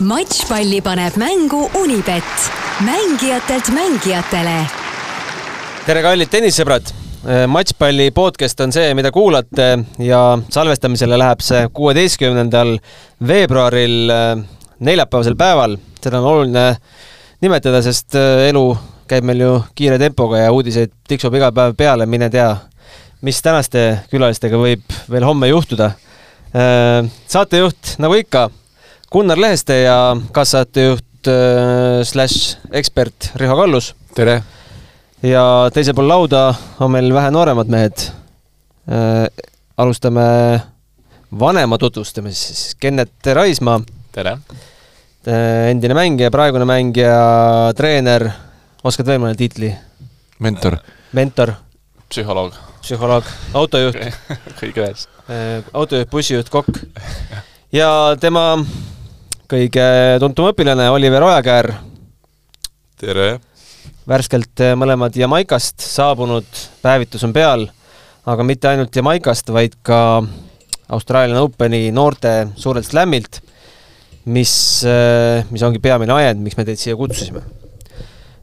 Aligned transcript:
matšpalli 0.00 0.80
paneb 0.84 1.14
mängu 1.16 1.70
Unibet, 1.74 2.24
mängijatelt 2.84 3.68
mängijatele. 3.72 4.56
tere, 5.86 6.02
kallid 6.02 6.28
tennissõbrad! 6.28 6.90
matšpalli 7.48 8.10
podcast 8.14 8.60
on 8.60 8.74
see, 8.76 8.92
mida 8.94 9.10
kuulate 9.10 9.68
ja 9.98 10.20
salvestamisele 10.52 11.16
läheb 11.18 11.40
see 11.40 11.62
kuueteistkümnendal 11.72 12.74
veebruaril 13.26 14.12
neljapäevasel 14.78 15.36
päeval. 15.36 15.78
seda 16.02 16.20
on 16.20 16.28
oluline 16.32 16.66
nimetada, 17.40 17.80
sest 17.82 18.14
elu 18.48 18.66
käib 19.08 19.24
meil 19.24 19.40
ju 19.40 19.54
kiire 19.74 19.98
tempoga 19.98 20.44
ja 20.44 20.52
uudiseid 20.52 20.92
tiksub 21.08 21.34
iga 21.34 21.52
päev 21.52 21.72
peale, 21.76 22.06
mine 22.06 22.28
tea, 22.30 22.52
mis 23.22 23.40
tänaste 23.42 23.86
külalistega 24.10 24.60
võib 24.60 24.84
veel 25.10 25.24
homme 25.24 25.48
juhtuda. 25.48 25.90
saatejuht, 27.28 27.96
nagu 27.98 28.14
ikka, 28.14 28.50
Gunnar 29.12 29.38
Leheste 29.38 29.74
ja 29.84 30.16
kaassaatejuht 30.34 31.28
äh, 31.30 32.00
slaš 32.02 32.56
ekspert 32.74 33.28
Riho 33.38 33.54
Kallus. 33.54 33.92
tere! 34.14 34.40
ja 35.22 35.42
teisel 35.74 35.94
pool 35.94 36.08
lauda 36.10 36.48
on 36.82 36.90
meil 36.90 37.12
vähe 37.14 37.30
nooremad 37.30 37.70
mehed 37.70 38.02
äh,. 38.90 39.28
alustame 39.78 40.24
vanema 41.38 41.78
tutvustamisest 41.78 42.58
siis, 42.58 42.74
Kennet 42.80 43.30
Raismaa. 43.34 43.78
tere! 44.12 44.38
endine 45.70 45.94
mängija, 45.94 46.30
praegune 46.34 46.66
mängija, 46.66 47.14
treener, 47.78 48.26
oskad 48.82 49.06
veel 49.06 49.22
mõne 49.22 49.38
tiitli? 49.38 49.70
mentor. 50.42 50.80
mentor. 51.12 51.54
psühholoog. 52.10 52.58
psühholoog, 52.82 53.30
autojuht 53.54 54.02
kõik 54.60 54.82
ühes. 54.82 55.06
autojuht, 55.72 56.10
bussijuht, 56.10 56.50
kokk. 56.50 56.82
ja 57.70 57.88
tema 58.20 58.48
kõige 59.46 59.86
tuntum 60.18 60.48
õpilane 60.50 60.88
Oliver 60.90 61.22
Ojakäär. 61.22 61.70
tere! 62.98 63.38
värskelt 64.06 64.62
äh, 64.62 64.74
mõlemad 64.78 65.14
Jamaikast 65.18 65.82
saabunud, 65.82 66.46
päevitus 66.82 67.24
on 67.26 67.32
peal, 67.34 67.66
aga 68.26 68.46
mitte 68.46 68.68
ainult 68.70 68.94
Jamaikast, 68.94 69.50
vaid 69.54 69.74
ka 69.86 70.22
Australian 70.94 71.38
Openi 71.42 71.90
noorte 71.94 72.52
suurelt 72.58 72.86
slammilt, 72.86 73.40
mis, 74.30 74.52
äh, 74.86 75.46
mis 75.50 75.62
ongi 75.66 75.82
peamine 75.82 76.14
ajend, 76.14 76.42
miks 76.42 76.58
me 76.58 76.66
teid 76.66 76.82
siia 76.82 76.98
kutsusime. 76.98 77.42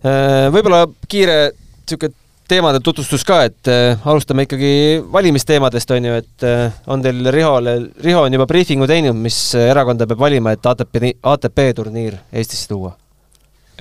Äh, 0.03 0.49
võib-olla 0.55 0.85
kiire 1.07 1.53
niisugune 1.53 2.15
teemade 2.47 2.79
tutvustus 2.83 3.23
ka, 3.27 3.43
et 3.49 3.71
äh, 3.71 4.07
alustame 4.09 4.47
ikkagi 4.47 5.03
valimisteemadest, 5.11 5.91
on 5.95 6.09
ju, 6.09 6.15
et 6.23 6.47
äh, 6.47 6.81
on 6.87 7.03
teil 7.03 7.31
Rihole, 7.31 7.75
Riho 8.03 8.23
on 8.27 8.33
juba 8.33 8.47
briifingu 8.49 8.87
teinud, 8.89 9.17
mis 9.19 9.37
erakonda 9.59 10.07
peab 10.09 10.23
valima, 10.25 10.55
et 10.55 10.71
ATP, 10.73 10.99
ATP 11.35 11.63
turniir 11.75 12.19
Eestisse 12.31 12.71
tuua? 12.71 12.95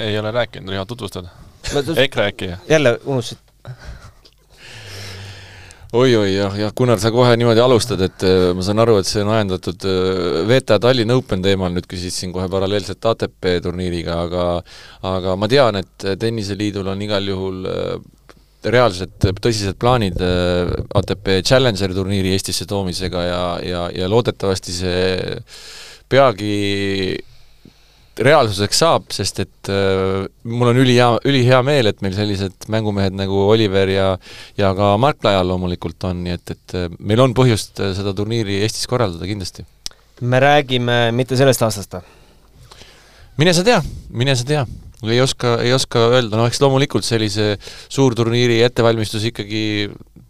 ei 0.00 0.18
ole 0.18 0.30
rääkinud, 0.30 0.72
Riho, 0.72 0.84
tutvustad? 0.84 1.28
EKRE 1.96 2.26
äkki? 2.32 2.52
jälle 2.68 2.98
unustasid 3.04 3.42
oi-oi, 5.92 6.30
jah, 6.32 6.54
jah, 6.56 6.72
Gunnar, 6.76 7.00
sa 7.00 7.10
kohe 7.12 7.34
niimoodi 7.36 7.60
alustad, 7.60 8.00
et 8.06 8.24
äh, 8.24 8.50
ma 8.56 8.64
saan 8.64 8.80
aru, 8.80 8.96
et 9.00 9.08
see 9.08 9.20
on 9.24 9.32
ajendatud 9.34 9.84
äh, 9.88 10.38
VTA 10.48 10.78
Tallinn 10.80 11.12
Open 11.12 11.44
teemal, 11.44 11.72
nüüd 11.74 11.88
küsid 11.90 12.14
siin 12.14 12.32
kohe 12.32 12.48
paralleelselt 12.52 13.04
ATP 13.12 13.58
turniiriga, 13.64 14.22
aga 14.24 14.46
aga 15.10 15.36
ma 15.36 15.48
tean, 15.52 15.82
et 15.82 16.08
Tenniseliidul 16.20 16.88
on 16.94 17.04
igal 17.04 17.28
juhul 17.28 17.68
äh, 17.68 17.92
reaalsed 18.64 19.16
tõsised 19.42 19.78
plaanid 19.80 20.20
ATP 20.22 21.40
Challenger 21.42 21.94
turniiri 21.96 22.34
Eestisse 22.36 22.66
toomisega 22.70 23.24
ja, 23.26 23.42
ja, 23.66 23.82
ja 23.94 24.10
loodetavasti 24.10 24.74
see 24.76 25.04
peagi 26.12 26.56
reaalsuseks 28.20 28.80
saab, 28.82 29.06
sest 29.14 29.40
et 29.40 29.70
äh, 29.72 30.26
mul 30.44 30.72
on 30.72 30.80
ülihea, 30.82 31.08
ülihea 31.28 31.62
meel, 31.64 31.88
et 31.88 32.02
meil 32.04 32.14
sellised 32.16 32.68
mängumehed 32.72 33.16
nagu 33.16 33.46
Oliver 33.48 33.88
ja 33.88 34.08
ja 34.58 34.72
ka 34.76 34.94
Mark 35.00 35.24
Lajal 35.24 35.48
loomulikult 35.48 36.04
on, 36.10 36.20
nii 36.26 36.36
et, 36.36 36.52
et 36.52 36.76
äh, 36.76 36.90
meil 37.00 37.22
on 37.24 37.32
põhjust 37.36 37.80
äh, 37.80 37.94
seda 37.96 38.12
turniiri 38.16 38.60
Eestis 38.66 38.88
korraldada 38.90 39.28
kindlasti. 39.28 39.64
me 40.20 40.40
räägime 40.40 40.98
mitte 41.16 41.36
sellest 41.40 41.64
aastast 41.64 41.96
või? 41.96 42.04
mine 43.40 43.56
sa 43.56 43.64
tea, 43.64 43.80
mine 44.10 44.36
sa 44.36 44.44
tea. 44.44 44.66
Ei 45.10 45.20
oska, 45.22 45.56
ei 45.64 45.72
oska 45.74 46.06
öelda, 46.12 46.38
no 46.38 46.46
eks 46.46 46.60
loomulikult 46.62 47.06
sellise 47.06 47.56
suurturniiri 47.90 48.60
ettevalmistus 48.66 49.24
ikkagi 49.32 49.64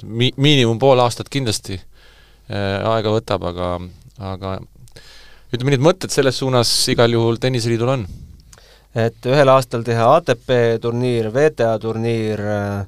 mi-, 0.04 0.32
miinimum 0.36 0.80
pool 0.82 1.02
aastat 1.04 1.28
kindlasti 1.32 1.76
äh, 1.76 2.80
aega 2.94 3.12
võtab, 3.12 3.44
aga, 3.52 3.70
aga 4.32 4.58
ütleme 5.52 5.74
nii, 5.74 5.80
et 5.80 5.86
mõtted 5.88 6.14
selles 6.14 6.38
suunas 6.40 6.70
igal 6.92 7.12
juhul 7.12 7.40
Tenniseliidul 7.42 7.96
on. 7.98 8.06
et 8.96 9.28
ühel 9.28 9.48
aastal 9.48 9.84
teha 9.84 10.08
ATP 10.18 10.50
turniir, 10.80 11.30
WTA 11.32 11.74
turniir, 11.80 12.40
äh, 12.40 12.86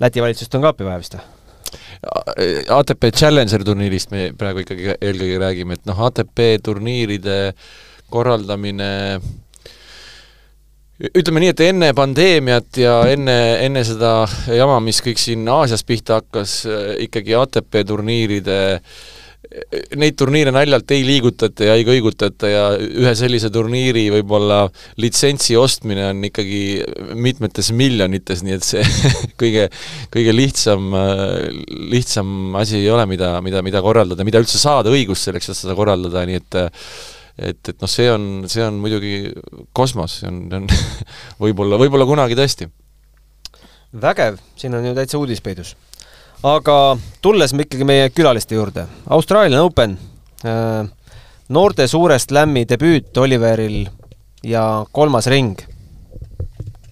Läti 0.00 0.22
valitsust 0.24 0.54
on 0.56 0.62
ka 0.64 0.70
appi 0.72 0.86
vaja 0.86 1.02
vist 1.02 1.14
või? 1.18 1.26
ATP 2.72 3.10
Challenger 3.12 3.62
turniirist 3.66 4.10
me 4.14 4.30
praegu 4.38 4.62
ikkagi 4.62 4.94
eelkõige 4.96 5.40
räägime, 5.42 5.76
et 5.76 5.84
noh, 5.86 5.98
ATP 6.06 6.40
turniiride 6.64 7.52
korraldamine 8.10 9.20
ütleme 11.00 11.44
nii, 11.44 11.52
et 11.54 11.62
enne 11.64 11.92
pandeemiat 11.96 12.80
ja 12.82 12.98
enne, 13.12 13.38
enne 13.64 13.84
seda 13.88 14.26
jama, 14.52 14.80
mis 14.84 15.00
kõik 15.04 15.20
siin 15.20 15.48
Aasias 15.48 15.86
pihta 15.88 16.20
hakkas, 16.20 16.60
ikkagi 17.06 17.36
ATP 17.38 17.80
turniiride 17.88 18.60
äh, 18.76 19.00
neid 19.98 20.14
turniire 20.18 20.52
naljalt 20.54 20.92
ei 20.94 21.02
liigutata 21.02 21.66
ja 21.66 21.74
ei 21.78 21.84
kõigutata 21.86 22.50
ja 22.50 22.64
ühe 22.78 23.12
sellise 23.18 23.50
turniiri 23.52 24.04
võib-olla 24.14 24.60
litsentsi 25.00 25.56
ostmine 25.58 26.04
on 26.10 26.20
ikkagi 26.28 26.60
mitmetes 27.18 27.72
miljonites, 27.74 28.44
nii 28.46 28.56
et 28.58 28.66
see 28.66 28.84
kõige, 29.40 29.66
kõige 30.14 30.34
lihtsam, 30.36 30.92
lihtsam 31.90 32.60
asi 32.60 32.78
ei 32.82 32.90
ole, 32.94 33.08
mida, 33.10 33.32
mida, 33.44 33.64
mida 33.66 33.82
korraldada, 33.82 34.26
mida 34.26 34.42
üldse 34.42 34.60
saada 34.60 34.92
õigust 34.94 35.26
selleks, 35.26 35.50
et 35.50 35.62
seda 35.64 35.74
korraldada, 35.78 36.22
nii 36.28 36.42
et 36.42 36.60
et, 37.40 37.60
et 37.72 37.76
noh, 37.80 37.90
see 37.90 38.10
on, 38.12 38.26
see 38.52 38.64
on 38.64 38.80
muidugi 38.82 39.32
kosmos, 39.72 40.20
see 40.20 40.28
on, 40.28 40.42
on 40.60 40.68
võib-olla, 41.42 41.80
võib-olla 41.80 42.08
kunagi 42.08 42.38
tõesti. 42.38 42.68
vägev, 44.00 44.38
siin 44.60 44.76
on 44.76 44.90
ju 44.90 44.96
täitsa 44.98 45.18
uudis 45.18 45.40
peidus 45.44 45.74
aga 46.46 46.76
tulles 47.22 47.52
me 47.52 47.66
ikkagi 47.66 47.86
meie 47.86 48.08
külaliste 48.14 48.56
juurde, 48.56 48.86
Australian 49.12 49.60
Open, 49.60 49.96
äh, 50.44 50.86
noorte 51.52 51.86
suure 51.90 52.18
slam'i 52.20 52.64
debüüt 52.68 53.16
Oliveril 53.20 53.84
ja 54.46 54.84
kolmas 54.92 55.28
ring. 55.30 55.58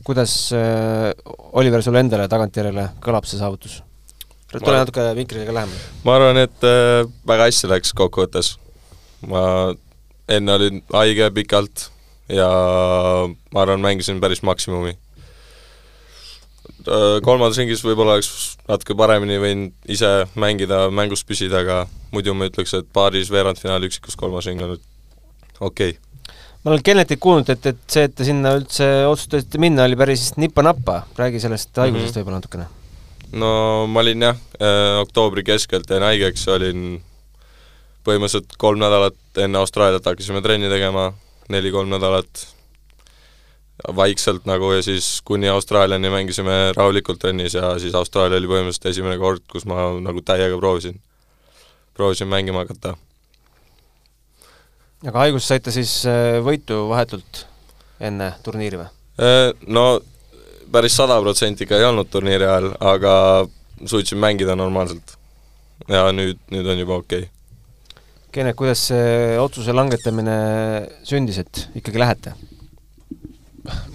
kuidas, 0.05 0.53
äh, 0.57 1.13
Oliver, 1.53 1.83
sulle 1.83 2.01
endale 2.01 2.29
tagantjärele 2.29 2.91
kõlab 3.05 3.27
see 3.29 3.41
saavutus? 3.41 3.83
tule 4.53 4.79
natuke 4.79 5.05
mikriga 5.17 5.53
lähemale. 5.53 5.81
ma 6.05 6.17
arvan, 6.17 6.45
et 6.45 6.65
äh, 6.65 7.05
väga 7.27 7.49
hästi 7.49 7.73
läks 7.73 7.93
kokkuvõttes. 7.97 8.57
ma 9.27 9.75
enne 10.29 10.53
olin 10.53 10.83
haige 10.93 11.31
pikalt 11.31 11.91
ja 12.29 12.49
ma 13.53 13.63
arvan, 13.63 13.81
mängisin 13.81 14.21
päris 14.21 14.43
maksimumi 14.43 14.97
Äh, 16.89 17.19
kolmandas 17.25 17.59
ringis 17.59 17.83
võib-olla 17.85 18.15
oleks 18.17 18.57
natuke 18.69 18.95
paremini 18.97 19.39
võinud 19.43 19.91
ise 19.91 20.09
mängida, 20.39 20.87
mängus 20.95 21.25
püsida, 21.27 21.65
aga 21.65 21.79
muidu 22.15 22.33
ma 22.39 22.47
ütleks, 22.49 22.73
et 22.79 22.87
paaris 22.95 23.33
veerandfinaal, 23.33 23.85
üksikus 23.89 24.17
kolmas 24.17 24.47
ring 24.49 24.63
on 24.65 24.77
okei 24.77 25.97
okay. 25.97 25.97
ma 26.63 26.73
olen 26.73 26.85
Kennetilt 26.87 27.21
kuulnud, 27.25 27.51
et, 27.53 27.67
et 27.73 27.81
see, 27.91 28.07
et 28.09 28.15
te 28.15 28.29
sinna 28.29 28.55
üldse 28.61 28.87
otsustasite 29.09 29.61
minna, 29.61 29.89
oli 29.89 29.99
päris 30.01 30.31
nipa-nappa, 30.39 31.03
räägi 31.19 31.43
sellest 31.45 31.75
haigusest 31.77 32.07
mm 32.07 32.15
-hmm. 32.15 32.21
võib-olla 32.21 32.41
natukene. 32.41 32.69
no 33.43 33.51
ma 33.91 34.05
olin 34.07 34.29
jah 34.29 34.39
äh,, 34.63 35.01
oktoobri 35.03 35.45
keskelt 35.51 35.91
jäin 35.91 36.07
haigeks, 36.07 36.49
olin 36.49 37.03
põhimõtteliselt 38.09 38.57
kolm 38.61 38.81
nädalat 38.81 39.43
enne 39.45 39.61
Austraaliat 39.61 40.07
hakkasime 40.09 40.41
trenni 40.45 40.71
tegema, 40.73 41.11
neli-kolm 41.53 41.91
nädalat 41.93 42.47
vaikselt 43.97 44.47
nagu 44.47 44.73
ja 44.73 44.83
siis 44.83 45.21
kuni 45.25 45.49
Austraaliani 45.49 46.11
mängisime 46.11 46.73
rahulikult 46.77 47.19
trennis 47.19 47.55
ja 47.55 47.79
siis 47.79 47.95
Austraalia 47.95 48.41
oli 48.41 48.51
põhimõtteliselt 48.51 48.91
esimene 48.91 49.19
kord, 49.19 49.45
kus 49.51 49.67
ma 49.71 49.91
nagu 50.03 50.23
täiega 50.27 50.59
proovisin, 50.59 50.99
proovisin 51.95 52.29
mängima 52.29 52.65
hakata. 52.65 52.97
aga 55.07 55.19
haigust 55.19 55.47
saite 55.47 55.71
siis 55.71 56.01
äh, 56.11 56.41
võitu 56.45 56.89
vahetult 56.91 57.45
enne 58.01 58.33
turniiri 58.43 58.81
või? 58.81 58.91
Äh, 59.23 59.53
no 59.67 60.01
päris 60.73 60.97
sada 60.97 61.21
protsenti 61.23 61.65
ikka 61.65 61.79
ei 61.79 61.87
olnud 61.87 62.11
turniiri 62.11 62.45
ajal, 62.45 62.73
aga 62.81 63.15
suutsin 63.87 64.19
mängida 64.19 64.57
normaalselt. 64.57 65.15
ja 65.89 66.09
nüüd, 66.13 66.41
nüüd 66.51 66.67
on 66.67 66.79
juba 66.79 66.99
okei 66.99 67.19
okay. 67.19 67.38
Kene, 68.33 68.53
kuidas 68.53 68.83
see 68.91 69.39
otsuse 69.41 69.73
langetamine 69.73 70.37
sündis, 71.07 71.41
et 71.41 71.65
ikkagi 71.81 72.01
lähete? 72.01 72.35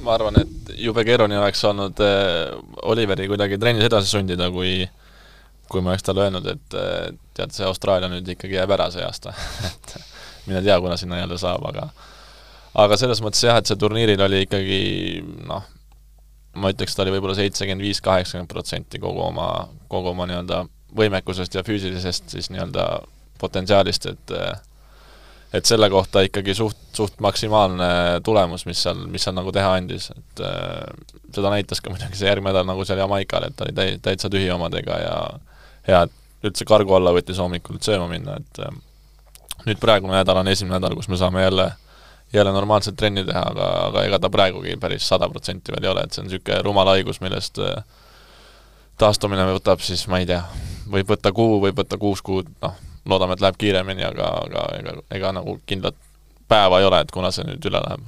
ma 0.04 0.14
arvan, 0.14 0.38
et 0.42 0.74
jube 0.78 1.02
keeruline 1.08 1.40
oleks 1.40 1.64
olnud 1.66 2.02
äh, 2.04 2.52
Oliveri 2.90 3.26
kuidagi 3.30 3.58
trennis 3.62 3.88
edasi 3.88 4.12
sundida, 4.12 4.50
kui 4.54 4.84
kui 5.72 5.82
ma 5.82 5.94
oleks 5.94 6.06
talle 6.06 6.28
öelnud, 6.28 6.50
et 6.52 6.76
äh, 6.78 7.14
tead, 7.34 7.54
see 7.56 7.66
Austraalia 7.66 8.10
nüüd 8.12 8.28
ikkagi 8.36 8.60
jääb 8.60 8.74
ära 8.76 8.90
see 8.94 9.06
aasta 9.06 9.34
et 9.70 9.96
mine 10.48 10.62
tea, 10.66 10.76
kuna 10.84 10.98
sinna 11.00 11.22
jälle 11.22 11.40
saab, 11.42 11.66
aga 11.72 11.88
aga 12.84 12.98
selles 13.00 13.22
mõttes 13.24 13.46
jah, 13.46 13.58
et 13.62 13.70
see 13.70 13.80
turniiril 13.80 14.22
oli 14.28 14.44
ikkagi 14.46 14.82
noh, 15.48 15.66
ma 16.60 16.74
ütleks, 16.74 16.96
ta 16.96 17.06
oli 17.06 17.16
võib-olla 17.16 17.38
seitsekümmend 17.38 17.86
viis, 17.86 18.02
kaheksakümmend 18.04 18.52
protsenti 18.52 19.02
kogu 19.02 19.24
oma, 19.26 19.50
kogu 19.90 20.14
oma 20.14 20.28
nii-öelda 20.30 20.64
võimekusest 20.94 21.58
ja 21.58 21.66
füüsilisest 21.66 22.34
siis 22.36 22.52
nii-öelda 22.54 22.88
potentsiaalist, 23.44 24.08
et 24.14 24.38
et 25.54 25.70
selle 25.70 25.86
kohta 25.94 26.24
ikkagi 26.26 26.56
suht, 26.58 26.80
suht 26.98 27.20
maksimaalne 27.22 27.88
tulemus, 28.26 28.66
mis 28.66 28.80
seal, 28.88 29.04
mis 29.14 29.22
seal 29.22 29.36
nagu 29.38 29.52
teha 29.54 29.76
andis, 29.78 30.10
et 30.10 30.42
seda 31.36 31.52
näitas 31.54 31.82
ka 31.84 31.94
muidugi 31.94 32.18
see 32.18 32.32
järgmine 32.32 32.50
nädal 32.50 32.66
nagu 32.66 32.86
seal 32.90 33.04
Jamaikal, 33.04 33.46
et 33.48 33.58
ta 33.60 33.68
oli 33.68 33.76
täi-, 33.78 34.00
täitsa 34.02 34.32
tühi 34.34 34.50
omadega 34.50 34.98
ja 35.04 35.14
hea, 35.88 36.02
et 36.08 36.50
üldse 36.50 36.66
kargu 36.66 36.98
alla 36.98 37.14
võttis 37.14 37.38
hommikul 37.38 37.78
sööma 37.86 38.10
minna, 38.10 38.40
et 38.42 38.64
nüüd 39.68 39.80
praegune 39.84 40.18
nädal 40.18 40.42
on 40.42 40.50
esimene 40.50 40.80
nädal, 40.80 40.98
kus 40.98 41.12
me 41.12 41.22
saame 41.22 41.46
jälle 41.46 41.70
jälle 42.34 42.52
normaalselt 42.52 42.96
trenni 42.98 43.26
teha, 43.26 43.44
aga, 43.52 43.68
aga 43.88 44.04
ega 44.08 44.20
ta 44.20 44.30
praegugi 44.34 44.74
päris 44.82 45.06
sada 45.08 45.30
protsenti 45.30 45.72
veel 45.72 45.86
ei 45.86 45.92
ole, 45.92 46.06
et 46.08 46.16
see 46.16 46.24
on 46.24 46.32
niisugune 46.32 46.62
rumal 46.66 46.90
haigus, 46.90 47.20
millest 47.22 47.62
taastumine 48.98 49.46
võtab 49.52 49.84
siis, 49.86 50.08
ma 50.10 50.18
ei 50.22 50.26
tea, 50.30 50.42
võib 50.90 51.14
võtta 51.14 51.32
kuu, 51.36 51.60
võib 51.62 51.78
võtta 51.78 52.00
kuus 52.02 52.24
kuud, 52.26 52.50
noh, 52.64 52.74
loodame, 53.10 53.34
et 53.38 53.42
läheb 53.44 53.58
kiiremini, 53.60 54.04
aga, 54.08 54.28
aga 54.48 54.66
ega, 54.80 54.94
ega 55.12 55.32
nagu 55.36 55.58
kindlat 55.70 55.96
päeva 56.48 56.80
ei 56.80 56.86
ole, 56.88 57.02
et 57.04 57.12
kuna 57.12 57.32
see 57.36 57.46
nüüd 57.48 57.66
üle 57.70 57.82
läheb. 57.84 58.06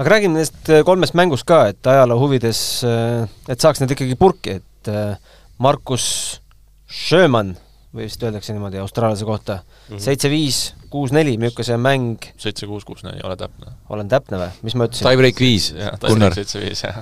aga 0.00 0.10
räägime 0.14 0.36
nendest 0.38 0.70
äh, 0.70 0.84
kolmest 0.86 1.14
mängust 1.18 1.44
ka, 1.48 1.66
et 1.72 1.86
ajaloo 1.86 2.18
huvides, 2.22 2.60
äh, 2.88 3.26
et 3.48 3.60
saaks 3.60 3.80
need 3.82 3.90
ikkagi 3.96 4.16
purki, 4.20 4.60
et 4.60 4.88
äh, 4.92 5.16
Markus 5.58 6.40
Schömann, 6.90 7.56
või 7.94 8.06
vist 8.06 8.22
öeldakse 8.22 8.54
niimoodi 8.54 8.78
austraallase 8.78 9.26
kohta, 9.26 9.60
Mhm. 9.90 9.98
seitse-viis, 9.98 10.58
kuus-neli, 10.90 11.34
milline 11.38 11.64
see 11.66 11.76
mäng, 11.76 12.22
seitse, 12.38 12.66
kuus, 12.70 12.84
kuus, 12.86 13.02
neli, 13.02 13.18
ole 13.26 13.34
täpne. 13.36 13.72
olen 13.90 14.08
täpne 14.08 14.38
või, 14.38 14.50
mis 14.62 14.74
ma 14.78 14.86
ütlesin? 14.86 15.06
Tiebreak 15.08 15.40
viis, 15.42 15.72
Gunnar. 16.06 16.34
seitse-viis, 16.34 16.84
jah. 16.86 17.00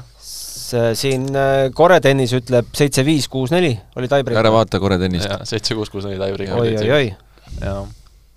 Siin 0.99 1.29
koretennis 1.75 2.35
ütleb 2.37 2.73
seitse-viis, 2.77 3.29
kuus-neli, 3.33 3.73
oli 3.97 4.11
tiebreak. 4.11 4.41
ära 4.41 4.53
vaata 4.53 4.81
korra 4.83 4.99
tennist. 5.01 5.31
seitse, 5.49 5.77
kuus, 5.79 5.93
kuus, 5.93 6.05
neli 6.09 6.21
taibri. 6.21 6.51
oi-oi-oi, 6.53 7.13
jah. 7.63 7.87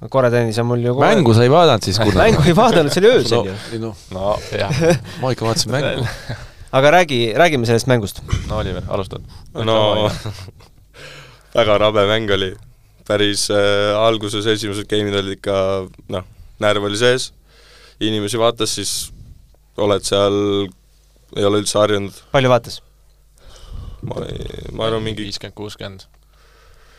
koretennis 0.09 0.59
on 0.63 0.69
mul 0.71 0.85
ju 0.85 0.95
kohe... 0.97 1.09
mängu 1.11 1.35
sa 1.37 1.43
ei 1.47 1.51
vaadanud 1.51 1.87
siis, 1.87 1.99
Gunnar? 1.99 2.23
mängu 2.23 2.47
ei 2.47 2.55
vaadanud, 2.57 2.93
see 2.93 3.03
oli 3.03 3.11
öösel 3.17 3.51
ju. 3.51 3.83
no, 3.83 3.93
no 4.15 4.37
jah. 4.55 4.81
ma 5.21 5.33
ikka 5.35 5.49
vaatasin 5.49 5.75
mängu. 5.75 6.07
aga 6.77 6.91
räägi, 6.91 7.33
räägime 7.35 7.65
sellest 7.65 7.87
mängust. 7.87 8.21
no 8.47 8.57
Oliver, 8.57 8.83
alustad. 8.87 9.21
no 9.53 10.09
väga 11.55 11.77
rabe 11.77 12.07
mäng 12.07 12.31
oli. 12.31 12.55
päris 13.07 13.49
äh, 13.51 13.97
alguses 13.97 14.45
esimesed 14.45 14.87
game'id 14.87 15.15
olid 15.19 15.35
ikka 15.35 15.55
noh, 16.13 16.23
närv 16.61 16.85
oli 16.87 16.97
sees, 16.97 17.31
inimesi 17.99 18.39
vaatas, 18.39 18.75
siis 18.77 18.91
oled 19.81 20.05
seal, 20.05 20.37
ei 21.35 21.45
ole 21.47 21.61
üldse 21.61 21.79
harjunud. 21.79 22.17
palju 22.31 22.51
vaatas? 22.51 22.81
ma 24.01 24.25
ei, 24.25 24.67
ma 24.75 24.87
arvan 24.89 25.03
mingi 25.05 25.25
viiskümmend, 25.25 25.55
kuuskümmend. 25.57 26.05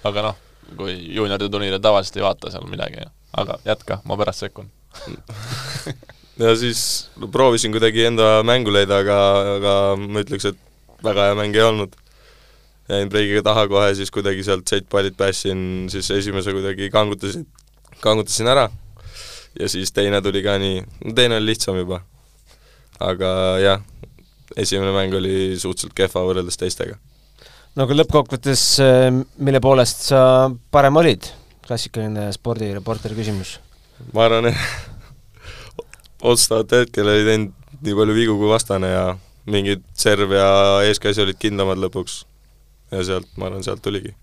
aga 0.08 0.28
noh, 0.28 0.40
kui 0.78 0.94
juunioride 1.16 1.50
turniire 1.52 1.80
tavaliselt 1.82 2.20
ei 2.20 2.26
vaata 2.26 2.52
seal 2.54 2.66
midagi, 2.70 3.06
aga 3.38 3.58
jätka, 3.66 4.00
ma 4.08 4.18
pärast 4.20 4.46
sekkun. 4.46 4.70
ja 6.44 6.54
siis 6.58 6.84
no, 7.16 7.28
proovisin 7.32 7.74
kuidagi 7.74 8.06
enda 8.10 8.34
mängu 8.46 8.74
leida, 8.74 9.02
aga, 9.04 9.18
aga 9.56 9.74
ma 10.02 10.22
ütleks, 10.24 10.52
et 10.52 11.02
väga 11.04 11.30
hea 11.30 11.38
mäng 11.38 11.58
ei 11.58 11.66
olnud. 11.66 11.98
jäin 12.92 13.08
breigiga 13.08 13.44
taha 13.46 13.66
kohe, 13.70 13.94
siis 13.96 14.10
kuidagi 14.12 14.42
sealt 14.44 14.68
set-pallid 14.68 15.14
päästsin, 15.16 15.88
siis 15.90 16.10
esimese 16.10 16.52
kuidagi 16.52 16.90
kangutasin, 16.92 17.46
kangutasin 18.02 18.50
ära 18.52 18.66
ja 19.60 19.68
siis 19.68 19.92
teine 19.92 20.20
tuli 20.22 20.42
ka 20.42 20.56
nii, 20.58 20.82
no 21.04 21.14
teine 21.16 21.38
oli 21.38 21.52
lihtsam 21.52 21.76
juba. 21.78 22.02
aga 23.00 23.28
jah, 23.62 23.80
esimene 24.56 24.92
mäng 24.94 25.14
oli 25.16 25.58
suhteliselt 25.58 25.94
kehva 25.96 26.24
võrreldes 26.26 26.58
teistega. 26.60 26.96
no 27.76 27.86
aga 27.86 27.96
lõppkokkuvõttes, 28.00 28.64
mille 29.38 29.60
poolest 29.64 30.08
sa 30.10 30.22
parem 30.70 31.00
olid? 31.00 31.30
klassikaline 31.62 32.26
spordireporteri 32.34 33.16
küsimus. 33.16 33.56
ma 34.12 34.26
arvan, 34.26 34.50
otsustavat 36.30 36.74
hetkel 36.82 37.08
oli 37.08 37.28
teinud 37.28 37.52
nii 37.82 37.94
palju 37.98 38.16
vigu 38.16 38.34
kui 38.38 38.50
vastane 38.50 38.90
ja 38.90 39.04
mingid 39.50 39.84
serv 39.98 40.34
ja 40.36 40.48
eeskäsi 40.86 41.22
olid 41.24 41.38
kindlamad 41.40 41.80
lõpuks. 41.82 42.22
ja 42.92 43.04
sealt, 43.06 43.30
ma 43.36 43.48
arvan, 43.48 43.64
sealt 43.64 43.82
tuligi. 43.82 44.14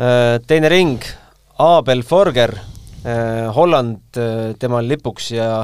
Äh, 0.00 0.36
teine 0.46 0.68
ring, 0.72 1.04
Abel 1.62 2.02
Forger, 2.04 2.56
Holland 3.54 4.18
temal 4.58 4.88
lipuks 4.90 5.28
ja 5.30 5.60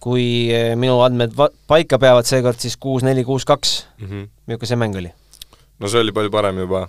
kui 0.00 0.48
minu 0.80 1.00
andmed 1.04 1.34
va-, 1.36 1.50
paika 1.68 1.98
peavad 2.00 2.28
seekord, 2.28 2.58
siis 2.62 2.76
kuus-neli, 2.80 3.24
kuus-kaks. 3.24 3.74
Mhm. 4.00 4.28
milline 4.46 4.66
see 4.66 4.80
mäng 4.80 4.96
oli? 4.96 5.12
no 5.80 5.88
see 5.88 6.00
oli 6.00 6.12
palju 6.12 6.30
parem 6.32 6.58
juba. 6.60 6.88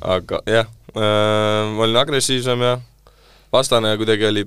aga 0.00 0.40
jah 0.48 0.66
äh,, 0.96 1.66
ma 1.76 1.84
olin 1.84 1.96
agressiivsem 2.00 2.62
ja 2.64 2.78
vastane 3.52 3.96
kuidagi 4.00 4.26
oli, 4.26 4.44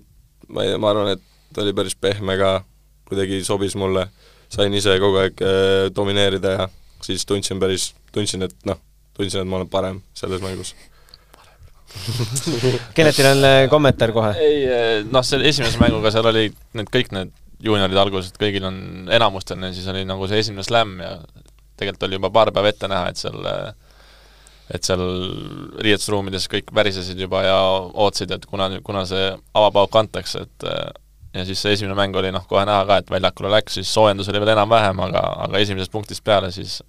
ma 0.49 0.63
ei 0.63 0.71
tea, 0.71 0.79
ma 0.81 0.89
arvan, 0.89 1.11
et 1.13 1.61
oli 1.61 1.73
päris 1.77 1.95
pehme 1.95 2.37
ka, 2.39 2.53
kuidagi 3.09 3.43
sobis 3.45 3.75
mulle, 3.77 4.07
sain 4.49 4.73
ise 4.73 4.95
kogu 5.01 5.21
aeg 5.21 5.43
äh, 5.43 5.91
domineerida 5.95 6.55
ja 6.55 6.69
siis 7.03 7.27
tundsin 7.29 7.59
päris, 7.61 7.91
tundsin, 8.15 8.47
et 8.47 8.55
noh, 8.65 8.79
tundsin, 9.13 9.43
et 9.43 9.49
ma 9.49 9.59
olen 9.59 9.69
parem 9.69 10.01
selles 10.17 10.41
mängus. 10.41 10.73
Kennetil 12.97 13.27
on 13.29 13.45
äh, 13.45 13.59
kommentaar 13.69 14.15
kohe? 14.15 14.33
ei, 14.41 15.03
noh, 15.11 15.21
selle 15.27 15.51
esimese 15.51 15.77
mänguga 15.83 16.09
seal 16.15 16.31
oli 16.31 16.47
need 16.73 16.89
kõik 16.89 17.13
need 17.13 17.35
juuniorid 17.63 17.99
alguses, 17.99 18.31
et 18.31 18.41
kõigil 18.41 18.65
on, 18.67 18.77
enamustel 19.13 19.59
neil 19.61 19.75
siis 19.75 19.87
oli 19.91 20.03
nagu 20.07 20.27
see 20.29 20.41
esimene 20.43 20.65
slam 20.65 20.97
ja 21.03 21.15
tegelikult 21.79 22.07
oli 22.07 22.19
juba 22.19 22.31
paar 22.33 22.51
päeva 22.55 22.71
ette 22.71 22.89
näha, 22.91 23.09
et 23.11 23.21
seal 23.21 23.39
et 24.73 24.87
seal 24.87 25.01
riietusruumides 25.83 26.47
kõik 26.51 26.71
värisesid 26.75 27.19
juba 27.19 27.43
ja 27.45 27.57
ootasid, 27.91 28.31
et 28.31 28.45
kuna, 28.49 28.69
kuna 28.85 29.03
see 29.09 29.31
avapauk 29.59 29.95
antakse, 29.99 30.45
et 30.47 30.67
ja 31.33 31.45
siis 31.45 31.61
see 31.61 31.75
esimene 31.77 31.97
mäng 31.97 32.15
oli 32.17 32.31
noh, 32.33 32.45
kohe 32.49 32.63
näha 32.67 32.85
ka, 32.89 32.99
et 33.01 33.11
väljakule 33.11 33.51
läks, 33.53 33.79
siis 33.79 33.91
soojendus 33.93 34.29
oli 34.31 34.41
veel 34.43 34.53
enam-vähem, 34.55 35.01
aga, 35.07 35.23
aga 35.47 35.61
esimesest 35.61 35.91
punktist 35.93 36.23
peale 36.25 36.51
siis 36.55 36.79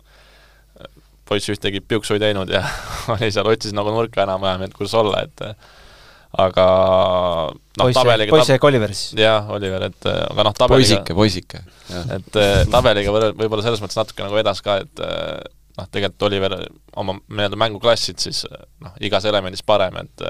poiss 1.28 1.48
ühtegi 1.48 1.80
piuksu 1.80 2.16
ei 2.16 2.22
teinud 2.26 2.52
ja 2.52 2.62
oli 3.16 3.30
seal, 3.32 3.48
otsis 3.50 3.74
nagu 3.76 3.92
nurka 3.94 4.24
enam-vähem, 4.26 4.66
et 4.68 4.76
kus 4.76 4.94
olla, 4.98 5.24
et 5.24 5.46
aga 6.40 6.66
noh, 7.78 7.90
tabeliga 7.94 8.34
poiss 8.34 8.50
jäi 8.50 8.60
Oliver 8.68 8.94
siis? 8.94 9.14
jah, 9.18 9.50
Oliver, 9.54 9.88
et 9.90 10.08
aga 10.10 10.46
noh, 10.48 10.56
tabeliga 10.56 11.00
poisike, 11.00 11.16
poisike. 11.18 11.62
et 12.16 12.40
tabeliga 12.72 13.14
võib-olla 13.14 13.64
selles 13.66 13.82
mõttes 13.84 14.00
natuke 14.00 14.26
nagu 14.26 14.40
edas 14.40 14.62
ka, 14.64 14.80
et 14.84 15.04
noh, 15.04 15.88
tegelikult 15.90 16.28
Oliver 16.30 16.56
oma 17.00 17.16
nii-öelda 17.22 17.58
mänguklassid 17.60 18.22
siis 18.22 18.44
noh, 18.50 18.94
igas 19.04 19.26
elemendis 19.30 19.64
parem, 19.66 19.98
et 20.02 20.26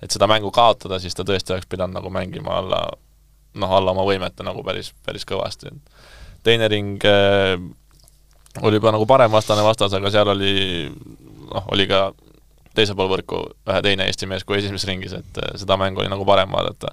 et 0.00 0.14
seda 0.14 0.24
mängu 0.30 0.48
kaotada, 0.54 0.96
siis 1.00 1.12
ta 1.16 1.26
tõesti 1.28 1.52
oleks 1.52 1.68
pidanud 1.68 1.98
nagu 1.98 2.08
mängima 2.12 2.56
alla 2.62 2.80
noh, 3.60 3.74
alla 3.76 3.92
oma 3.92 4.06
võimete 4.06 4.46
nagu 4.46 4.62
päris, 4.64 4.92
päris 5.06 5.26
kõvasti. 5.28 5.72
teine 6.46 6.68
ring 6.68 7.04
äh, 7.04 7.58
oli 8.62 8.80
juba 8.80 8.92
nagu 8.94 9.06
parem 9.06 9.32
vastane 9.32 9.62
vastas, 9.62 9.92
aga 9.94 10.10
seal 10.10 10.32
oli 10.32 10.54
noh, 11.50 11.66
oli 11.74 11.86
ka 11.90 12.10
teisel 12.76 12.96
pool 12.98 13.10
võrku 13.10 13.44
ühe 13.68 13.78
teine 13.84 14.08
Eesti 14.08 14.28
mees 14.30 14.44
kui 14.46 14.58
esimeses 14.60 14.88
ringis, 14.88 15.14
et 15.16 15.40
seda 15.60 15.78
mängu 15.80 16.02
oli 16.02 16.10
nagu 16.12 16.26
parem 16.28 16.52
vaadata. 16.54 16.92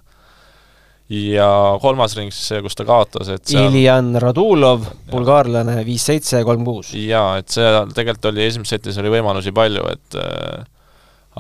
ja 1.14 1.50
kolmas 1.82 2.18
ring 2.18 2.34
siis 2.36 2.50
see, 2.52 2.62
kus 2.66 2.76
ta 2.76 2.86
kaotas, 2.88 3.30
et 3.32 3.46
seal 3.48 3.70
Iljan 3.72 4.16
Radulov, 4.22 4.88
bulgaarlane, 5.12 5.78
viis-seitse, 5.88 6.42
kolm-kuus. 6.48 6.94
jaa, 7.00 7.38
et 7.42 7.54
seal 7.54 7.94
tegelikult 7.96 8.32
oli 8.34 8.44
esimeses 8.48 8.76
setis 8.76 8.98
oli 9.04 9.14
võimalusi 9.14 9.54
palju, 9.56 9.86
et 9.94 10.20
äh, 10.24 10.66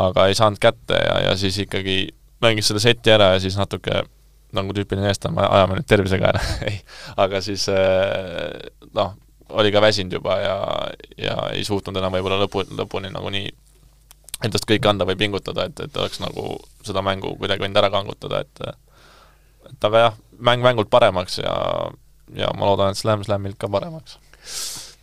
aga 0.07 0.27
ei 0.29 0.37
saanud 0.37 0.61
kätte 0.61 1.01
ja, 1.01 1.17
ja 1.27 1.35
siis 1.39 1.57
ikkagi 1.65 2.05
mängis 2.45 2.69
selle 2.69 2.83
seti 2.83 3.11
ära 3.11 3.33
ja 3.35 3.43
siis 3.43 3.57
natuke 3.57 4.03
nagu 4.55 4.73
tüüpiline 4.73 5.09
eestlane, 5.11 5.43
ajame 5.43 5.79
nüüd 5.79 5.87
tervisega 5.89 6.31
ära 6.31 6.43
ei, 6.69 6.77
aga 7.19 7.41
siis 7.43 7.67
äh, 7.73 8.53
noh, 8.95 9.15
oli 9.57 9.71
ka 9.73 9.81
väsinud 9.83 10.19
juba 10.19 10.37
ja, 10.43 10.57
ja 11.19 11.37
ei 11.55 11.63
suutnud 11.67 11.97
enam 11.97 12.13
võib-olla 12.15 12.39
lõpu, 12.45 12.63
lõpuni 12.77 13.11
nagu 13.13 13.31
nii 13.33 13.49
endast 14.45 14.67
kõike 14.69 14.89
anda 14.89 15.07
või 15.09 15.17
pingutada, 15.19 15.67
et, 15.69 15.79
et 15.87 15.97
oleks 15.97 16.21
nagu 16.23 16.57
seda 16.85 17.03
mängu 17.05 17.35
kuidagi 17.39 17.65
võinud 17.65 17.81
ära 17.81 17.91
kangutada, 17.93 18.43
et 18.45 18.67
et 19.67 19.87
aga 19.89 20.03
jah, 20.05 20.19
mäng 20.39 20.63
mängult 20.63 20.89
paremaks 20.89 21.41
ja, 21.41 21.53
ja 22.37 22.51
ma 22.55 22.69
loodan, 22.69 22.93
et 22.93 22.99
Slam 22.99 23.25
Slamilt 23.25 23.57
ka 23.59 23.69
paremaks 23.71 24.19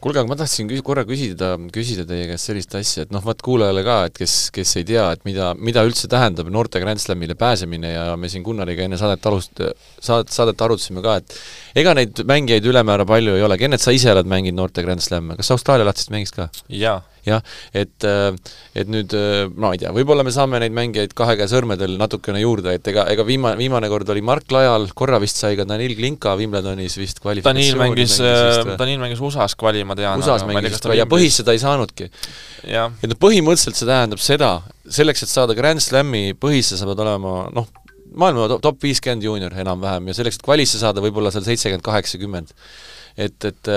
kuulge, 0.05 0.21
aga 0.21 0.29
ma 0.29 0.37
tahtsin 0.37 0.69
küs-, 0.69 0.83
korra 0.85 1.05
küsida, 1.09 1.55
küsida 1.73 2.05
teie 2.09 2.27
käest 2.29 2.51
sellist 2.51 2.75
asja, 2.77 3.07
et 3.07 3.13
noh, 3.15 3.23
vaat 3.25 3.41
kuulajale 3.45 3.85
ka, 3.87 3.97
et 4.11 4.19
kes, 4.21 4.35
kes 4.55 4.75
ei 4.81 4.87
tea, 4.91 5.07
et 5.17 5.25
mida, 5.29 5.53
mida 5.57 5.85
üldse 5.87 6.11
tähendab 6.13 6.51
noorte 6.53 6.83
Grand 6.83 7.01
Slamile 7.01 7.37
pääsemine 7.41 7.95
ja 7.95 8.05
me 8.21 8.29
siin 8.33 8.45
Gunnariga 8.45 8.85
enne 8.85 8.99
saadet 9.01 9.25
alust-, 9.31 9.65
saadet, 10.05 10.33
saadet 10.35 10.67
arutasime 10.67 11.05
ka, 11.05 11.17
et 11.23 11.81
ega 11.81 11.97
neid 11.97 12.21
mängijaid 12.29 12.69
ülemäära 12.69 13.09
palju 13.09 13.39
ei 13.39 13.47
ole, 13.47 13.59
Kennet, 13.61 13.85
sa 13.85 13.95
ise 13.97 14.13
oled 14.13 14.29
mänginud 14.29 14.61
noorte 14.61 14.85
Grand 14.85 15.05
Slame, 15.05 15.39
kas 15.41 15.55
Austraalia 15.57 15.89
lahtisest 15.89 16.13
mängist 16.13 16.37
ka? 16.37 16.51
jaa. 16.69 16.99
Jah, 17.27 17.43
et, 17.73 18.05
äh, 18.05 18.35
et 18.77 18.91
nüüd 18.91 19.15
äh, 19.17 19.47
ma 19.51 19.73
ei 19.75 19.81
tea, 19.83 19.93
võib-olla 19.97 20.25
me 20.27 20.33
saame 20.35 20.61
neid 20.63 20.75
mängijaid 20.77 21.15
kahe 21.17 21.37
käe 21.41 21.49
sõrmedel 21.51 21.97
natukene 22.01 22.43
juurde, 22.43 22.75
et 22.79 22.91
ega, 22.93 23.07
ega 23.13 23.27
viimane, 23.27 23.59
viimane 23.61 23.91
kord 23.93 24.11
oli 24.15 24.25
Mark 24.25 24.51
Lajal, 24.55 24.89
korra 24.97 25.21
vist 25.23 25.41
sai 25.41 25.59
ka 25.59 25.67
Danil 25.69 25.97
Klinka 25.99 26.35
Wimbledonis 26.41 26.99
vist 27.01 27.23
Danil 27.25 27.79
mängis, 27.81 28.19
Danil 28.21 29.01
mängis 29.03 29.23
USA-s 29.25 29.57
kvali, 29.61 29.85
ma 29.89 29.97
tean. 29.99 30.23
USA-s 30.23 30.47
mängis 30.49 30.77
vist 30.77 30.91
ja 30.95 31.09
põhisse 31.11 31.47
ta 31.47 31.55
ei 31.57 31.63
saanudki. 31.63 32.11
et 32.65 33.11
noh, 33.11 33.21
põhimõtteliselt 33.21 33.81
see 33.81 33.89
tähendab 33.89 34.23
seda, 34.23 34.53
selleks, 34.85 35.25
et 35.25 35.33
saada 35.33 35.57
Grand 35.57 35.83
Slami 35.83 36.33
põhisse, 36.39 36.79
sa 36.79 36.89
pead 36.89 37.03
olema 37.05 37.45
noh, 37.55 37.71
maailma 38.21 38.59
top 38.63 38.83
viiskümmend 38.85 39.25
juunior 39.27 39.55
enam-vähem 39.65 40.11
ja 40.11 40.19
selleks, 40.19 40.41
et 40.41 40.47
kvalisse 40.47 40.81
saada, 40.81 41.03
võib-olla 41.05 41.33
seal 41.35 41.47
seitsekümmend, 41.47 41.85
kaheksakümmend 41.87 42.53
et, 43.17 43.47
et 43.47 43.71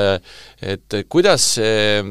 et 0.65 0.95
kuidas 1.11 1.43
see, 1.57 2.01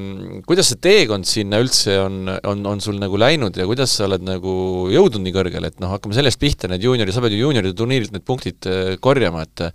kuidas 0.47 0.71
see 0.71 0.81
teekond 0.83 1.27
sinna 1.29 1.59
üldse 1.63 1.97
on, 1.99 2.21
on, 2.37 2.65
on 2.71 2.83
sul 2.83 3.01
nagu 3.03 3.19
läinud 3.19 3.57
ja 3.59 3.67
kuidas 3.69 3.97
sa 3.99 4.07
oled 4.07 4.25
nagu 4.27 4.55
jõudnud 4.93 5.25
nii 5.25 5.35
kõrgele, 5.35 5.71
et 5.73 5.81
noh, 5.83 5.91
hakkame 5.97 6.17
sellest 6.17 6.41
pihta, 6.43 6.71
need 6.71 6.87
juuniorid, 6.87 7.15
sa 7.15 7.25
pead 7.25 7.35
ju 7.35 7.43
juunioride 7.43 7.75
turniirilt 7.79 8.15
need 8.15 8.27
punktid 8.27 8.69
äh, 8.71 8.95
korjama, 9.03 9.47
et 9.47 9.67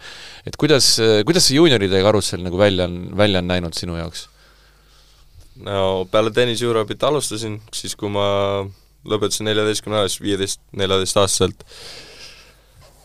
et 0.48 0.60
kuidas, 0.60 0.93
kuidas 1.27 1.48
see 1.48 1.60
juunioride 1.60 2.03
karussell 2.05 2.43
nagu 2.46 2.60
välja 2.60 2.88
on, 2.88 3.01
välja 3.20 3.43
on 3.43 3.51
näinud 3.51 3.75
sinu 3.77 4.00
jaoks? 4.00 4.29
no 5.65 6.05
peale 6.12 6.31
Tennis 6.34 6.63
Europit 6.63 7.03
alustasin, 7.03 7.60
siis 7.75 7.98
kui 8.00 8.10
ma 8.13 8.63
lõpetasin 9.12 9.48
neljateistkümne 9.50 10.00
aastaselt, 10.01 10.24
viieteist, 10.24 10.62
neljateistaastaselt, 10.77 11.65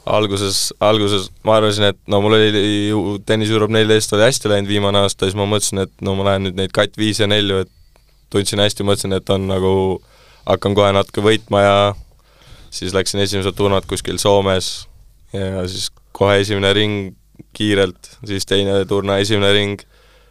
alguses, 0.06 0.72
alguses 0.80 1.28
ma 1.46 1.56
arvasin, 1.58 1.90
et 1.90 1.98
no 2.10 2.20
mul 2.22 2.36
oli 2.38 2.62
ju 2.88 3.16
tennis 3.26 3.50
Europe 3.50 3.74
neliteist 3.74 4.14
oli 4.14 4.26
hästi 4.26 4.50
läinud 4.52 4.70
viimane 4.70 5.02
aasta, 5.02 5.26
siis 5.26 5.38
ma 5.38 5.48
mõtlesin, 5.50 5.82
et 5.86 5.92
no 6.06 6.14
ma 6.18 6.28
lähen 6.30 6.46
nüüd 6.46 6.58
neid 6.60 6.74
katt 6.76 6.96
viis 6.98 7.20
ja 7.20 7.28
nelju, 7.30 7.64
et 7.66 7.72
tundsin 8.32 8.62
hästi, 8.62 8.86
mõtlesin, 8.86 9.16
et 9.18 9.34
on 9.34 9.48
nagu, 9.50 9.72
hakkan 10.46 10.76
kohe 10.78 10.92
natuke 10.94 11.24
võitma 11.24 11.62
ja 11.64 11.76
siis 12.70 12.94
läksin 12.94 13.22
esimesed 13.24 13.58
turnad 13.58 13.86
kuskil 13.90 14.20
Soomes 14.22 14.86
ja 15.34 15.66
siis 15.68 15.90
kohe 16.16 16.38
esimene 16.42 16.72
ring 16.76 17.14
kiirelt, 17.56 18.16
siis 18.26 18.46
teine 18.48 18.78
turna 18.88 19.18
esimene 19.22 19.52
ring, 19.56 19.86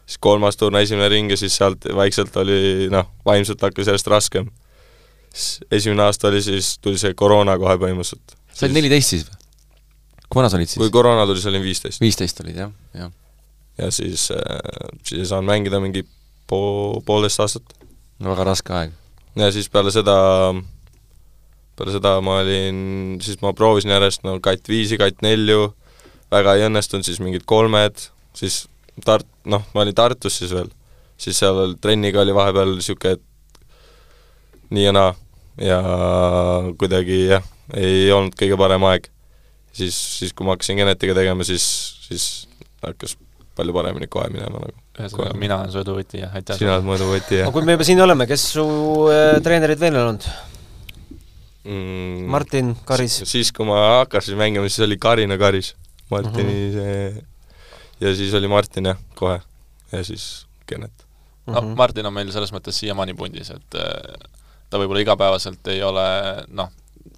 siis 0.06 0.22
kolmas 0.22 0.58
turna 0.60 0.82
esimene 0.86 1.10
ring 1.12 1.32
ja 1.34 1.40
siis 1.40 1.56
sealt 1.58 1.88
vaikselt 1.96 2.36
oli 2.42 2.88
noh, 2.94 3.10
vaimselt 3.28 3.62
hakkas 3.62 3.92
järjest 3.92 4.12
raskem. 4.12 4.52
siis 5.34 5.60
esimene 5.72 6.04
aasta 6.08 6.30
oli 6.32 6.42
siis, 6.42 6.78
tuli 6.80 6.98
see 7.02 7.14
koroona 7.14 7.58
kohe 7.60 7.76
põhimõtteliselt. 7.82 8.38
sa 8.54 8.68
olid 8.68 8.80
neliteist 8.80 9.16
siis 9.16 9.28
või? 9.28 9.45
Kui 10.30 10.40
vana 10.40 10.50
sa 10.52 10.60
olid 10.60 10.72
siis? 10.72 10.80
kui 10.82 10.92
koroona 10.94 11.26
tuli, 11.28 11.42
siis 11.42 11.52
olin 11.52 11.66
viisteist. 11.66 12.02
viisteist 12.04 12.42
olid, 12.44 12.60
jah, 12.64 12.72
jah. 12.98 13.12
ja 13.82 13.90
siis, 13.94 14.30
äh, 14.36 14.94
siis 15.04 15.24
ei 15.24 15.32
saanud 15.32 15.50
mängida 15.50 15.82
mingi 15.84 16.06
po-, 16.50 17.02
poolteist 17.06 17.44
aastat. 17.44 17.76
no 18.20 18.32
väga 18.34 18.48
raske 18.52 18.74
aeg. 18.74 18.96
ja 19.36 19.52
siis 19.56 19.70
peale 19.70 19.94
seda, 19.94 20.16
peale 21.76 21.96
seda 21.96 22.16
ma 22.26 22.40
olin, 22.44 23.20
siis 23.24 23.42
ma 23.44 23.54
proovisin 23.58 23.96
järjest 23.96 24.26
no 24.28 24.38
katt 24.44 24.70
viisi, 24.72 25.00
katt 25.02 25.22
nelju, 25.26 25.74
väga 26.34 26.58
ei 26.58 26.68
õnnestunud, 26.70 27.08
siis 27.08 27.22
mingid 27.24 27.46
kolmed, 27.50 28.10
siis 28.38 28.66
Tart-, 29.06 29.28
noh, 29.44 29.66
ma 29.76 29.84
olin 29.84 29.96
Tartus 29.96 30.38
siis 30.40 30.54
veel, 30.56 30.70
siis 31.20 31.36
seal 31.42 31.74
trenniga 31.84 32.22
oli 32.22 32.32
vahepeal 32.36 32.78
niisugune, 32.78 33.18
et 33.18 34.72
nii 34.72 34.86
ja 34.88 34.94
naa 34.96 35.12
ja 35.62 35.82
kuidagi 36.80 37.26
jah, 37.30 37.44
ei 37.76 38.08
olnud 38.12 38.36
kõige 38.40 38.58
parem 38.60 38.84
aeg 38.88 39.10
siis, 39.76 40.00
siis 40.20 40.34
kui 40.34 40.48
ma 40.48 40.56
hakkasin 40.56 40.80
Genetiga 40.82 41.16
tegema, 41.18 41.46
siis, 41.48 41.68
siis 42.08 42.26
hakkas 42.84 43.18
palju 43.56 43.76
paremini 43.76 44.08
kohe 44.12 44.28
minema 44.34 44.60
nagu. 44.64 44.82
ühesõnaga, 44.96 45.38
mina 45.40 45.60
olen 45.62 45.72
su 45.74 45.82
eduvõti 45.82 46.24
ja 46.24 46.32
aitäh! 46.36 46.60
sina 46.60 46.76
oled 46.76 46.88
mu 46.88 46.96
eduvõti, 46.96 47.40
jah. 47.40 47.48
aga 47.48 47.56
kui 47.56 47.68
me 47.68 47.76
juba 47.78 47.88
siin 47.88 48.04
oleme, 48.04 48.28
kes 48.30 48.50
su 48.56 48.66
äh, 49.12 49.38
treenerid 49.44 49.82
veel 49.82 49.96
on 50.00 50.10
olnud 50.10 50.28
mm,? 51.64 52.28
Martin, 52.32 52.76
Karis? 52.88 53.22
siis, 53.28 53.52
kui 53.56 53.68
ma 53.68 53.80
hakkasin 54.02 54.40
mängima, 54.40 54.68
siis 54.72 54.86
oli 54.88 55.00
Karina 55.02 55.40
Karis, 55.42 55.74
Martini 56.12 56.52
mhm. 56.52 56.76
-huh. 56.76 56.78
see 56.80 57.26
ja 58.00 58.16
siis 58.16 58.34
oli 58.34 58.48
Martin 58.48 58.92
jah, 58.92 58.98
kohe. 59.16 59.42
ja 59.92 60.04
siis 60.04 60.48
Genet. 60.68 61.06
no 61.48 61.60
uh 61.60 61.64
-huh. 61.64 61.76
Martin 61.76 62.06
on 62.06 62.14
meil 62.14 62.32
selles 62.32 62.54
mõttes 62.54 62.80
siiamaani 62.80 63.14
pundis, 63.14 63.50
et 63.50 63.76
äh, 63.76 64.30
ta 64.70 64.78
võib-olla 64.78 65.02
igapäevaselt 65.02 65.68
ei 65.68 65.84
ole 65.84 66.08
noh, 66.48 66.72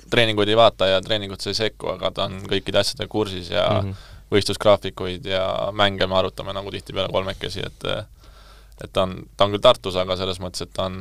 treeninguid 0.10 0.50
ei 0.50 0.58
vaata 0.60 0.88
ja 0.88 1.02
treeningutesse 1.02 1.54
ei 1.54 1.62
sekku, 1.62 1.94
aga 1.96 2.12
ta 2.12 2.28
on 2.30 2.40
kõikide 2.50 2.82
asjadega 2.82 3.12
kursis 3.12 3.50
ja 3.52 3.68
mm 3.70 3.90
-hmm. 3.90 4.14
võistlusgraafikuid 4.36 5.26
ja 5.26 5.72
mänge 5.72 6.08
me 6.08 6.16
arutame 6.16 6.54
nagu 6.54 6.72
tihtipeale 6.72 7.12
kolmekesi, 7.14 7.66
et 7.66 7.90
et 8.84 8.94
ta 8.94 9.08
on, 9.08 9.16
ta 9.38 9.48
on 9.48 9.54
küll 9.56 9.64
Tartus, 9.64 9.96
aga 9.98 10.18
selles 10.20 10.40
mõttes, 10.40 10.62
et 10.62 10.74
ta 10.74 10.86
on, 10.86 11.00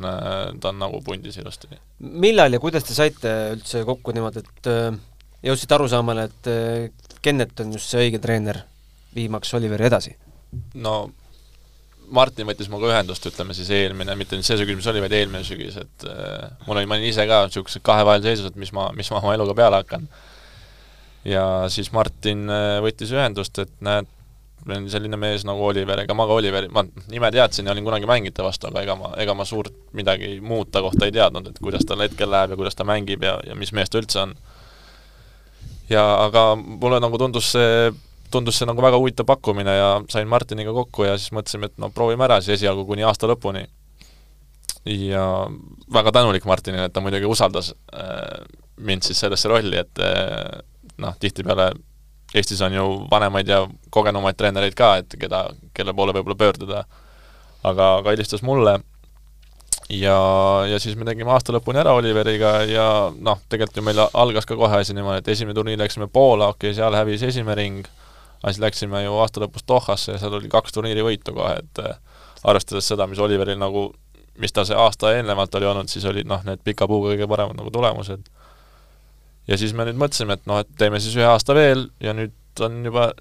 ta 0.61 0.71
on 0.71 0.79
nagu 0.81 1.01
pundis 1.05 1.37
ilusti. 1.37 1.67
millal 1.99 2.53
ja 2.53 2.59
kuidas 2.59 2.83
te 2.87 2.93
saite 2.97 3.33
üldse 3.53 3.83
kokku 3.85 4.15
niimoodi, 4.15 4.39
et 4.39 4.71
äh, 4.71 4.97
jõudsite 5.43 5.77
arusaamale, 5.77 6.23
et 6.31 6.49
äh, 6.53 6.89
Kennet 7.21 7.59
on 7.59 7.73
just 7.73 7.89
see 7.89 8.07
õige 8.07 8.19
treener 8.23 8.61
viimaks 9.15 9.53
Oliveri 9.53 9.85
edasi? 9.89 10.15
no 10.73 11.11
Martin 12.13 12.47
võttis 12.47 12.69
minuga 12.71 12.91
ühendust, 12.93 13.25
ütleme 13.27 13.55
siis 13.57 13.69
eelmine, 13.73 14.15
mitte 14.19 14.37
nüüd 14.37 14.47
see 14.47 14.57
sügis, 14.59 14.77
mis 14.79 14.87
oli, 14.91 15.01
vaid 15.03 15.15
eelmine 15.17 15.43
sügis, 15.47 15.75
et 15.81 16.05
äh, 16.07 16.49
mul 16.67 16.79
oli, 16.79 16.87
ma 16.89 16.95
olin 16.95 17.09
ise 17.09 17.25
ka 17.27 17.43
niisuguses 17.47 17.83
kahe 17.83 18.05
vahel 18.07 18.23
seisus, 18.23 18.47
et 18.47 18.59
mis 18.59 18.71
ma, 18.75 18.87
mis 18.95 19.09
ma 19.11 19.19
oma 19.19 19.33
eluga 19.35 19.55
peale 19.57 19.81
hakkan. 19.81 20.07
ja 21.27 21.43
siis 21.73 21.91
Martin 21.95 22.47
äh, 22.47 22.77
võttis 22.85 23.11
ühendust, 23.15 23.59
et 23.59 23.73
näed, 23.83 24.07
meil 24.67 24.83
on 24.83 24.89
selline 24.91 25.19
mees 25.19 25.43
nagu 25.47 25.63
Oliver, 25.67 26.03
ega 26.03 26.15
ma 26.15 26.27
ka 26.29 26.39
Oliveri, 26.39 26.71
ma 26.71 26.85
nime 27.11 27.31
teadsin 27.35 27.67
ja 27.67 27.75
olin 27.75 27.87
kunagi 27.87 28.07
mänginud 28.09 28.35
ta 28.35 28.47
vastu, 28.47 28.71
aga 28.71 28.83
ega 28.87 28.95
ma, 28.99 29.11
ega 29.19 29.35
ma 29.35 29.45
suurt 29.47 29.75
midagi 29.97 30.37
muud 30.43 30.71
ta 30.71 30.83
kohta 30.85 31.07
ei 31.07 31.15
teadnud, 31.15 31.51
et 31.51 31.61
kuidas 31.63 31.87
tal 31.87 32.03
hetkel 32.03 32.31
läheb 32.31 32.55
ja 32.55 32.59
kuidas 32.59 32.75
ta 32.75 32.87
mängib 32.87 33.23
ja, 33.23 33.37
ja 33.47 33.55
mis 33.55 33.73
mees 33.75 33.91
ta 33.91 33.99
üldse 33.99 34.23
on. 34.23 34.35
ja 35.89 36.03
aga 36.25 36.49
mulle 36.55 36.99
nagu 37.03 37.19
tundus 37.19 37.51
see 37.55 37.91
tundus 38.31 38.59
see 38.59 38.67
nagu 38.67 38.83
väga 38.83 38.99
huvitav 38.99 39.27
pakkumine 39.29 39.73
ja 39.75 39.89
sain 40.11 40.27
Martiniga 40.27 40.73
kokku 40.75 41.07
ja 41.07 41.17
siis 41.17 41.33
mõtlesime, 41.35 41.71
et 41.71 41.77
no 41.81 41.89
proovime 41.93 42.27
ära 42.27 42.39
siis 42.41 42.59
esialgu 42.59 42.85
kuni 42.87 43.05
aasta 43.07 43.29
lõpuni. 43.29 43.65
ja 44.87 45.23
väga 45.93 46.11
tänulik 46.15 46.45
Martinile, 46.45 46.85
et 46.87 46.93
ta 46.93 47.01
muidugi 47.03 47.25
usaldas 47.27 47.73
äh, 47.93 48.45
mind 48.77 49.03
siis 49.03 49.19
sellesse 49.19 49.49
rolli, 49.49 49.77
et 49.77 49.99
äh, 49.99 50.61
noh, 50.97 51.15
tihtipeale 51.19 51.71
Eestis 52.35 52.61
on 52.61 52.73
ju 52.73 52.85
vanemaid 53.11 53.47
ja 53.47 53.61
kogenumaid 53.89 54.35
treenereid 54.35 54.75
ka, 54.75 54.97
et 54.99 55.15
keda, 55.19 55.45
kelle 55.73 55.93
poole 55.95 56.11
võib-olla 56.15 56.35
pöörduda, 56.35 56.83
aga, 57.63 57.85
aga 58.01 58.11
helistas 58.11 58.43
mulle 58.43 58.77
ja, 59.89 60.17
ja 60.67 60.79
siis 60.79 60.97
me 60.99 61.07
tegime 61.07 61.31
aasta 61.31 61.55
lõpuni 61.55 61.79
ära 61.79 61.93
Oliveriga 61.95 62.61
ja 62.67 62.87
noh, 63.11 63.39
tegelikult 63.49 63.79
ju 63.79 63.85
meil 63.87 64.01
algas 64.07 64.47
ka 64.47 64.57
kohe 64.59 64.81
asi 64.81 64.95
niimoodi, 64.95 65.23
et 65.23 65.31
esimene 65.35 65.55
turniir 65.55 65.79
läksime 65.79 66.09
Poola, 66.11 66.51
okei 66.51 66.71
okay,, 66.71 66.79
seal 66.79 66.95
hävis 66.99 67.23
esimene 67.29 67.55
ring 67.59 67.87
aga 68.47 68.55
siis 68.55 68.63
läksime 68.63 69.03
ju 69.03 69.19
aasta 69.19 69.43
lõpus 69.43 69.65
Dohasse 69.67 70.15
ja 70.15 70.21
seal 70.21 70.37
oli 70.39 70.49
kaks 70.51 70.75
turniiri 70.75 71.03
võitu 71.03 71.35
kohe, 71.35 71.59
et 71.59 71.83
äh, 71.83 71.99
arvestades 72.47 72.87
seda, 72.87 73.07
mis 73.11 73.19
Oliveril 73.19 73.59
nagu, 73.59 73.89
mis 74.39 74.55
ta 74.55 74.65
see 74.65 74.77
aasta 74.77 75.11
eelnevalt 75.17 75.55
oli 75.59 75.67
olnud, 75.67 75.91
siis 75.91 76.07
olid 76.07 76.29
noh, 76.29 76.43
need 76.47 76.63
pika 76.63 76.87
puuga 76.87 77.11
kõige 77.13 77.27
paremad 77.29 77.59
nagu 77.59 77.73
tulemused. 77.73 78.23
ja 79.47 79.57
siis 79.59 79.73
me 79.73 79.85
nüüd 79.87 79.99
mõtlesime, 79.99 80.39
et 80.39 80.47
noh, 80.47 80.63
et 80.63 80.71
teeme 80.79 80.99
siis 81.03 81.15
ühe 81.19 81.27
aasta 81.27 81.55
veel 81.57 81.89
ja 82.03 82.15
nüüd 82.15 82.63
on 82.63 82.83
juba 82.87 83.11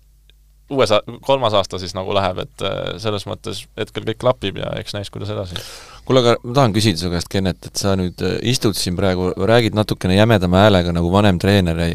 uues, 0.70 0.90
kolmas 1.26 1.54
aasta 1.54 1.78
siis 1.78 1.94
nagu 1.94 2.14
läheb, 2.14 2.40
et 2.46 2.64
äh, 2.66 2.96
selles 3.02 3.26
mõttes 3.26 3.64
hetkel 3.78 4.06
kõik 4.06 4.22
klapib 4.22 4.58
ja 4.62 4.72
eks 4.80 4.96
näis, 4.96 5.10
kuidas 5.14 5.30
edasi. 5.34 5.58
kuule, 6.06 6.22
aga 6.22 6.36
ma 6.42 6.56
tahan 6.60 6.74
küsida 6.74 7.02
su 7.02 7.10
käest, 7.12 7.30
Kennet, 7.30 7.66
et 7.66 7.82
sa 7.82 7.94
nüüd 7.98 8.22
äh, 8.22 8.38
istud 8.54 8.78
siin 8.78 8.98
praegu, 8.98 9.32
räägid 9.36 9.78
natukene 9.78 10.18
jämedama 10.18 10.66
häälega 10.66 10.94
nagu 10.94 11.10
vanem 11.12 11.38
treener 11.42 11.82
ja 11.82 11.94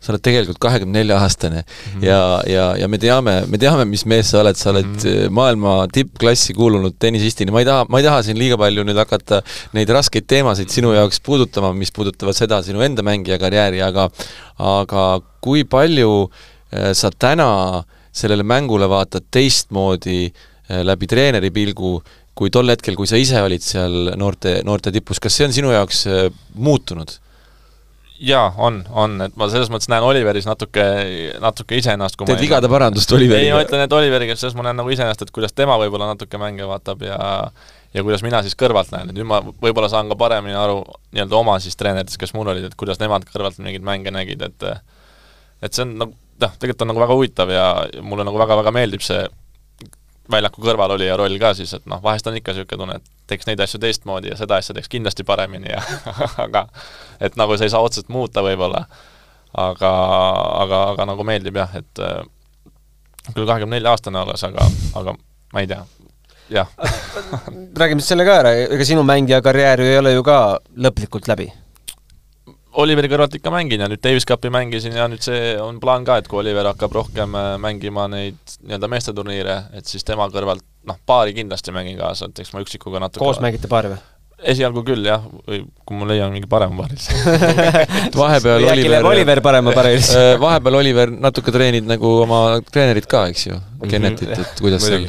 sa 0.00 0.12
oled 0.12 0.22
tegelikult 0.24 0.58
kahekümne 0.62 1.00
nelja 1.00 1.18
aastane 1.22 1.62
mm 1.62 1.66
-hmm. 2.00 2.04
ja, 2.04 2.20
ja, 2.46 2.66
ja 2.80 2.88
me 2.88 2.98
teame, 2.98 3.36
me 3.48 3.58
teame, 3.58 3.84
mis 3.84 4.04
mees 4.06 4.30
sa 4.30 4.40
oled, 4.40 4.56
sa 4.56 4.70
oled 4.70 4.86
mm 4.86 4.98
-hmm. 4.98 5.30
maailma 5.30 5.74
tippklassi 5.92 6.54
kuulunud 6.54 6.96
tennisistina, 6.98 7.52
ma 7.52 7.60
ei 7.60 7.68
taha, 7.68 7.86
ma 7.88 7.98
ei 7.98 8.04
taha 8.04 8.22
siin 8.22 8.38
liiga 8.38 8.58
palju 8.58 8.84
nüüd 8.84 8.98
hakata 8.98 9.42
neid 9.72 9.88
raskeid 9.88 10.26
teemasid 10.26 10.68
sinu 10.68 10.92
jaoks 10.92 11.20
puudutama, 11.20 11.72
mis 11.72 11.92
puudutavad 11.92 12.34
seda 12.34 12.62
sinu 12.62 12.80
enda 12.80 13.02
mängija 13.02 13.38
karjääri, 13.38 13.82
aga 13.82 14.10
aga 14.58 15.20
kui 15.40 15.64
palju 15.64 16.12
äh, 16.26 16.92
sa 16.92 17.10
täna 17.10 17.84
sellele 18.16 18.42
mängule 18.42 18.88
vaatad 18.88 19.28
teistmoodi 19.30 20.20
äh, 20.26 20.80
läbi 20.84 21.06
treeneri 21.06 21.50
pilgu, 21.50 22.00
kui 22.36 22.50
tol 22.52 22.68
hetkel, 22.72 22.96
kui 22.96 23.08
sa 23.08 23.16
ise 23.20 23.40
olid 23.42 23.64
seal 23.64 24.12
noorte, 24.16 24.60
noorte 24.64 24.92
tipus, 24.92 25.20
kas 25.22 25.36
see 25.36 25.46
on 25.48 25.54
sinu 25.56 25.72
jaoks 25.74 26.06
äh, 26.10 26.26
muutunud? 26.54 27.18
Jaa, 28.20 28.50
on, 28.56 28.80
on, 28.90 29.16
et 29.26 29.36
ma 29.36 29.48
selles 29.52 29.70
mõttes 29.72 29.90
näen 29.92 30.04
Oliveris 30.06 30.46
natuke, 30.48 30.84
natuke 31.42 31.78
iseennast, 31.80 32.16
kui 32.16 32.28
teed 32.28 32.42
vigade 32.42 32.70
parandust 32.72 33.12
Oliveriga? 33.12 33.44
ei, 33.44 33.54
ma 33.54 33.64
ütlen, 33.66 33.84
et 33.86 33.96
Oliveriga, 33.96 34.36
selles 34.38 34.56
ma 34.58 34.66
näen 34.66 34.78
nagu 34.80 34.92
iseennast, 34.92 35.26
et 35.26 35.32
kuidas 35.34 35.56
tema 35.56 35.76
võib-olla 35.80 36.10
natuke 36.12 36.40
mänge 36.40 36.68
vaatab 36.68 37.04
ja 37.06 37.18
ja 37.96 38.04
kuidas 38.04 38.24
mina 38.24 38.42
siis 38.44 38.56
kõrvalt 38.58 38.92
näen, 38.92 39.10
et 39.10 39.16
nüüd 39.16 39.28
ma 39.28 39.40
võib-olla 39.44 39.88
saan 39.92 40.10
ka 40.12 40.18
paremini 40.20 40.56
aru 40.58 40.82
nii-öelda 41.16 41.38
oma 41.38 41.56
siis 41.64 41.76
treeneritest, 41.80 42.20
kes 42.20 42.34
mul 42.36 42.50
olid, 42.52 42.68
et 42.68 42.76
kuidas 42.78 43.00
nemad 43.00 43.24
kõrvalt 43.28 43.60
mingeid 43.62 43.84
mänge 43.86 44.12
nägid, 44.12 44.42
et 44.44 44.70
et 45.64 45.72
see 45.72 45.86
on 45.86 45.96
nagu 46.02 46.16
noh, 46.40 46.56
tegelikult 46.60 46.84
on 46.84 46.92
nagu 46.92 47.02
väga 47.04 47.16
huvitav 47.16 47.52
ja 47.52 47.66
mulle 48.04 48.26
nagu 48.26 48.40
väga-väga 48.40 48.72
meeldib 48.76 49.04
see 49.04 49.24
väljaku 50.32 50.64
kõrvalolija 50.64 51.16
roll 51.18 51.38
ka 51.40 51.52
siis, 51.56 51.72
et 51.76 51.86
noh, 51.88 52.02
vahest 52.02 52.26
on 52.28 52.36
ikka 52.36 52.52
niisugune 52.52 52.80
tunne, 52.82 52.98
et 53.00 53.15
teeks 53.26 53.48
neid 53.48 53.60
asju 53.62 53.80
teistmoodi 53.82 54.32
ja 54.32 54.38
seda 54.38 54.60
asja 54.60 54.74
teeks 54.76 54.90
kindlasti 54.92 55.26
paremini 55.26 55.72
ja 55.72 55.82
aga 56.46 56.66
et 57.20 57.36
nagu 57.40 57.56
sa 57.56 57.66
ei 57.66 57.72
saa 57.72 57.82
otseselt 57.84 58.10
muuta 58.12 58.44
võib-olla, 58.46 58.84
aga, 59.52 59.92
aga, 60.62 60.82
aga 60.94 61.10
nagu 61.12 61.26
meeldib 61.26 61.58
jah, 61.58 61.76
et 61.78 62.02
äh, 62.02 62.22
küll 63.32 63.46
kahekümne 63.46 63.78
nelja 63.78 63.94
aastane 63.96 64.22
alles, 64.22 64.44
aga, 64.46 64.68
aga 64.98 65.16
ma 65.52 65.62
ei 65.62 65.70
tea, 65.70 65.82
jah. 66.54 66.72
Räägime 67.76 68.02
siis 68.02 68.14
selle 68.14 68.26
ka 68.28 68.40
ära, 68.44 68.54
ega 68.66 68.86
sinu 68.86 69.06
mängija 69.06 69.42
karjäär 69.44 69.82
ju 69.82 69.94
ei 69.94 70.02
ole 70.02 70.16
ju 70.16 70.26
ka 70.26 70.40
lõplikult 70.86 71.30
läbi 71.30 71.50
Oliveri 72.76 73.08
kõrvalt 73.08 73.36
ikka 73.38 73.52
mängin 73.52 73.80
ja 73.80 73.88
nüüd 73.88 74.02
Davis 74.04 74.26
Cupi 74.28 74.50
mängisin 74.52 74.96
ja 74.98 75.06
nüüd 75.08 75.22
see 75.24 75.54
on 75.62 75.78
plaan 75.80 76.04
ka, 76.04 76.18
et 76.20 76.26
kui 76.28 76.42
Oliver 76.42 76.68
hakkab 76.72 76.92
rohkem 76.92 77.36
äh, 77.38 77.54
mängima 77.62 78.04
neid 78.12 78.36
nii-öelda 78.66 78.90
meesteturniire, 78.92 79.56
et 79.78 79.88
siis 79.88 80.04
tema 80.04 80.26
kõrvalt 80.32 80.64
noh, 80.88 80.98
paari 81.08 81.32
kindlasti 81.36 81.72
mängin 81.74 81.96
kaasa, 82.00 82.28
et 82.28 82.44
eks 82.44 82.52
ma 82.52 82.60
üksikuga 82.64 83.00
natuke 83.02 83.24
koos 83.24 83.40
mängite 83.44 83.70
paari 83.72 83.94
või? 83.94 84.02
esialgu 84.52 84.82
küll 84.84 85.08
jah, 85.08 85.24
või 85.48 85.62
kui 85.88 85.96
ma 85.96 86.10
leian 86.10 86.34
mingi 86.34 86.48
parema 86.50 86.84
paari 86.84 87.00
vahepeal 88.20 88.68
äkki 88.68 88.90
läheb 88.92 89.08
Oliver 89.08 89.12
Oliver 89.12 89.44
parema 89.48 89.72
paari 89.76 89.96
siis? 90.00 90.12
Äh, 90.20 90.32
vahepeal 90.42 90.80
Oliver 90.82 91.12
natuke 91.16 91.54
treenid 91.54 91.88
nagu 91.88 92.12
oma 92.26 92.42
treenerit 92.68 93.08
ka, 93.08 93.24
eks 93.32 93.46
ju, 93.48 93.60
Kennetit, 93.88 94.36
et 94.36 94.60
kuidas 94.60 94.84
seal 94.84 95.08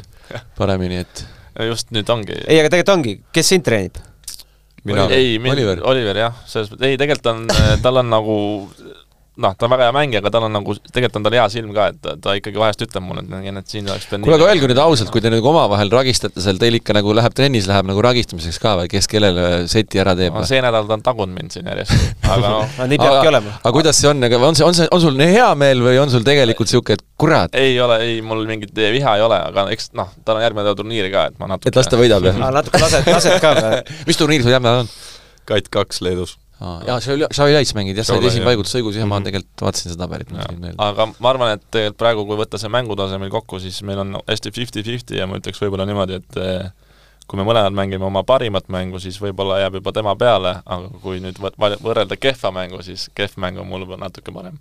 paremini, 0.56 1.04
et 1.04 1.26
just 1.68 1.92
nüüd 1.92 2.08
ongi 2.16 2.38
ei, 2.46 2.62
aga 2.62 2.72
tegelikult 2.72 2.96
ongi, 2.96 3.20
kes 3.36 3.52
sind 3.52 3.68
treenib? 3.68 4.00
Mina 4.86 5.08
ei, 5.10 5.38
Oliver. 5.38 5.52
Oliver, 5.52 5.84
Oliver 5.92 6.22
jah, 6.26 6.40
selles 6.46 6.70
mõttes, 6.72 6.88
ei 6.88 7.00
tegelikult 7.00 7.32
on, 7.34 7.46
tal 7.84 8.02
on 8.04 8.12
nagu 8.14 8.38
noh, 9.42 9.54
ta 9.58 9.68
on 9.68 9.74
väga 9.74 9.88
hea 9.88 9.94
mängija, 9.96 10.22
aga 10.24 10.32
tal 10.34 10.46
on 10.48 10.54
nagu, 10.56 10.76
tegelikult 10.90 11.20
on 11.20 11.26
tal 11.28 11.36
hea 11.38 11.46
silm 11.54 11.74
ka, 11.76 11.88
et 11.92 12.00
ta, 12.02 12.16
ta 12.22 12.34
ikkagi 12.40 12.60
vahest 12.62 12.82
ütleb 12.86 13.06
mulle, 13.06 13.24
et 13.28 13.60
et 13.62 13.74
siin 13.74 13.90
oleks 13.90 14.08
pidanud 14.10 14.28
kuule, 14.28 14.38
aga 14.40 14.50
öelge 14.52 14.70
nüüd 14.72 14.82
ausalt, 14.82 15.12
kui 15.14 15.22
te 15.24 15.32
nagu 15.34 15.50
omavahel 15.52 15.92
ragistate 15.94 16.42
seal, 16.44 16.60
teil 16.62 16.80
ikka 16.80 16.96
nagu 16.98 17.14
läheb 17.18 17.36
trennis, 17.38 17.68
läheb 17.70 17.90
nagu 17.90 18.04
ragistamiseks 18.06 18.60
ka 18.64 18.76
või 18.82 18.92
kes 18.92 19.10
kellele 19.12 19.48
seti 19.72 20.02
ära 20.02 20.16
teeb 20.18 20.36
no, 20.38 20.46
see 20.48 20.62
nädal 20.64 20.90
ta 20.90 20.98
on 20.98 21.06
tagunud 21.06 21.38
mind 21.38 21.54
siin 21.54 21.70
järjest, 21.70 21.94
aga 22.34 22.54
noh, 22.56 22.78
no 22.80 22.90
nii 22.94 23.02
peabki 23.02 23.32
olema. 23.34 23.58
aga 23.62 23.74
kuidas 23.78 24.02
see 24.02 24.10
on, 24.12 24.24
aga 24.30 24.42
on 24.50 24.58
see, 24.58 24.66
on 24.68 24.78
see, 24.78 24.90
on 24.94 25.04
sul 25.04 25.20
nii 25.20 25.30
hea 25.36 25.52
meel 25.60 25.86
või 25.86 26.02
on 26.02 26.14
sul 26.14 26.26
tegelikult 26.28 26.72
niisugune, 26.72 26.98
et 26.98 27.06
kurat, 27.22 27.58
ei 27.58 27.78
ole, 27.84 28.00
ei, 28.06 28.18
mul 28.26 28.46
mingit 28.50 28.74
viha 28.78 29.18
ei 29.20 29.26
ole, 29.26 29.42
aga 29.52 29.68
eks 29.76 29.92
noh, 29.98 30.10
tal 30.26 30.40
on 30.40 30.46
järgmine 30.46 30.66
nädal 30.66 30.82
turniiri 30.82 31.14
ka, 31.14 31.30
et 31.32 31.38
ma 31.42 31.54
natuke 31.54 31.74
et 31.74 31.78
las 31.78 31.92
ta 31.92 32.00
võidab, 32.00 32.26
jah? 32.30 32.42
aa, 32.42 32.52
natuke 32.58 32.82
lased, 32.82 33.14
lased 33.14 33.40
ka 33.44 33.54
või? 33.60 33.84
mis 34.10 34.20
turniir 34.20 34.46
sul 34.46 34.56
järgmine 34.56 34.74
nädal 34.74 34.88
on? 34.88 34.94
Kait 35.48 35.70
kaks 35.72 36.02
Leedus. 36.04 36.36
Jaa, 36.60 37.00
Xavi 37.00 37.28
Xavi 37.34 37.54
Laits 37.54 37.74
mängid 37.78 37.98
jah, 38.00 38.06
sa 38.08 38.14
olid 38.16 38.24
Xavi, 38.24 38.32
esimene 38.32 38.46
jah. 38.46 38.50
paigutusõigus, 38.56 38.96
jah, 38.98 39.06
ma 39.08 39.20
Mhm. 39.20 39.26
tegelikult 39.28 39.62
vaatasin 39.68 39.92
seda 39.94 40.08
tabelit, 40.08 40.32
mul 40.32 40.42
tuli 40.48 40.60
meelde. 40.64 40.76
aga 40.80 41.06
ma 41.20 41.30
arvan, 41.30 41.52
et 41.54 41.64
tegelikult 41.72 41.98
praegu, 42.02 42.26
kui 42.26 42.38
võtta 42.38 42.58
see 42.60 42.70
mängutase 42.70 43.20
meil 43.20 43.30
kokku, 43.32 43.60
siis 43.60 43.82
meil 43.84 44.00
on 44.00 44.18
hästi 44.28 44.52
fifty-fifty 44.52 45.18
ja 45.18 45.28
ma 45.28 45.38
ütleks 45.38 45.60
võib-olla 45.62 45.86
niimoodi, 45.86 46.16
et 46.22 46.38
eh, 46.38 46.70
kui 47.28 47.38
me 47.38 47.44
mõlemad 47.44 47.74
mängime 47.76 48.06
oma 48.08 48.24
parimat 48.24 48.68
mängu, 48.70 49.00
siis 49.04 49.20
võib-olla 49.20 49.60
jääb 49.60 49.74
juba 49.82 49.92
tema 49.92 50.16
peale, 50.16 50.62
aga 50.66 50.90
kui 51.04 51.20
nüüd 51.20 51.38
võrrelda 51.38 52.18
kehva 52.18 52.52
mängu, 52.52 52.82
siis 52.82 53.10
kehv 53.14 53.38
mäng 53.38 53.60
on 53.60 53.68
mul 53.68 53.86
natuke 53.98 54.32
parem. 54.34 54.58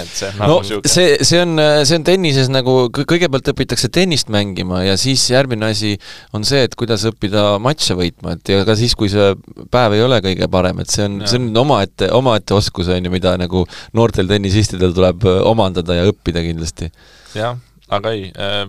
Et 0.00 0.08
see 0.08 0.28
on 0.30 0.38
no 0.40 0.46
nagu 0.54 0.66
siuke 0.66 0.88
see, 0.88 1.16
see 1.28 1.40
on, 1.42 1.60
see 1.88 1.98
on 1.98 2.04
tennises 2.06 2.48
nagu, 2.52 2.74
kõ- 2.94 3.04
kõigepealt 3.12 3.50
õpitakse 3.52 3.90
tennist 3.92 4.30
mängima 4.32 4.82
ja 4.86 4.96
siis 5.00 5.24
järgmine 5.30 5.68
asi 5.72 5.94
on 6.32 6.46
see, 6.48 6.62
et 6.68 6.76
kuidas 6.80 7.04
õppida 7.10 7.58
matše 7.62 7.96
võitma, 7.98 8.36
et 8.38 8.52
ja 8.54 8.62
ka 8.68 8.76
siis, 8.78 8.94
kui 8.98 9.10
see 9.12 9.32
päev 9.74 9.98
ei 9.98 10.04
ole 10.06 10.22
kõige 10.24 10.48
parem, 10.52 10.80
et 10.80 10.92
see 10.92 11.04
on, 11.08 11.20
see 11.28 11.40
on 11.40 11.50
omaette, 11.64 12.08
omaette 12.16 12.56
oskus, 12.56 12.88
on 12.92 13.04
ju, 13.04 13.12
mida 13.12 13.34
nagu 13.40 13.66
noortel 13.98 14.30
tennisistidel 14.30 14.94
tuleb 14.96 15.26
omandada 15.44 16.00
ja 16.00 16.08
õppida 16.08 16.44
kindlasti. 16.46 16.88
jah, 17.36 17.58
aga 17.92 18.16
ei 18.16 18.30
äh, 18.32 18.64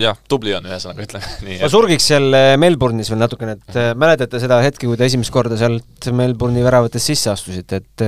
jah, 0.00 0.18
tubli 0.28 0.54
on 0.56 0.66
ühesõnaga, 0.68 1.06
ütleme 1.06 1.32
nii. 1.46 1.58
ma 1.62 1.70
surgiks 1.72 2.06
seal 2.10 2.30
Melbourne'is 2.60 3.10
veel 3.12 3.20
natukene, 3.22 3.58
et 3.60 3.80
mäletate 4.00 4.40
seda 4.42 4.60
hetke, 4.64 4.88
kui 4.88 4.98
te 4.98 5.06
esimest 5.10 5.32
korda 5.34 5.58
sealt 5.60 6.10
Melbourne'i 6.16 6.64
väravatest 6.66 7.12
sisse 7.12 7.30
astusite, 7.32 7.82
et 7.84 8.06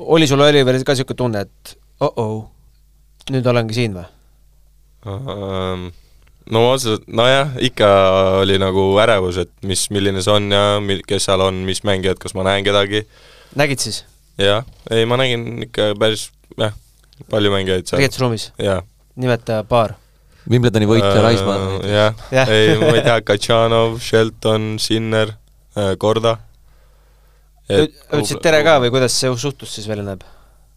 oli 0.00 0.26
sul 0.28 0.40
Oliveris 0.40 0.84
ka 0.86 0.94
niisugune 0.96 1.16
tunne, 1.18 1.40
et 1.46 1.74
oh-oh, 2.00 2.44
nüüd 3.30 3.46
olengi 3.50 3.76
siin 3.76 3.96
või? 3.96 4.06
Ähm, 5.10 5.86
no 6.52 6.62
otseselt, 6.72 7.06
nojah, 7.08 7.54
ikka 7.64 7.88
oli 8.42 8.58
nagu 8.60 8.84
ärevus, 9.02 9.40
et 9.44 9.52
mis, 9.66 9.86
milline 9.94 10.22
see 10.24 10.34
on 10.34 10.50
ja 10.52 10.64
mil-, 10.84 11.04
kes 11.08 11.28
seal 11.28 11.40
on, 11.44 11.62
mis 11.68 11.82
mängijad, 11.86 12.20
kas 12.20 12.34
ma 12.36 12.44
näen 12.48 12.64
kedagi. 12.66 13.04
nägid 13.56 13.80
siis 13.82 14.04
jah, 14.40 14.64
ei 14.90 15.06
ma 15.08 15.18
nägin 15.20 15.64
ikka 15.68 15.92
päris, 16.00 16.28
jah, 16.60 16.76
palju 17.30 17.52
mängijaid 17.52 17.88
seal. 17.88 18.00
riietusruumis? 18.02 18.50
nimeta 19.20 19.62
paar. 19.68 19.96
Wimbledoni 20.50 20.86
võitja 20.88 21.20
Raismaa. 21.20 21.56
Äh, 21.56 21.90
jah 21.92 22.22
Jah. 22.32 22.48
ja., 22.48 22.54
ei 22.54 22.78
ma 22.80 22.94
ei 22.96 23.02
tea, 23.04 23.18
Katšanov, 23.20 23.98
Shelton, 24.00 24.78
Sinner, 24.80 25.34
Korda. 26.00 26.38
Ütlesid 27.70 28.42
tere 28.44 28.62
ka 28.66 28.78
või 28.82 28.92
kuidas 28.94 29.16
see 29.16 29.32
suhtlus 29.40 29.74
siis 29.78 29.88
välja 29.90 30.06
näeb? 30.06 30.24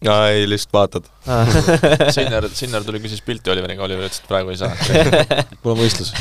aa, 0.04 0.28
ei, 0.34 0.44
lihtsalt 0.48 0.74
vaatad. 0.74 1.08
Sinner, 2.14 2.48
Sinner 2.52 2.84
tuli, 2.84 3.00
küsis 3.04 3.22
pilti 3.24 3.52
Oliveriga, 3.52 3.84
Oliver 3.86 4.08
ütles, 4.08 4.20
et 4.20 4.28
praegu 4.28 4.52
ei 4.52 4.60
saa 4.60 4.72
mul 5.62 5.74
on 5.74 5.80
võistlus. 5.80 6.12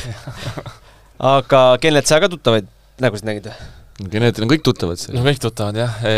aga 1.36 1.64
Kennet 1.84 2.10
sa 2.10 2.22
ka 2.24 2.32
tuttavaid 2.32 2.70
nägusid 3.04 3.28
nägid 3.28 3.50
või? 3.50 3.72
Geneetil 4.10 4.48
on 4.48 4.50
kõik 4.50 4.64
tuttavad 4.66 4.98
no 4.98 5.02
seal. 5.04 5.26
kõik 5.28 5.42
tuttavad 5.44 5.78
jah 5.78 6.00
e.... 6.10 6.14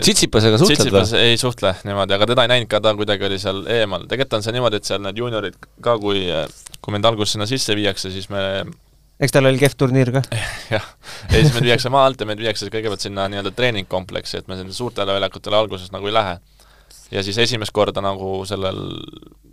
Tsitsipasega 0.00 0.56
suhtled 0.56 0.78
Tsitsipas 0.78 1.10
või? 1.12 1.26
ei 1.28 1.40
suhtle 1.40 1.74
niimoodi, 1.84 2.16
aga 2.16 2.28
teda 2.30 2.46
ei 2.46 2.52
näinud 2.54 2.70
ka, 2.72 2.80
ta 2.80 2.94
kuidagi 2.96 3.26
oli 3.28 3.36
seal 3.42 3.60
eemal. 3.68 4.06
tegelikult 4.08 4.38
on 4.38 4.46
see 4.46 4.54
niimoodi, 4.56 4.80
et 4.80 4.88
seal 4.88 5.02
need 5.04 5.20
juuniorid 5.20 5.58
ka, 5.84 5.98
kui, 6.00 6.24
kui 6.80 6.96
mind 6.96 7.10
alguses 7.10 7.36
sinna 7.36 7.48
sisse 7.50 7.76
viiakse, 7.76 8.12
siis 8.14 8.30
me 8.32 8.42
eks 9.20 9.32
tal 9.34 9.46
oli 9.50 9.58
kehv 9.60 9.74
turniir 9.78 10.12
ka? 10.14 10.22
jah, 10.70 10.86
ja 11.30 11.34
siis 11.40 11.52
meid 11.54 11.66
viiakse 11.68 11.92
maa 11.92 12.06
alt 12.08 12.20
ja 12.20 12.26
meid 12.26 12.40
viiakse 12.40 12.70
kõigepealt 12.72 13.04
sinna 13.04 13.28
nii-öelda 13.28 13.52
treeningkompleksi, 13.56 14.38
et 14.40 14.48
me 14.48 14.56
sinna 14.56 14.72
suurtele 14.72 15.12
väljakutele 15.18 15.56
alguses 15.56 15.92
nagu 15.92 16.06
ei 16.06 16.12
lähe. 16.16 16.38
ja 17.10 17.22
siis 17.26 17.38
esimest 17.38 17.72
korda 17.76 18.00
nagu 18.00 18.44
sellel 18.48 18.80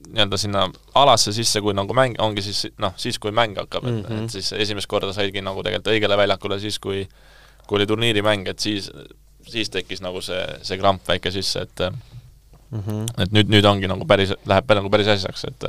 nii-öelda 0.08 0.38
sinna 0.39 0.67
alasse 0.95 1.34
sisse, 1.36 1.62
kui 1.62 1.73
nagu 1.75 1.93
mäng, 1.93 2.15
ongi 2.23 2.41
siis 2.41 2.67
noh, 2.80 2.93
siis 2.97 3.19
kui 3.19 3.32
mäng 3.32 3.58
hakkab 3.60 3.84
mm, 3.84 3.89
-hmm. 3.89 3.99
et, 3.99 4.10
Mhm. 4.10 4.23
et 4.25 4.32
siis 4.32 4.53
esimest 4.53 4.88
korda 4.88 5.13
saidki 5.13 5.41
nagu 5.41 5.63
tegelikult 5.63 5.93
õigele 5.93 6.17
väljakule 6.17 6.60
siis, 6.60 6.80
kui 6.80 7.08
kui 7.67 7.75
oli 7.75 7.86
turniirimäng, 7.86 8.47
et 8.47 8.60
siis, 8.60 8.91
siis 9.47 9.69
tekkis 9.69 10.01
nagu 10.01 10.21
see, 10.21 10.45
see 10.62 10.77
kramp 10.77 11.08
väike 11.08 11.32
sisse, 11.32 11.62
et 11.62 11.91
Mm 12.71 12.80
-hmm. 12.84 13.23
et 13.23 13.32
nüüd, 13.32 13.47
nüüd 13.47 13.65
ongi 13.65 13.88
nagu 13.88 14.06
päris, 14.06 14.34
läheb 14.45 14.71
nagu 14.75 14.89
päris 14.89 15.08
asjaks, 15.08 15.45
et 15.45 15.63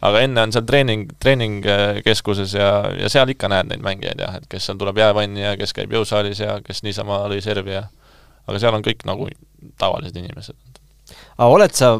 aga 0.00 0.22
enne 0.24 0.44
on 0.46 0.54
seal 0.54 0.66
treening, 0.68 1.10
treeningkeskuses 1.20 2.54
ja, 2.56 2.70
ja 2.96 3.10
seal 3.12 3.32
ikka 3.32 3.50
näed 3.52 3.70
neid 3.70 3.84
mängijaid 3.84 4.22
jah, 4.22 4.38
et 4.40 4.48
kes 4.50 4.68
seal 4.68 4.80
tuleb 4.80 5.00
jäävanni 5.00 5.44
ja 5.44 5.56
kes 5.60 5.76
käib 5.76 5.92
jõusaalis 5.96 6.40
ja 6.40 6.60
kes 6.64 6.84
niisama 6.86 7.22
lõi 7.30 7.42
servi 7.44 7.76
ja 7.76 7.84
aga 8.46 8.62
seal 8.62 8.76
on 8.76 8.86
kõik 8.86 9.04
nagu 9.08 9.28
tavalised 9.80 10.16
inimesed. 10.16 10.56
aga 11.36 11.50
oled 11.50 11.76
sa 11.76 11.98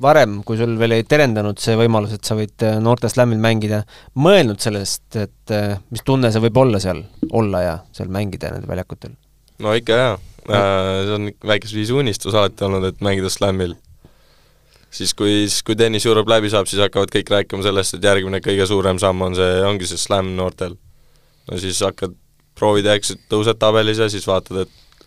varem, 0.00 0.40
kui 0.46 0.56
sul 0.60 0.76
veel 0.80 0.96
ei 0.96 1.04
terendanud 1.08 1.60
see 1.60 1.76
võimalus, 1.78 2.14
et 2.16 2.24
sa 2.24 2.36
võid 2.38 2.64
äh, 2.64 2.78
noorte 2.82 3.10
slämmil 3.12 3.40
mängida, 3.42 3.82
mõelnud 4.16 4.62
sellest, 4.62 5.04
et 5.18 5.54
äh, 5.54 5.76
mis 5.92 6.04
tunne 6.06 6.30
see 6.32 6.42
võib 6.46 6.60
olla 6.62 6.80
seal, 6.82 7.02
olla 7.36 7.62
ja 7.66 7.76
seal 7.96 8.12
mängida 8.12 8.54
nendel 8.54 8.70
väljakutel? 8.70 9.14
no 9.60 9.74
ikka 9.76 9.98
jaa, 9.98 10.14
see 10.46 11.16
on 11.18 11.30
väikese 11.52 11.76
viisi 11.76 11.96
unistus 11.96 12.34
alati 12.34 12.64
olnud, 12.64 12.86
et 12.88 13.04
mängida 13.04 13.28
slämmil. 13.32 13.76
Siis 14.90 15.14
kui, 15.16 15.44
siis 15.46 15.62
kui 15.66 15.76
tennis 15.78 16.06
Europe 16.06 16.30
läbi 16.30 16.50
saab, 16.52 16.68
siis 16.70 16.82
hakkavad 16.82 17.12
kõik 17.14 17.32
rääkima 17.34 17.66
sellest, 17.66 17.96
et 17.96 18.06
järgmine 18.06 18.42
kõige 18.44 18.66
suurem 18.68 18.98
samm 19.02 19.26
on 19.26 19.38
see, 19.38 19.60
ongi 19.66 19.88
see 19.88 20.00
slam 20.00 20.34
noortel. 20.38 20.76
no 21.50 21.58
siis 21.58 21.80
hakkad, 21.84 22.16
proovid 22.58 22.88
ja 22.88 22.96
eks 22.98 23.14
tõused 23.30 23.58
tabelis 23.60 24.00
ja 24.02 24.10
siis 24.12 24.26
vaatad, 24.28 24.66
et 24.66 25.06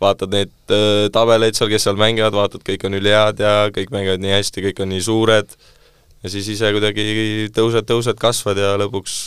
vaatad 0.00 0.32
neid 0.32 0.52
äh, 0.72 1.08
tabeleid 1.12 1.56
seal, 1.56 1.70
kes 1.72 1.88
seal 1.88 1.98
mängivad, 2.00 2.36
vaatad, 2.36 2.64
kõik 2.66 2.86
on 2.88 2.98
ülihead 2.98 3.40
ja 3.40 3.56
kõik 3.74 3.92
mängivad 3.94 4.22
nii 4.22 4.36
hästi, 4.36 4.64
kõik 4.68 4.84
on 4.84 4.92
nii 4.92 5.02
suured, 5.04 5.58
ja 6.22 6.32
siis 6.32 6.48
ise 6.52 6.72
kuidagi 6.76 7.50
tõused, 7.56 7.88
tõused, 7.88 8.16
kasvad 8.20 8.60
ja 8.60 8.74
lõpuks 8.80 9.18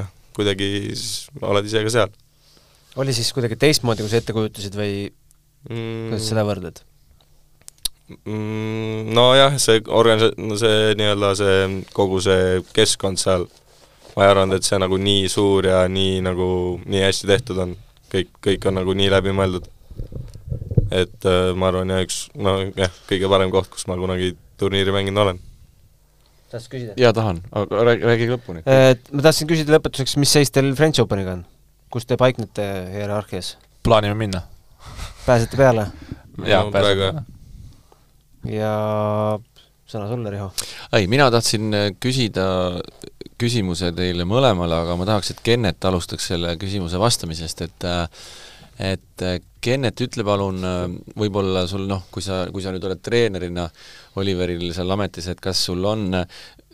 noh, 0.00 0.12
kuidagi 0.38 0.70
siis 0.92 1.26
oled 1.40 1.66
ise 1.66 1.84
ka 1.86 1.98
seal 1.98 2.14
oli 2.96 3.12
siis 3.16 3.32
kuidagi 3.36 3.58
teistmoodi, 3.60 4.04
kui 4.04 4.12
sa 4.12 4.20
ette 4.20 4.34
kujutasid 4.36 4.76
või 4.76 4.92
mm. 5.68 6.08
kuidas 6.10 6.28
seda 6.30 6.44
võrdled? 6.48 6.80
Mm, 8.06 9.14
nojah, 9.14 9.56
see 9.58 9.80
organisa-, 9.90 10.34
no 10.38 10.54
see 10.60 10.92
nii-öelda 10.98 11.32
see, 11.38 11.62
kogu 11.96 12.20
see 12.22 12.60
keskkond 12.76 13.18
seal, 13.18 13.48
ma 14.14 14.22
ei 14.22 14.30
arvanud, 14.30 14.54
et 14.54 14.68
see 14.68 14.78
nagu 14.78 14.98
nii 15.02 15.24
suur 15.32 15.66
ja 15.66 15.80
nii 15.90 16.20
nagu, 16.22 16.46
nii 16.86 17.02
hästi 17.02 17.32
tehtud 17.32 17.64
on. 17.64 17.74
kõik, 18.06 18.30
kõik 18.46 18.68
on 18.70 18.78
nagu 18.78 18.94
nii 18.94 19.10
läbimõeldud. 19.10 19.66
et 20.94 21.26
äh, 21.26 21.50
ma 21.58 21.72
arvan, 21.72 21.90
jah, 21.90 22.06
üks, 22.06 22.20
no 22.38 22.60
jah, 22.78 22.94
kõige 23.10 23.32
parem 23.32 23.50
koht, 23.50 23.72
kus 23.74 23.88
ma 23.90 23.98
kunagi 23.98 24.36
turniiri 24.60 24.94
mänginud 24.94 25.24
olen. 25.26 25.42
tahtsid 26.54 26.70
küsida? 26.70 26.98
jaa, 27.02 27.12
tahan, 27.12 27.42
aga 27.50 27.84
räägi, 27.90 28.10
räägi 28.12 28.32
lõpuni. 28.36 28.66
Ma 28.66 29.26
tahtsin 29.26 29.50
küsida 29.50 29.74
lõpetuseks, 29.74 30.14
mis 30.22 30.38
seis 30.38 30.54
teil 30.54 30.76
French 30.78 31.02
Openiga 31.02 31.34
on? 31.40 31.46
kus 31.90 32.06
te 32.06 32.14
paiknete 32.16 32.66
hierarhias? 32.94 33.56
plaanime 33.82 34.14
minna. 34.14 34.46
pääsete 35.26 35.58
peale? 35.58 35.90
jaa 36.46 36.62
No, 36.62 36.70
pääseme 36.70 37.10
jah. 37.10 37.24
Ja 38.50 38.72
sõna 39.86 40.08
sulle, 40.10 40.32
Riho. 40.34 40.50
ei, 40.96 41.06
mina 41.10 41.28
tahtsin 41.32 41.76
äh, 41.76 41.86
küsida 42.00 42.46
küsimuse 43.40 43.92
teile 43.96 44.24
mõlemale, 44.28 44.80
aga 44.82 44.96
ma 44.96 45.06
tahaks, 45.08 45.34
et 45.34 45.44
Kennet 45.44 45.84
alustaks 45.84 46.32
selle 46.32 46.56
küsimuse 46.60 47.00
vastamisest, 47.00 47.66
et 47.66 47.88
et 48.76 49.22
Kennet, 49.64 50.00
ütle 50.04 50.24
palun, 50.24 50.60
võib-olla 51.16 51.62
sul 51.66 51.86
noh, 51.88 52.02
kui 52.12 52.22
sa, 52.22 52.42
kui 52.52 52.62
sa 52.62 52.74
nüüd 52.74 52.84
oled 52.84 53.00
treenerina 53.02 53.64
Oliveril 54.20 54.68
seal 54.76 54.92
ametis, 54.92 55.30
et 55.32 55.40
kas 55.42 55.62
sul 55.68 55.84
on 55.88 56.12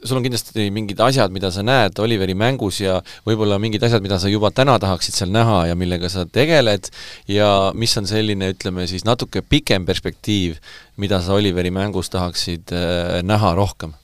sul 0.04 0.18
on 0.18 0.24
kindlasti 0.24 0.66
mingid 0.74 1.00
asjad, 1.02 1.32
mida 1.34 1.50
sa 1.54 1.62
näed 1.64 1.98
Oliveri 2.02 2.34
mängus 2.38 2.80
ja 2.82 2.98
võib-olla 3.26 3.58
mingid 3.62 3.82
asjad, 3.86 4.02
mida 4.04 4.18
sa 4.20 4.30
juba 4.30 4.50
täna 4.54 4.78
tahaksid 4.82 5.16
seal 5.16 5.32
näha 5.34 5.66
ja 5.70 5.76
millega 5.78 6.10
sa 6.12 6.24
tegeled 6.26 6.90
ja 7.30 7.48
mis 7.78 7.94
on 8.00 8.08
selline, 8.10 8.52
ütleme 8.54 8.86
siis 8.90 9.06
natuke 9.08 9.42
pikem 9.46 9.86
perspektiiv, 9.88 10.58
mida 11.02 11.20
sa 11.22 11.36
Oliveri 11.38 11.70
mängus 11.74 12.10
tahaksid 12.12 12.74
äh, 12.74 13.20
näha 13.26 13.54
rohkem 13.58 13.94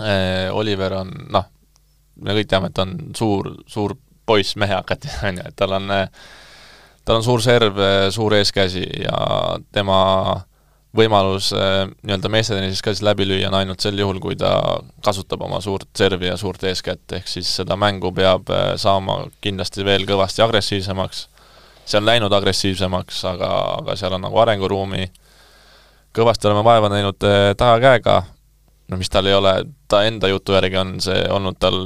äh,? 0.00 0.50
Oliver 0.52 0.92
on 0.98 1.12
noh, 1.32 1.46
me 2.20 2.34
kõik 2.36 2.50
teame, 2.50 2.68
et 2.68 2.76
ta 2.76 2.84
on 2.84 2.98
suur, 3.16 3.54
suur 3.70 3.96
poiss 4.26 4.58
mehe 4.60 4.74
hakati, 4.74 5.08
on 5.28 5.40
ju, 5.40 5.46
et 5.48 5.56
tal 5.56 5.78
on, 5.78 5.94
tal 7.06 7.20
on 7.20 7.24
suur 7.24 7.44
serv, 7.44 7.80
suur 8.12 8.36
eeskäsi 8.36 8.84
ja 9.06 9.16
tema 9.72 10.02
äh, 10.34 10.44
võimalus 10.96 11.50
äh, 11.56 11.84
nii-öelda 12.06 12.30
meestetennises 12.32 12.82
ka 12.84 12.94
siis 12.94 13.04
läbi 13.06 13.26
lüüa 13.28 13.50
on 13.50 13.58
ainult 13.60 13.82
sel 13.84 13.98
juhul, 13.98 14.18
kui 14.22 14.36
ta 14.38 14.52
kasutab 15.04 15.42
oma 15.46 15.60
suurt 15.64 15.88
servi 15.96 16.30
ja 16.30 16.36
suurt 16.40 16.64
eeskätt, 16.66 17.04
ehk 17.18 17.28
siis 17.30 17.50
seda 17.60 17.76
mängu 17.80 18.12
peab 18.16 18.50
äh, 18.52 18.74
saama 18.80 19.24
kindlasti 19.44 19.84
veel 19.86 20.06
kõvasti 20.08 20.44
agressiivsemaks, 20.44 21.26
see 21.84 22.00
on 22.00 22.08
läinud 22.08 22.32
agressiivsemaks, 22.36 23.24
aga, 23.32 23.50
aga 23.80 23.98
seal 23.98 24.16
on 24.16 24.26
nagu 24.26 24.40
arenguruumi, 24.42 25.10
kõvasti 26.16 26.48
oleme 26.50 26.64
vaeva 26.66 26.90
näinud 26.92 27.28
äh, 27.28 27.50
tagakäega, 27.58 28.22
no 28.88 29.00
mis 29.00 29.10
tal 29.12 29.28
ei 29.28 29.36
ole, 29.36 29.56
ta 29.88 30.04
enda 30.06 30.30
jutu 30.30 30.56
järgi 30.56 30.80
on 30.80 30.96
see 31.02 31.20
olnud 31.32 31.58
tal 31.62 31.76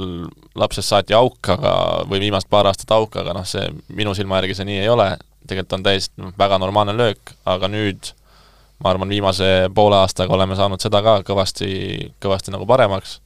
lapsest 0.55 0.93
saati 0.93 1.17
auk, 1.17 1.39
aga, 1.55 1.73
või 2.09 2.23
viimast 2.27 2.49
paar 2.49 2.69
aastat 2.69 2.93
auk, 2.95 3.15
aga 3.21 3.35
noh, 3.37 3.47
see 3.47 3.67
minu 3.95 4.15
silma 4.17 4.41
järgi 4.41 4.59
see 4.59 4.71
nii 4.71 4.81
ei 4.85 4.89
ole, 4.91 5.11
tegelikult 5.47 5.79
on 5.79 5.85
täiesti 5.85 6.33
väga 6.37 6.59
normaalne 6.61 6.95
löök, 6.97 7.35
aga 7.49 7.69
nüüd 7.71 8.13
ma 8.81 8.93
arvan, 8.93 9.09
viimase 9.09 9.69
poole 9.75 9.99
aastaga 10.01 10.33
oleme 10.33 10.57
saanud 10.57 10.81
seda 10.81 11.01
ka 11.05 11.19
kõvasti, 11.27 11.71
kõvasti 12.21 12.53
nagu 12.53 12.65
paremaks, 12.69 13.19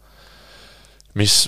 mis 1.15 1.45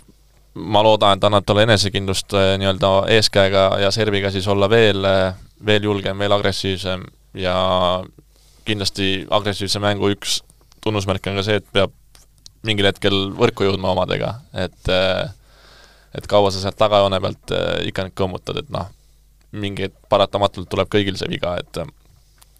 ma 0.57 0.81
loodan, 0.83 1.17
et 1.17 1.27
annab 1.27 1.45
talle 1.45 1.65
enesekindlust 1.67 2.33
äh, 2.37 2.55
nii-öelda 2.61 2.91
eeskäega 3.17 3.67
ja 3.83 3.91
serviga 3.93 4.31
siis 4.33 4.47
olla 4.49 4.69
veel, 4.69 5.05
äh, 5.05 5.35
veel 5.65 5.85
julgem, 5.89 6.19
veel 6.19 6.33
agressiivsem 6.33 7.03
ja 7.37 7.55
kindlasti 8.65 9.27
agressiivse 9.29 9.79
mängu 9.83 10.09
üks 10.15 10.41
tunnusmärk 10.83 11.29
on 11.29 11.39
ka 11.39 11.45
see, 11.45 11.59
et 11.61 11.67
peab 11.73 11.93
mingil 12.67 12.89
hetkel 12.89 13.27
võrku 13.37 13.67
jõudma 13.67 13.93
omadega, 13.93 14.37
et 14.57 14.93
äh, 14.93 15.27
et 16.17 16.25
kaua 16.27 16.49
sa 16.49 16.63
sealt 16.63 16.79
tagajoone 16.79 17.19
pealt 17.21 17.51
ikka 17.85 18.07
nüüd 18.07 18.15
kõmmutad, 18.17 18.57
et 18.63 18.69
noh, 18.73 18.87
mingi 19.53 19.91
paratamatult 20.09 20.69
tuleb 20.71 20.89
kõigil 20.89 21.19
see 21.19 21.29
viga, 21.29 21.53
et 21.61 21.77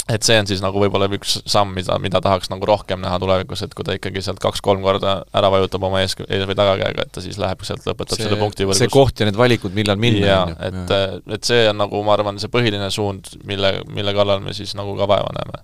et 0.07 0.23
see 0.23 0.37
on 0.39 0.47
siis 0.47 0.61
nagu 0.63 0.79
võib-olla 0.79 1.09
üks 1.17 1.37
samm, 1.49 1.73
mida, 1.75 1.97
mida 2.03 2.21
tahaks 2.23 2.51
nagu 2.51 2.67
rohkem 2.67 3.01
näha 3.03 3.19
tulevikus, 3.21 3.63
et 3.65 3.73
kui 3.75 3.85
ta 3.87 3.95
ikkagi 3.97 4.23
sealt 4.23 4.39
kaks-kolm 4.43 4.83
korda 4.85 5.17
ära 5.35 5.51
vajutab 5.51 5.83
oma 5.83 6.01
ees, 6.03 6.15
ees- 6.27 6.45
või 6.47 6.57
tagakäega, 6.57 7.07
et 7.07 7.13
ta 7.15 7.23
siis 7.23 7.39
läheb 7.41 7.63
sealt, 7.67 7.83
lõpetab 7.87 8.15
see, 8.15 8.27
selle 8.27 8.39
punkti 8.39 8.67
võrgus. 8.67 8.81
see 8.85 8.93
koht 8.93 9.19
ja 9.19 9.27
need 9.27 9.39
valikud, 9.39 9.75
millal 9.75 9.99
minna. 9.99 10.25
jaa, 10.29 10.45
et, 10.69 10.95
et 11.37 11.51
see 11.51 11.67
on 11.71 11.81
nagu, 11.83 12.01
ma 12.07 12.15
arvan, 12.15 12.39
see 12.41 12.51
põhiline 12.53 12.87
suund, 12.93 13.33
mille, 13.49 13.73
mille 13.91 14.15
kallal 14.15 14.43
me 14.43 14.55
siis 14.57 14.75
nagu 14.79 14.95
ka 14.99 15.09
vaeva 15.11 15.33
näeme. 15.41 15.63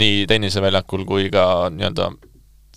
nii 0.00 0.26
tenniseväljakul 0.30 1.02
kui 1.08 1.26
ka 1.34 1.44
nii-öelda 1.74 2.12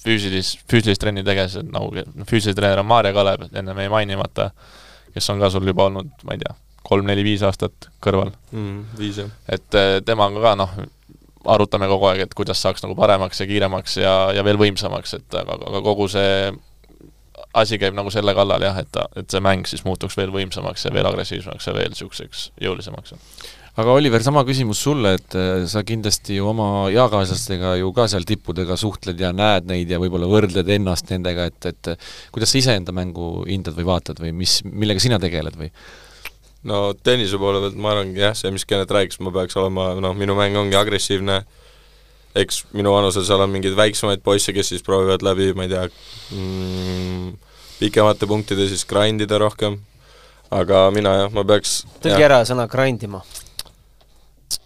füüsilis-, 0.04 0.56
füüsilist 0.70 1.02
trenni 1.04 1.24
teges, 1.26 1.60
et 1.62 1.70
nagu 1.70 1.94
füüsilise 2.26 2.58
treener 2.58 2.82
on 2.82 2.90
Maarja 2.90 3.14
Kalev, 3.16 3.48
enne 3.54 3.78
meie 3.78 3.92
mainimata, 3.94 4.50
kes 5.14 5.30
on 5.30 5.42
ka 5.44 5.52
sul 5.54 5.70
juba 5.70 5.88
olnud, 5.92 6.10
ma 6.26 6.34
ei 6.34 6.42
tea, 6.42 6.56
kolm-neli-viis 6.84 7.46
aastat 7.48 7.92
kõrval 8.04 8.34
mm,. 8.52 8.98
Viis, 8.98 9.22
jah. 9.22 9.32
et 9.54 9.80
temaga 10.08 10.42
ka 10.44 10.58
noh, 10.60 10.76
arutame 11.50 11.90
kogu 11.92 12.10
aeg, 12.12 12.26
et 12.26 12.36
kuidas 12.38 12.62
saaks 12.64 12.84
nagu 12.86 12.96
paremaks 12.98 13.42
ja 13.42 13.48
kiiremaks 13.50 13.98
ja, 14.02 14.14
ja 14.36 14.44
veel 14.46 14.60
võimsamaks, 14.62 15.18
et 15.20 15.40
aga, 15.40 15.58
aga 15.70 15.82
kogu 15.86 16.08
see 16.12 16.54
asi 17.54 17.78
käib 17.82 17.98
nagu 17.98 18.12
selle 18.14 18.34
kallal 18.36 18.64
jah, 18.66 18.78
et 18.82 18.90
ta, 18.94 19.08
et 19.20 19.30
see 19.30 19.42
mäng 19.44 19.68
siis 19.70 19.84
muutuks 19.86 20.16
veel 20.18 20.32
võimsamaks 20.34 20.88
ja 20.88 20.94
veel 20.94 21.10
agressiivsemaks 21.10 21.68
ja 21.70 21.76
veel 21.76 21.92
niisuguseks 21.94 22.48
jõulisemaks. 22.64 23.14
aga 23.78 23.98
Oliver, 23.98 24.24
sama 24.26 24.44
küsimus 24.48 24.82
sulle, 24.86 25.16
et 25.20 25.38
äh, 25.38 25.66
sa 25.70 25.84
kindlasti 25.86 26.40
ju 26.40 26.48
oma 26.50 26.88
eakaaslastega 26.94 27.76
ju 27.82 27.92
ka 27.94 28.08
seal 28.12 28.26
tippudega 28.30 28.78
suhtled 28.80 29.20
ja 29.20 29.34
näed 29.34 29.70
neid 29.70 29.92
ja 29.92 30.02
võib-olla 30.02 30.30
võrdled 30.30 30.70
ennast 30.78 31.14
nendega, 31.14 31.50
et, 31.52 31.70
et 31.70 31.94
kuidas 32.34 32.54
sa 32.54 32.62
iseenda 32.62 32.96
mängu 32.96 33.46
hindad 33.50 33.78
või 33.78 33.90
vaatad 33.92 34.22
või 34.24 34.34
mis, 34.44 34.62
millega 34.66 35.04
sina 35.04 35.22
tegeled 35.22 35.60
või? 35.60 35.72
No 36.70 36.80
tennise 37.04 37.40
poole 37.40 37.62
pealt 37.64 37.78
ma 37.80 37.92
arvangi 37.94 38.24
jah, 38.24 38.36
see, 38.38 38.52
mis 38.56 38.66
Kennet 38.68 38.92
rääkis, 38.94 39.20
ma 39.24 39.34
peaks 39.36 39.58
olema, 39.60 39.92
noh, 40.04 40.16
minu 40.18 40.36
mäng 40.38 40.58
ongi 40.60 40.78
agressiivne, 40.80 41.42
eks 42.40 42.64
minu 42.78 42.94
vanusel 42.96 43.26
seal 43.28 43.44
on 43.44 43.52
mingeid 43.54 43.76
väiksemaid 43.78 44.24
poisse, 44.26 44.56
kes 44.56 44.74
siis 44.74 44.86
proovivad 44.86 45.26
läbi, 45.26 45.52
ma 45.58 45.68
ei 45.68 45.74
tea 45.74 45.86
mm,, 46.38 47.34
pikemate 47.82 48.30
punktide 48.30 48.68
siis 48.72 48.86
grind 48.90 49.24
ida 49.26 49.40
rohkem, 49.44 49.78
aga 50.54 50.88
mina 50.96 51.18
jah, 51.24 51.34
ma 51.36 51.46
peaks 51.48 51.82
tõlgi 52.04 52.28
ära 52.30 52.44
sõna 52.48 52.68
grind 52.72 53.04
ima. 53.06 53.24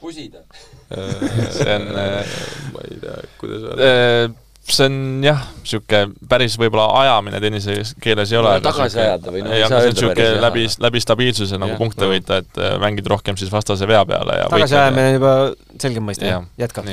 pusida 0.01 0.45
see 1.57 1.73
on 1.73 1.89
ma 1.91 2.83
ei 2.85 2.99
tea, 3.01 3.21
kuidas 3.41 3.65
öelda 3.71 4.37
see 4.75 4.87
on 4.87 4.95
jah, 5.23 5.43
niisugune 5.61 6.27
päris 6.29 6.57
võib-olla 6.59 6.87
ajamine 7.01 7.39
tennise 7.43 7.75
keeles 8.03 8.31
ei 8.33 8.39
ole 8.39 8.55
no,. 8.57 8.63
tagasi 8.65 8.99
ajada 9.03 9.33
või 9.33 9.43
noh, 9.45 9.53
ei, 9.55 9.63
see 9.63 9.77
on 9.77 9.85
niisugune 9.91 10.41
läbi, 10.43 10.65
läbi 10.83 11.03
stabiilsuse 11.03 11.59
nagu 11.61 11.77
punkte 11.79 12.03
no. 12.03 12.11
võita, 12.11 12.41
et 12.43 12.59
äh, 12.59 12.75
mängid 12.83 13.07
rohkem 13.07 13.39
siis 13.39 13.51
vastase 13.53 13.87
vea 13.89 14.03
peale 14.09 14.41
ja 14.41 14.49
tagasi 14.51 14.75
ajamine 14.79 15.05
on 15.13 15.15
juba 15.17 15.35
selgem 15.83 16.09
mõiste, 16.09 16.33
jätka. 16.59 16.83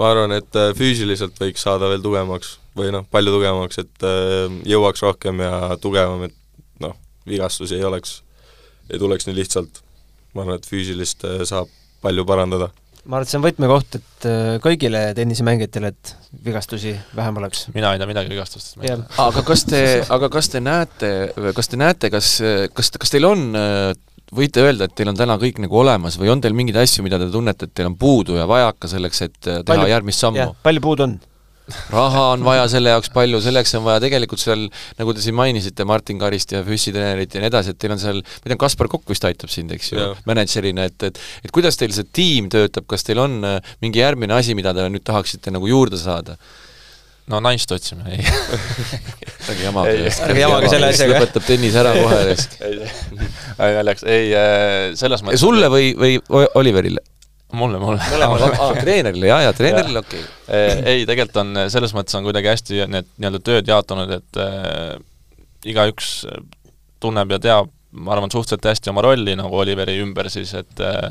ma 0.00 0.10
arvan, 0.12 0.36
et 0.38 0.60
äh, 0.60 0.70
füüsiliselt 0.78 1.36
võiks 1.42 1.66
saada 1.68 1.90
veel 1.92 2.04
tugevamaks 2.04 2.56
või 2.78 2.94
noh, 2.94 3.04
palju 3.12 3.36
tugevamaks, 3.36 3.82
et 3.84 4.08
äh, 4.08 4.58
jõuaks 4.72 5.04
rohkem 5.04 5.44
ja 5.44 5.76
tugevam, 5.82 6.24
et 6.30 6.36
noh, 6.84 6.96
vigastusi 7.28 7.76
ei 7.76 7.84
oleks, 7.88 8.22
ei 8.88 9.00
tuleks 9.02 9.28
nii 9.28 9.36
lihtsalt. 9.42 9.82
ma 10.32 10.46
arvan, 10.46 10.62
et 10.62 10.68
füüsilist 10.68 11.28
saab 11.48 11.68
palju 12.00 12.24
parandada 12.24 12.70
ma 13.08 13.16
arvan, 13.16 13.24
et 13.24 13.32
see 13.32 13.38
on 13.40 13.44
võtmekoht, 13.46 13.96
et 13.98 14.26
äh, 14.28 14.56
kõigile 14.64 15.02
tennisemängijatele, 15.16 15.92
et 15.94 16.12
vigastusi 16.44 16.92
vähem 17.16 17.40
oleks. 17.40 17.66
mina 17.74 17.94
ei 17.94 18.02
tea 18.02 18.10
midagi 18.10 18.32
vigastustest. 18.34 18.76
aga 19.24 19.44
kas 19.48 19.64
te, 19.68 19.82
aga 20.16 20.28
kas 20.32 20.52
te 20.52 20.60
näete, 20.64 21.12
kas 21.56 21.72
te 21.72 21.80
näete, 21.80 22.12
kas, 22.12 22.34
kas, 22.76 22.92
kas 23.00 23.14
teil 23.14 23.28
on 23.28 23.48
võite 24.34 24.60
öelda, 24.60 24.88
et 24.88 24.96
teil 24.98 25.08
on 25.08 25.16
täna 25.16 25.38
kõik 25.40 25.60
nagu 25.64 25.80
olemas 25.80 26.18
või 26.20 26.28
on 26.34 26.44
teil 26.44 26.56
mingeid 26.56 26.76
asju, 26.82 27.04
mida 27.06 27.20
te 27.20 27.30
tunnete, 27.32 27.68
et 27.68 27.74
teil 27.80 27.88
on 27.88 27.96
puudu 28.00 28.36
ja 28.36 28.44
vajaka 28.50 28.90
selleks, 28.92 29.24
et 29.24 29.38
teha 29.40 29.64
palju, 29.68 29.88
järgmist 29.88 30.24
sammu? 30.26 30.50
palju 30.66 30.84
puudu 30.84 31.08
on? 31.08 31.18
Raha 31.92 32.24
on 32.34 32.44
vaja 32.46 32.66
selle 32.72 32.92
jaoks 32.94 33.10
palju, 33.14 33.40
selleks 33.44 33.74
on 33.78 33.84
vaja 33.86 34.02
tegelikult 34.04 34.42
seal, 34.42 34.66
nagu 34.98 35.14
te 35.14 35.24
siin 35.24 35.36
mainisite, 35.38 35.86
Martin 35.88 36.20
Karist 36.20 36.54
ja 36.54 36.62
Füssi 36.66 36.94
treenerit 36.94 37.34
ja 37.34 37.42
nii 37.42 37.50
edasi, 37.50 37.74
et 37.74 37.80
teil 37.80 37.94
on 37.94 38.02
seal, 38.02 38.22
ma 38.22 38.52
tean, 38.52 38.60
Kaspar 38.60 38.90
Kokk 38.92 39.10
vist 39.12 39.26
aitab 39.28 39.52
sind, 39.52 39.74
eks 39.76 39.92
ju, 39.92 40.06
mänedžerina, 40.28 40.88
et, 40.88 41.10
et 41.10 41.20
et 41.44 41.52
kuidas 41.54 41.78
teil 41.80 41.92
see 41.94 42.08
tiim 42.14 42.48
töötab, 42.52 42.88
kas 42.90 43.04
teil 43.06 43.20
on 43.22 43.38
äh, 43.46 43.74
mingi 43.84 44.02
järgmine 44.02 44.36
asi, 44.38 44.56
mida 44.58 44.74
te 44.76 44.88
nüüd 44.92 45.04
tahaksite 45.06 45.52
nagu 45.54 45.68
juurde 45.70 46.00
saada? 46.00 46.38
no 47.28 47.42
naist 47.44 47.72
otsime, 47.74 48.06
ei 48.14 48.24
ärge 49.48 49.66
jamage, 49.66 50.08
ärge 50.24 50.40
jamage 50.40 50.72
selle 50.72 50.88
asjaga. 50.92 51.18
lõpetab 51.18 51.44
tennis 51.48 51.76
ära 51.78 51.92
kohe. 51.96 52.20
ei, 53.66 53.76
naljaks, 53.76 54.06
ei 54.08 54.32
äh, 54.32 54.96
selles 54.98 55.24
mõttes 55.24 55.44
sulle 55.44 55.68
või, 55.72 55.92
või 55.98 56.16
Oliverile? 56.58 57.04
Mulle, 57.52 57.78
mulle. 57.80 58.02
mõlemale 58.12 58.50
ah, 58.52 58.74
treenerile, 58.76 59.30
jaa, 59.30 59.40
jaa, 59.46 59.54
treenerile 59.56 60.02
okei 60.02 60.20
okay.. 60.20 60.82
ei, 60.82 61.06
tegelikult 61.08 61.40
on, 61.44 61.62
selles 61.72 61.94
mõttes 61.96 62.18
on 62.18 62.26
kuidagi 62.26 62.50
hästi 62.52 62.84
need 62.90 63.08
nii-öelda 63.16 63.40
tööd 63.44 63.70
jaotunud, 63.70 64.12
et 64.18 64.40
äh, 64.42 64.98
igaüks 65.68 66.12
tunneb 67.00 67.32
ja 67.36 67.40
teab, 67.42 67.72
ma 67.96 68.14
arvan, 68.16 68.32
suhteliselt 68.32 68.68
hästi 68.68 68.92
oma 68.92 69.04
rolli 69.06 69.36
nagu 69.38 69.62
Oliveri 69.62 69.96
ümber 70.02 70.28
siis, 70.32 70.52
et 70.58 70.84
äh, 70.84 71.08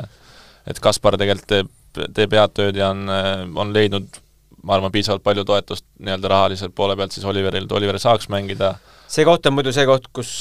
et 0.68 0.80
Kaspar 0.84 1.16
tegelikult 1.18 1.50
teeb, 1.50 1.74
teeb 2.14 2.34
head 2.36 2.54
tööd 2.54 2.78
ja 2.78 2.92
on, 2.92 3.08
on 3.56 3.74
leidnud 3.74 4.22
ma 4.68 4.76
arvan, 4.76 4.92
piisavalt 4.92 5.24
palju 5.24 5.46
toetust 5.48 5.86
nii-öelda 6.04 6.32
rahaliselt 6.34 6.76
poole 6.76 6.98
pealt 7.00 7.16
siis 7.16 7.26
Oliveril, 7.26 7.66
et 7.66 7.76
Oliver 7.78 7.98
saaks 8.04 8.28
mängida. 8.34 8.76
see 9.08 9.26
koht 9.26 9.46
on 9.48 9.56
muidu 9.56 9.72
see 9.74 9.88
koht, 9.88 10.10
kus 10.14 10.32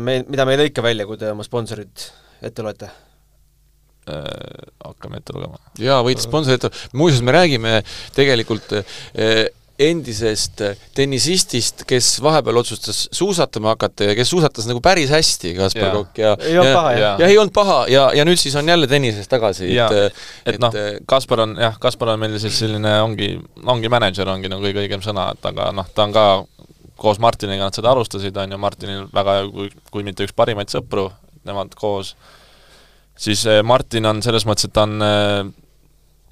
me, 0.00 0.22
mida 0.26 0.48
me 0.48 0.56
ei 0.56 0.64
lõika 0.64 0.82
välja, 0.82 1.06
kui 1.06 1.20
te 1.20 1.30
oma 1.34 1.44
sponsorid 1.44 2.08
ette 2.42 2.64
loete 2.64 2.88
äh, 4.10 4.24
hakkame 4.84 5.20
ette 5.20 5.36
lugema. 5.36 5.60
jaa, 5.82 6.00
võite 6.06 6.24
sponsorit, 6.24 6.68
muuseas 6.96 7.22
me 7.26 7.36
räägime 7.36 7.78
tegelikult 8.16 8.76
äh, 8.80 9.46
endisest 9.76 10.62
tennisistist, 10.96 11.82
kes 11.88 12.14
vahepeal 12.24 12.62
otsustas 12.62 13.02
suusatama 13.12 13.74
hakata 13.74 14.08
ja 14.10 14.14
kes 14.16 14.30
suusatas 14.32 14.64
nagu 14.68 14.80
päris 14.80 15.10
hästi, 15.12 15.52
Kaspar. 15.58 15.90
Kokk 15.92 16.20
ja 16.22 16.32
Ei 16.40 16.56
olnud 16.56 16.70
ja, 16.70 16.76
paha, 16.78 16.92
jah. 16.96 17.20
ja 17.20 17.28
ei 17.28 17.38
olnud 17.38 17.54
paha 17.56 17.76
ja, 17.92 18.06
ja 18.16 18.24
nüüd 18.24 18.40
siis 18.40 18.56
on 18.56 18.68
jälle 18.68 18.88
tennises 18.88 19.28
tagasi, 19.28 19.68
Jaa. 19.74 19.90
et 19.92 20.54
et 20.54 20.60
noh, 20.62 20.72
Kaspar 21.06 21.44
on 21.44 21.56
jah, 21.60 21.76
Kaspar 21.80 22.14
on 22.14 22.22
meil 22.24 22.38
siis 22.40 22.56
selline, 22.58 22.94
ongi, 23.04 23.34
ongi 23.68 23.92
mänedžer, 23.92 24.28
ongi 24.32 24.48
nagu 24.52 24.64
kõige 24.64 24.86
õigem 24.86 25.04
sõna, 25.04 25.28
et 25.36 25.52
aga 25.52 25.68
noh, 25.76 25.92
ta 25.92 26.08
on 26.08 26.16
ka 26.16 26.26
koos 26.96 27.20
Martiniga 27.20 27.68
nad 27.68 27.76
seda 27.76 27.92
alustasid, 27.92 28.36
on 28.40 28.56
ju, 28.56 28.58
Martinil 28.60 29.04
väga, 29.14 29.38
kui, 29.52 29.68
kui 29.92 30.06
mitte 30.06 30.24
üks 30.24 30.34
parimaid 30.36 30.72
sõpru, 30.72 31.10
nemad 31.46 31.76
koos, 31.76 32.14
siis 33.16 33.46
eh, 33.50 33.62
Martin 33.66 34.06
on 34.10 34.22
selles 34.24 34.46
mõttes, 34.48 34.68
et 34.68 34.74
ta 34.76 34.86
on, 34.86 34.96
eh, 35.02 35.50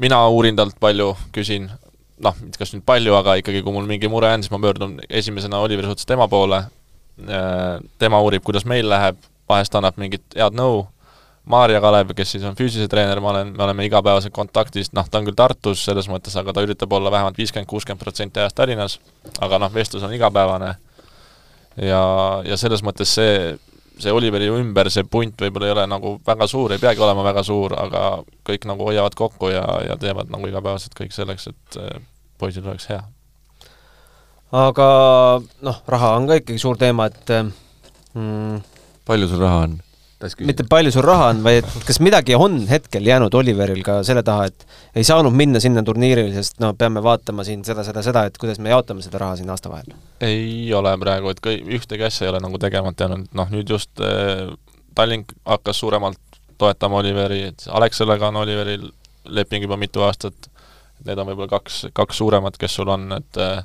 mina 0.02 0.20
uurin 0.28 0.56
talt 0.56 0.78
palju, 0.80 1.12
küsin, 1.34 1.68
noh, 2.24 2.40
kas 2.58 2.74
nüüd 2.74 2.86
palju, 2.86 3.14
aga 3.18 3.38
ikkagi, 3.40 3.62
kui 3.64 3.74
mul 3.74 3.88
mingi 3.90 4.10
mure 4.10 4.32
on, 4.32 4.44
siis 4.44 4.52
ma 4.54 4.62
pöördun 4.62 4.98
esimesena 5.08 5.60
Oliveri 5.64 5.90
suhtes 5.90 6.08
tema 6.08 6.28
poole, 6.30 6.64
tema 7.98 8.18
uurib, 8.26 8.42
kuidas 8.42 8.64
meil 8.66 8.88
läheb, 8.90 9.20
vahest 9.48 9.74
annab 9.78 9.98
mingit 10.02 10.34
head 10.34 10.56
nõu, 10.58 10.82
Maarja 11.44 11.80
Kalev, 11.84 12.14
kes 12.16 12.30
siis 12.32 12.44
on 12.48 12.54
füüsilise 12.56 12.88
treener, 12.88 13.20
ma 13.20 13.34
olen, 13.34 13.50
me 13.52 13.64
oleme 13.66 13.84
igapäevaselt 13.84 14.32
kontaktis, 14.32 14.88
noh, 14.96 15.04
ta 15.04 15.20
on 15.20 15.26
küll 15.28 15.36
Tartus 15.36 15.82
selles 15.84 16.06
mõttes, 16.08 16.32
aga 16.40 16.54
ta 16.56 16.62
üritab 16.64 16.92
olla 16.96 17.12
vähemalt 17.12 17.36
viiskümmend, 17.36 17.68
kuuskümmend 17.68 18.00
protsenti 18.00 18.40
ajast 18.40 18.56
Tallinnas, 18.56 18.96
aga 19.44 19.58
noh, 19.60 19.72
vestlus 19.74 20.06
on 20.08 20.14
igapäevane. 20.16 20.72
ja, 21.76 22.00
ja 22.48 22.56
selles 22.56 22.80
mõttes 22.86 23.12
see, 23.18 23.58
see 24.00 24.12
Oliveri 24.12 24.48
ümber, 24.50 24.90
see 24.90 25.06
punt 25.06 25.38
võib-olla 25.40 25.68
ei 25.68 25.74
ole 25.74 25.86
nagu 25.90 26.14
väga 26.26 26.48
suur, 26.50 26.74
ei 26.74 26.82
peagi 26.82 27.02
olema 27.04 27.24
väga 27.26 27.44
suur, 27.46 27.76
aga 27.78 28.04
kõik 28.46 28.66
nagu 28.70 28.88
hoiavad 28.88 29.14
kokku 29.18 29.52
ja, 29.52 29.64
ja 29.88 29.98
teevad 30.00 30.32
nagu 30.34 30.50
igapäevaselt 30.50 30.96
kõik 30.98 31.14
selleks, 31.14 31.48
et 31.52 31.78
eh, 31.80 32.00
poisil 32.40 32.66
oleks 32.66 32.88
hea. 32.90 33.02
aga 34.64 34.88
noh, 35.66 35.80
raha 35.90 36.14
on 36.18 36.28
ka 36.30 36.40
ikkagi 36.42 36.62
suur 36.62 36.78
teema, 36.80 37.06
et 37.10 37.34
mm, 38.14 38.62
palju 39.06 39.30
sul 39.30 39.42
raha 39.44 39.66
on? 39.68 39.80
Mitte 40.48 40.66
palju 40.70 40.92
sul 40.94 41.04
raha 41.06 41.30
on, 41.32 41.42
vaid 41.44 41.68
kas 41.86 42.00
midagi 42.04 42.36
on 42.38 42.60
hetkel 42.70 43.06
jäänud 43.06 43.34
Oliveril 43.34 43.82
ka 43.86 43.98
selle 44.06 44.24
taha, 44.26 44.48
et 44.50 44.66
ei 44.96 45.06
saanud 45.06 45.34
minna 45.34 45.62
sinna 45.62 45.84
turniirile, 45.86 46.32
sest 46.36 46.60
no 46.64 46.72
peame 46.78 47.02
vaatama 47.04 47.46
siin 47.46 47.64
seda, 47.66 47.84
seda, 47.86 48.02
seda, 48.06 48.24
et 48.28 48.38
kuidas 48.40 48.60
me 48.62 48.72
jaotame 48.72 49.04
seda 49.04 49.20
raha 49.22 49.38
siin 49.40 49.50
aasta 49.54 49.72
vahel? 49.72 49.94
ei 50.24 50.72
ole 50.74 50.94
praegu, 51.00 51.32
et 51.34 51.42
kõi-, 51.44 51.60
ühtegi 51.78 52.06
asja 52.08 52.28
ei 52.28 52.32
ole 52.34 52.42
nagu 52.44 52.60
tegemata 52.62 53.08
jäänud, 53.08 53.28
noh 53.36 53.52
nüüd 53.54 53.70
just 53.76 54.02
äh, 54.02 54.48
Tallink 54.94 55.32
hakkas 55.48 55.80
suuremalt 55.82 56.20
toetama 56.58 57.00
Oliveri, 57.02 57.42
et 57.50 57.64
Alexelega 57.68 58.28
on 58.30 58.42
Oliveril 58.44 58.88
leping 59.24 59.64
juba 59.66 59.76
mitu 59.80 60.04
aastat, 60.06 60.50
need 61.04 61.18
on 61.18 61.28
võib-olla 61.32 61.50
kaks, 61.56 61.86
kaks 61.96 62.20
suuremat, 62.20 62.58
kes 62.60 62.76
sul 62.78 62.90
on, 62.92 63.08
et 63.18 63.40
äh, 63.42 63.64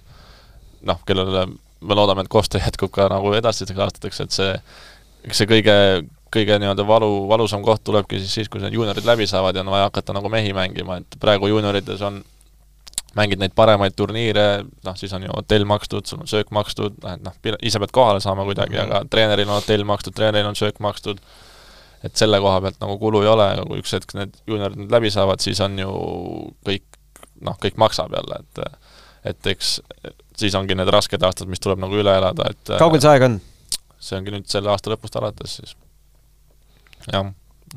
noh, 0.89 1.01
kellele 1.07 1.45
me 1.81 1.95
loodame, 1.95 2.25
et 2.25 2.31
koostöö 2.31 2.61
jätkub 2.63 2.91
ka 2.95 3.07
nagu 3.11 3.33
edasisteks 3.37 3.79
aastateks, 3.85 4.21
et 4.25 4.35
see, 4.35 4.55
eks 5.27 5.41
see 5.41 5.49
kõige, 5.49 5.75
kõige 6.33 6.59
nii-öelda 6.61 6.85
valu, 6.87 7.11
valusam 7.29 7.63
koht 7.65 7.83
tulebki 7.83 8.19
siis 8.21 8.33
siis, 8.39 8.49
kui 8.49 8.61
need 8.61 8.75
juuniorid 8.75 9.05
läbi 9.05 9.27
saavad 9.29 9.55
ja 9.55 9.63
on 9.65 9.71
vaja 9.73 9.87
hakata 9.89 10.15
nagu 10.15 10.29
mehi 10.29 10.53
mängima, 10.53 10.99
et 11.01 11.17
praegu 11.21 11.49
juuniorides 11.51 12.01
on 12.05 12.21
mängid 13.17 13.41
neid 13.41 13.55
paremaid 13.57 13.95
turniire, 13.97 14.63
noh 14.85 14.97
siis 14.97 15.13
on 15.17 15.25
ju 15.25 15.33
hotell 15.33 15.65
makstud, 15.69 16.05
sul 16.05 16.21
on 16.21 16.29
söök 16.29 16.51
makstud, 16.55 16.99
et 17.09 17.23
noh, 17.25 17.37
ise 17.65 17.81
pead 17.81 17.93
kohale 17.95 18.21
saama 18.21 18.45
kuidagi 18.45 18.75
mm, 18.75 18.81
-hmm. 18.81 18.95
aga 19.01 19.09
treeneril 19.09 19.49
on 19.49 19.57
hotell 19.57 19.83
makstud, 19.83 20.15
treeneril 20.15 20.51
on 20.51 20.55
söök 20.55 20.79
makstud, 20.79 21.19
et 22.03 22.15
selle 22.15 22.39
koha 22.39 22.61
pealt 22.61 22.79
nagu 22.81 22.97
kulu 22.99 23.21
ei 23.25 23.31
ole, 23.33 23.49
aga 23.55 23.65
kui 23.65 23.81
üks 23.81 23.93
hetk 23.97 24.13
need 24.13 24.37
juuniorid 24.47 24.77
nüüd 24.77 24.93
läbi 24.93 25.11
saavad, 25.11 25.41
siis 25.41 25.59
on 25.65 25.79
ju 25.79 25.91
kõik, 26.69 26.85
noh, 27.41 27.57
kõik 27.65 27.81
maksab 27.81 28.13
jälle, 28.13 28.43
et 28.45 28.65
et 29.29 29.47
eks 29.51 29.79
siis 30.39 30.55
ongi 30.55 30.75
need 30.75 30.87
rasked 30.87 31.23
aastad, 31.23 31.49
mis 31.51 31.59
tuleb 31.59 31.81
nagu 31.81 31.97
üle 31.99 32.13
elada, 32.15 32.53
et 32.53 32.77
kaugel 32.79 33.01
see 33.03 33.11
aeg 33.11 33.25
on? 33.27 33.39
see 33.99 34.17
ongi 34.19 34.31
nüüd 34.31 34.47
selle 34.47 34.71
aasta 34.71 34.93
lõpust 34.93 35.17
alates 35.19 35.59
siis. 35.59 35.75
Jah, 37.07 37.31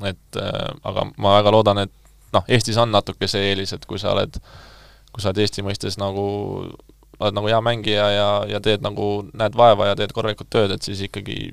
et 0.09 0.41
äh, 0.41 0.69
aga 0.89 1.07
ma 1.17 1.37
väga 1.39 1.53
loodan, 1.55 1.83
et 1.85 1.93
noh, 2.33 2.45
Eestis 2.49 2.79
on 2.81 2.93
natuke 2.93 3.29
see 3.29 3.53
eelis, 3.53 3.75
et 3.77 3.85
kui 3.87 4.01
sa 4.01 4.15
oled, 4.15 4.39
kui 5.13 5.23
sa 5.23 5.31
oled 5.31 5.43
Eesti 5.45 5.65
mõistes 5.67 5.99
nagu, 6.01 6.25
oled 7.19 7.37
nagu 7.37 7.51
hea 7.51 7.61
mängija 7.65 8.09
ja, 8.13 8.31
ja 8.49 8.63
teed 8.65 8.85
nagu, 8.85 9.27
näed 9.37 9.59
vaeva 9.59 9.93
ja 9.93 9.99
teed 9.99 10.15
korralikult 10.17 10.51
tööd, 10.53 10.73
et 10.75 10.87
siis 10.87 11.05
ikkagi 11.09 11.53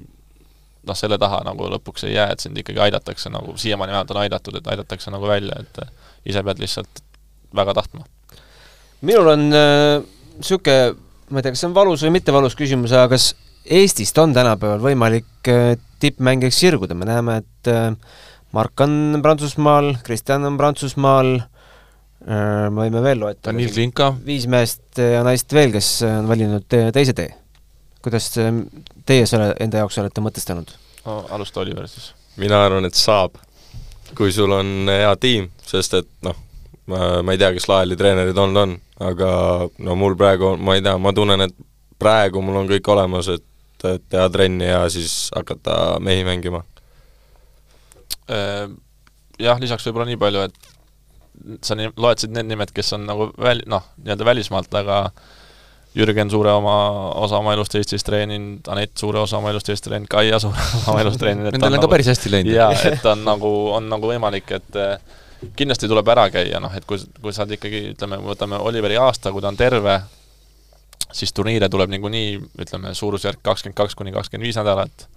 noh, 0.88 0.96
selle 0.98 1.20
taha 1.22 1.42
nagu 1.48 1.68
lõpuks 1.76 2.08
ei 2.08 2.16
jää, 2.16 2.30
et 2.34 2.46
sind 2.46 2.58
ikkagi 2.58 2.82
aidatakse 2.88 3.32
nagu, 3.34 3.58
siiamaani 3.60 3.94
vähemalt 3.94 4.16
on 4.16 4.22
aidatud, 4.24 4.58
et 4.60 4.72
aidatakse 4.72 5.12
nagu 5.14 5.28
välja, 5.30 5.60
et 5.60 5.84
ise 6.30 6.44
pead 6.46 6.64
lihtsalt 6.64 7.04
väga 7.56 7.76
tahtma. 7.82 8.06
minul 9.02 9.28
on 9.36 9.46
niisugune 9.50 10.80
äh, 10.90 10.98
ma 11.30 11.40
ei 11.40 11.46
tea, 11.46 11.54
kas 11.54 11.62
see 11.62 11.70
on 11.70 11.78
valus 11.78 12.04
või 12.06 12.16
mitte 12.18 12.34
valus 12.34 12.58
küsimus, 12.58 12.96
aga 12.96 13.14
kas 13.16 13.34
Eestist 13.70 14.18
on 14.18 14.32
tänapäeval 14.34 14.80
võimalik 14.82 15.50
äh, 15.52 15.76
tippmängijaks 16.00 16.60
sirguda, 16.64 16.98
me 16.98 17.08
näeme, 17.10 17.40
et 17.44 17.72
äh, 17.72 17.94
Mark 18.56 18.82
on 18.82 19.20
Prantsusmaal, 19.22 19.94
Kristjan 20.04 20.46
on 20.46 20.58
Prantsusmaal 20.58 21.36
äh,, 21.38 22.70
me 22.70 22.86
võime 22.86 23.04
veel 23.06 23.22
loetada. 23.22 23.52
Danil 23.52 23.74
Klinka. 23.74 24.14
viis 24.26 24.48
meest 24.50 25.02
ja 25.02 25.22
naist 25.28 25.54
veel, 25.54 25.74
kes 25.76 25.92
on 26.08 26.30
valinud 26.30 26.68
teise 26.96 27.16
tee. 27.18 27.34
kuidas 28.02 28.32
teie 28.32 29.26
selle 29.28 29.54
enda 29.60 29.84
jaoks 29.84 29.98
olete 30.00 30.24
mõtestanud 30.24 30.72
no,? 31.06 31.26
alusta 31.30 31.60
Oliver 31.60 31.88
siis. 31.88 32.14
mina 32.38 32.64
arvan, 32.66 32.86
et 32.86 32.98
saab, 32.98 33.36
kui 34.18 34.32
sul 34.32 34.52
on 34.56 34.90
hea 34.90 35.16
tiim, 35.22 35.50
sest 35.66 36.00
et 36.00 36.10
noh, 36.26 36.38
ma, 36.90 37.20
ei 37.32 37.38
tea, 37.38 37.52
kes 37.56 37.68
Laeli 37.70 37.98
treenerid 38.00 38.38
olnud 38.38 38.64
on, 38.64 38.78
aga 39.12 39.32
no 39.86 39.98
mul 40.00 40.18
praegu, 40.20 40.56
ma 40.58 40.78
ei 40.78 40.84
tea, 40.86 40.98
ma 40.98 41.14
tunnen, 41.16 41.46
et 41.46 41.56
praegu 42.00 42.42
mul 42.44 42.62
on 42.64 42.70
kõik 42.70 42.88
olemas, 42.94 43.30
et 43.36 43.46
teha 43.82 44.28
trenni 44.34 44.68
ja 44.68 44.84
siis 44.92 45.30
hakata 45.36 46.00
mehi 46.04 46.26
mängima. 46.28 46.64
Jah, 49.40 49.60
lisaks 49.62 49.88
võib-olla 49.88 50.10
nii 50.10 50.20
palju, 50.20 50.46
et 50.50 50.70
sa 51.66 51.78
nii, 51.78 51.94
loetlesid 51.96 52.34
need 52.36 52.50
nimed, 52.52 52.72
kes 52.76 52.94
on 52.98 53.06
nagu 53.08 53.30
väl-, 53.40 53.64
noh, 53.70 53.86
nii-öelda 54.04 54.28
välismaalt, 54.28 54.74
aga 54.76 55.06
Jürgen 55.98 56.30
suure 56.30 56.52
oma 56.54 56.76
osa 57.18 57.40
oma 57.40 57.56
elust 57.56 57.74
Eestis 57.80 58.06
treeninud, 58.06 58.68
Anett 58.70 59.00
suure 59.00 59.24
osa 59.24 59.40
oma 59.40 59.50
elust 59.54 59.72
Eestis 59.72 59.88
treeninud, 59.88 60.12
Kaia 60.12 60.38
suure 60.44 60.60
osa 60.60 60.92
oma 60.92 61.02
elust 61.02 61.22
treeninud. 61.22 61.50
Nendel 61.50 61.64
on, 61.66 61.72
on 61.72 61.80
ka 61.80 61.82
nagu, 61.82 61.92
päris 61.96 62.12
hästi 62.12 62.34
läinud. 62.36 62.54
jaa, 62.54 62.70
et 62.92 63.08
on 63.10 63.24
nagu, 63.26 63.50
on 63.80 63.90
nagu 63.90 64.12
võimalik, 64.12 64.54
et 64.60 64.78
kindlasti 65.58 65.90
tuleb 65.90 66.12
ära 66.14 66.28
käia, 66.34 66.60
noh 66.62 66.76
et 66.76 66.86
kui, 66.86 67.00
kui 67.24 67.34
sa 67.34 67.46
oled 67.46 67.56
ikkagi, 67.58 67.82
ütleme, 67.96 68.20
võtame 68.22 68.60
Oliveri 68.62 69.00
aasta, 69.02 69.32
kui 69.34 69.42
ta 69.42 69.50
on 69.50 69.58
terve, 69.60 69.98
siis 71.14 71.34
turniire 71.34 71.70
tuleb 71.70 71.90
niikuinii, 71.94 72.36
ütleme, 72.62 72.94
suurusjärk 72.94 73.42
kakskümmend 73.44 73.78
kaks 73.78 73.98
kuni 73.98 74.14
kakskümmend 74.14 74.46
viis 74.46 74.60
nädalat, 74.60 75.08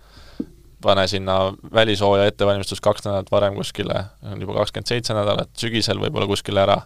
pane 0.82 1.06
sinna 1.08 1.36
välishooaja 1.74 2.30
ettevalmistus 2.32 2.80
kaks 2.80 3.04
nädalat 3.04 3.30
varem 3.30 3.54
kuskile, 3.54 4.04
on 4.22 4.40
juba 4.40 4.56
kakskümmend 4.60 4.88
seitse 4.88 5.16
nädalat, 5.16 5.52
sügisel 5.58 6.00
võib-olla 6.02 6.26
kuskile 6.30 6.64
ära, 6.64 6.80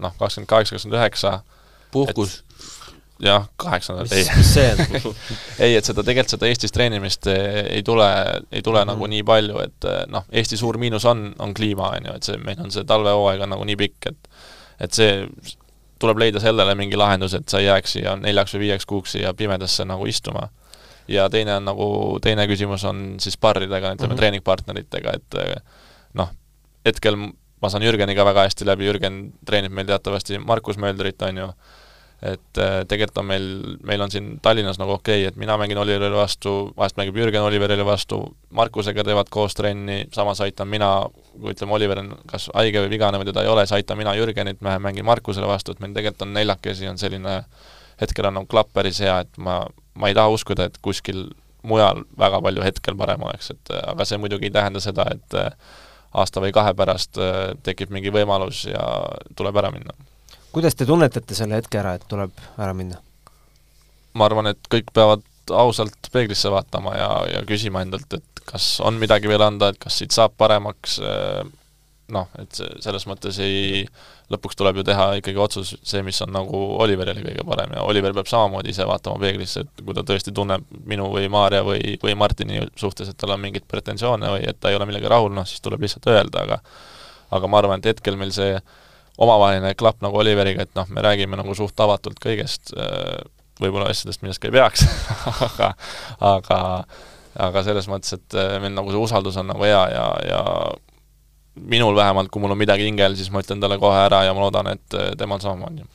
noh, 0.00 0.14
kakskümmend 0.18 0.50
kaheksa, 0.50 0.76
kakskümmend 0.76 1.00
üheksa, 1.00 1.38
puhkus. 1.92 2.42
jah, 3.22 3.48
kaheksa 3.56 3.96
nädalat, 3.96 4.12
ei. 4.12 4.30
mis 4.36 4.54
see 4.54 4.70
on 4.72 5.18
ei, 5.66 5.74
et 5.74 5.84
seda, 5.84 6.06
tegelikult 6.06 6.36
seda 6.36 6.50
Eestis 6.50 6.74
treenimist 6.74 7.28
ei 7.30 7.82
tule, 7.86 8.08
ei 8.52 8.62
tule 8.62 8.80
mm 8.80 8.88
-hmm. 8.88 8.94
nagu 8.94 9.10
nii 9.10 9.22
palju, 9.22 9.58
et 9.66 9.90
noh, 10.10 10.24
Eesti 10.32 10.56
suur 10.56 10.78
miinus 10.78 11.04
on, 11.04 11.32
on 11.38 11.54
kliima, 11.54 11.90
on 11.98 12.06
ju, 12.10 12.16
et 12.16 12.30
see, 12.30 12.38
meil 12.38 12.60
on 12.62 12.70
see 12.70 12.84
talvehooaeg 12.84 13.46
on 13.46 13.54
nagu 13.56 13.64
nii 13.64 13.76
pikk, 13.76 14.12
et 14.12 14.30
et 14.80 14.92
see, 14.92 15.26
tuleb 16.04 16.20
leida 16.20 16.42
sellele 16.42 16.76
mingi 16.78 16.98
lahendus, 17.00 17.34
et 17.38 17.48
sa 17.48 17.62
ei 17.62 17.70
jääks 17.70 17.96
siia 17.96 18.14
neljaks 18.20 18.54
või 18.56 18.66
viieks 18.66 18.86
kuuks 18.88 19.16
siia 19.16 19.32
pimedasse 19.34 19.86
nagu 19.88 20.06
istuma. 20.10 20.50
ja 21.08 21.26
teine 21.28 21.58
on 21.58 21.66
nagu, 21.68 21.86
teine 22.24 22.46
küsimus 22.48 22.84
on 22.88 23.16
siis 23.20 23.34
sparridega, 23.36 23.90
ütleme 23.92 24.08
mm 24.08 24.12
-hmm. 24.12 24.20
treeningpartneritega, 24.20 25.12
et 25.12 25.64
noh, 26.14 26.30
hetkel 26.86 27.18
ma 27.60 27.70
saan 27.72 27.84
Jürgeniga 27.84 28.24
väga 28.24 28.44
hästi 28.46 28.66
läbi, 28.68 28.86
Jürgen 28.88 29.18
treenib 29.46 29.72
meil 29.72 29.88
teatavasti 29.88 30.38
Markus 30.38 30.78
Möldrit, 30.80 31.22
on 31.22 31.36
ju, 31.36 31.48
et 32.24 32.58
äh, 32.58 32.78
tegelikult 32.88 33.18
on 33.20 33.26
meil, 33.28 33.46
meil 33.84 34.00
on 34.00 34.12
siin 34.12 34.38
Tallinnas 34.42 34.78
nagu 34.80 34.94
okei 34.96 35.22
okay,, 35.22 35.28
et 35.28 35.36
mina 35.40 35.56
mängin 35.60 35.78
Oliverile 35.78 36.16
vastu, 36.16 36.52
vahest 36.76 36.96
mängib 36.96 37.18
Jürgen 37.20 37.44
Oliverile 37.44 37.84
vastu, 37.84 38.22
Markusega 38.56 39.04
teevad 39.04 39.28
koos 39.32 39.56
trenni, 39.58 40.04
samas 40.14 40.40
aitan 40.44 40.70
mina, 40.70 40.88
kui 41.34 41.52
ütleme, 41.52 41.76
Oliver 41.76 42.00
on 42.00 42.12
kas 42.30 42.48
haige 42.54 42.84
või 42.84 42.94
vigane 42.94 43.20
või 43.20 43.28
teda 43.28 43.44
ei 43.44 43.50
ole, 43.52 43.66
siis 43.66 43.76
aitan 43.80 44.00
mina 44.00 44.14
Jürgenit, 44.16 44.62
me 44.64 44.78
mängin 44.80 45.04
Markusele 45.04 45.48
vastu, 45.50 45.74
et 45.74 45.84
meil 45.84 45.92
tegelikult 45.96 46.24
on 46.24 46.32
neljakesi, 46.38 46.88
on 46.88 47.00
selline, 47.00 47.36
hetkel 48.00 48.30
on 48.30 48.38
nagu 48.40 48.48
klapp 48.50 48.72
päris 48.72 49.02
hea, 49.04 49.18
et 49.26 49.36
ma, 49.36 49.60
ma 49.94 50.08
ei 50.08 50.16
taha 50.16 50.32
uskuda, 50.32 50.70
et 50.70 50.80
kuskil 50.82 51.26
mujal 51.64 52.06
väga 52.20 52.40
palju 52.44 52.64
hetkel 52.64 52.96
parem 52.96 53.28
oleks, 53.28 53.52
et 53.52 53.76
aga 53.82 54.08
see 54.08 54.20
muidugi 54.20 54.48
ei 54.48 54.56
tähenda 54.56 54.80
seda, 54.84 55.06
et 55.12 55.38
aasta 56.14 56.40
või 56.40 56.56
kahe 56.56 56.72
pärast 56.78 57.20
tekib 57.66 57.92
mingi 57.92 58.12
võimalus 58.14 58.64
ja 58.70 58.84
tuleb 59.36 59.60
ära 59.60 59.72
minna 59.74 59.96
kuidas 60.54 60.78
te 60.78 60.86
tunnetate 60.88 61.36
selle 61.36 61.58
hetke 61.58 61.80
ära, 61.80 61.96
et 61.98 62.06
tuleb 62.10 62.32
ära 62.56 62.74
minna? 62.76 63.00
ma 64.14 64.28
arvan, 64.28 64.52
et 64.52 64.70
kõik 64.70 64.92
peavad 64.94 65.24
ausalt 65.50 66.08
peeglisse 66.14 66.50
vaatama 66.52 66.94
ja, 66.96 67.10
ja 67.32 67.42
küsima 67.48 67.82
endalt, 67.84 68.14
et 68.14 68.42
kas 68.46 68.78
on 68.84 69.00
midagi 69.00 69.28
veel 69.28 69.42
anda, 69.42 69.72
et 69.72 69.80
kas 69.80 69.98
siit 69.98 70.14
saab 70.14 70.36
paremaks, 70.38 71.00
noh, 72.14 72.28
et 72.38 72.54
see, 72.54 72.68
selles 72.84 73.06
mõttes 73.10 73.40
ei, 73.42 73.82
lõpuks 74.32 74.56
tuleb 74.60 74.78
ju 74.80 74.84
teha 74.86 75.08
ikkagi 75.18 75.40
otsus, 75.40 75.74
see, 75.82 76.04
mis 76.06 76.20
on 76.24 76.32
nagu 76.36 76.60
Oliverile 76.84 77.24
kõige 77.24 77.44
parem 77.48 77.74
ja 77.76 77.82
Oliver 77.88 78.14
peab 78.16 78.30
samamoodi 78.30 78.72
ise 78.72 78.86
vaatama 78.88 79.20
peeglisse, 79.20 79.64
et 79.64 79.84
kui 79.84 79.96
ta 79.96 80.06
tõesti 80.06 80.32
tunneb 80.36 80.64
minu 80.86 81.10
või 81.12 81.28
Maarja 81.32 81.64
või, 81.66 81.96
või 82.02 82.14
Martini 82.20 82.62
suhtes, 82.80 83.10
et 83.10 83.18
tal 83.20 83.34
on 83.34 83.42
mingeid 83.42 83.66
pretensioone 83.68 84.32
või 84.36 84.46
et 84.48 84.60
ta 84.60 84.70
ei 84.70 84.78
ole 84.78 84.88
millegagi 84.88 85.12
rahul, 85.12 85.34
noh 85.34 85.48
siis 85.48 85.64
tuleb 85.64 85.84
lihtsalt 85.84 86.08
öelda, 86.14 86.46
aga 86.46 86.62
aga 87.34 87.50
ma 87.50 87.58
arvan, 87.58 87.80
et 87.80 87.90
hetkel 87.90 88.16
meil 88.20 88.30
see 88.36 88.54
omavaheline 89.18 89.74
klapp 89.78 90.02
nagu 90.02 90.18
Oliveriga, 90.18 90.66
et 90.66 90.74
noh, 90.74 90.88
me 90.90 91.04
räägime 91.04 91.38
nagu 91.38 91.54
suht 91.54 91.78
avatult 91.80 92.18
kõigest, 92.22 92.72
võib-olla 93.60 93.90
asjadest, 93.92 94.22
millest 94.24 94.42
ka 94.42 94.50
ei 94.50 94.56
peaks 94.56 94.86
aga 95.46 95.74
aga 96.34 96.60
aga 97.40 97.62
selles 97.66 97.86
mõttes, 97.90 98.14
et 98.16 98.36
äh, 98.38 98.56
meil 98.62 98.74
nagu 98.76 98.92
see 98.92 99.00
usaldus 99.00 99.38
on 99.40 99.48
nagu 99.50 99.66
hea 99.66 99.82
ja, 99.90 100.04
ja 100.28 100.42
minul 101.70 101.96
vähemalt, 101.96 102.30
kui 102.32 102.42
mul 102.42 102.54
on 102.54 102.60
midagi 102.60 102.86
hingel, 102.86 103.16
siis 103.18 103.30
ma 103.34 103.42
ütlen 103.42 103.62
talle 103.62 103.78
kohe 103.82 103.98
ära 104.06 104.24
ja 104.26 104.34
ma 104.34 104.44
loodan, 104.44 104.70
et 104.74 104.98
äh, 104.98 105.12
temal 105.18 105.42
samamoodi. 105.42 105.86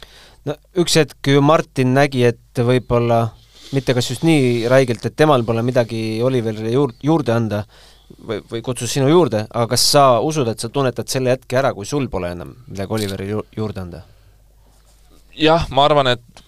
no 0.50 0.56
üks 0.84 0.98
hetk 1.00 1.32
ju 1.34 1.44
Martin 1.46 1.94
nägi, 1.96 2.26
et 2.32 2.64
võib-olla 2.64 3.26
mitte 3.76 3.96
kas 3.96 4.12
just 4.12 4.26
nii 4.28 4.68
räigelt, 4.72 5.06
et 5.06 5.16
temal 5.20 5.46
pole 5.48 5.64
midagi 5.64 6.20
Oliverile 6.26 6.74
juur-, 6.74 6.96
juurde 7.06 7.36
anda, 7.36 7.64
või, 8.18 8.44
või 8.52 8.62
kutsus 8.66 8.94
sinu 8.94 9.10
juurde, 9.10 9.46
aga 9.50 9.68
kas 9.74 9.86
sa 9.92 10.06
usud, 10.26 10.48
et 10.48 10.60
sa 10.60 10.70
tunnetad 10.70 11.08
selle 11.12 11.36
hetke 11.36 11.60
ära, 11.60 11.74
kui 11.74 11.86
sul 11.86 12.10
pole 12.10 12.32
enam 12.36 12.56
midagi 12.68 12.98
Oliverile 12.98 13.36
ju 13.38 13.44
juurde 13.58 13.86
anda? 13.86 14.06
jah, 15.40 15.68
ma 15.72 15.86
arvan, 15.88 16.08
et 16.16 16.44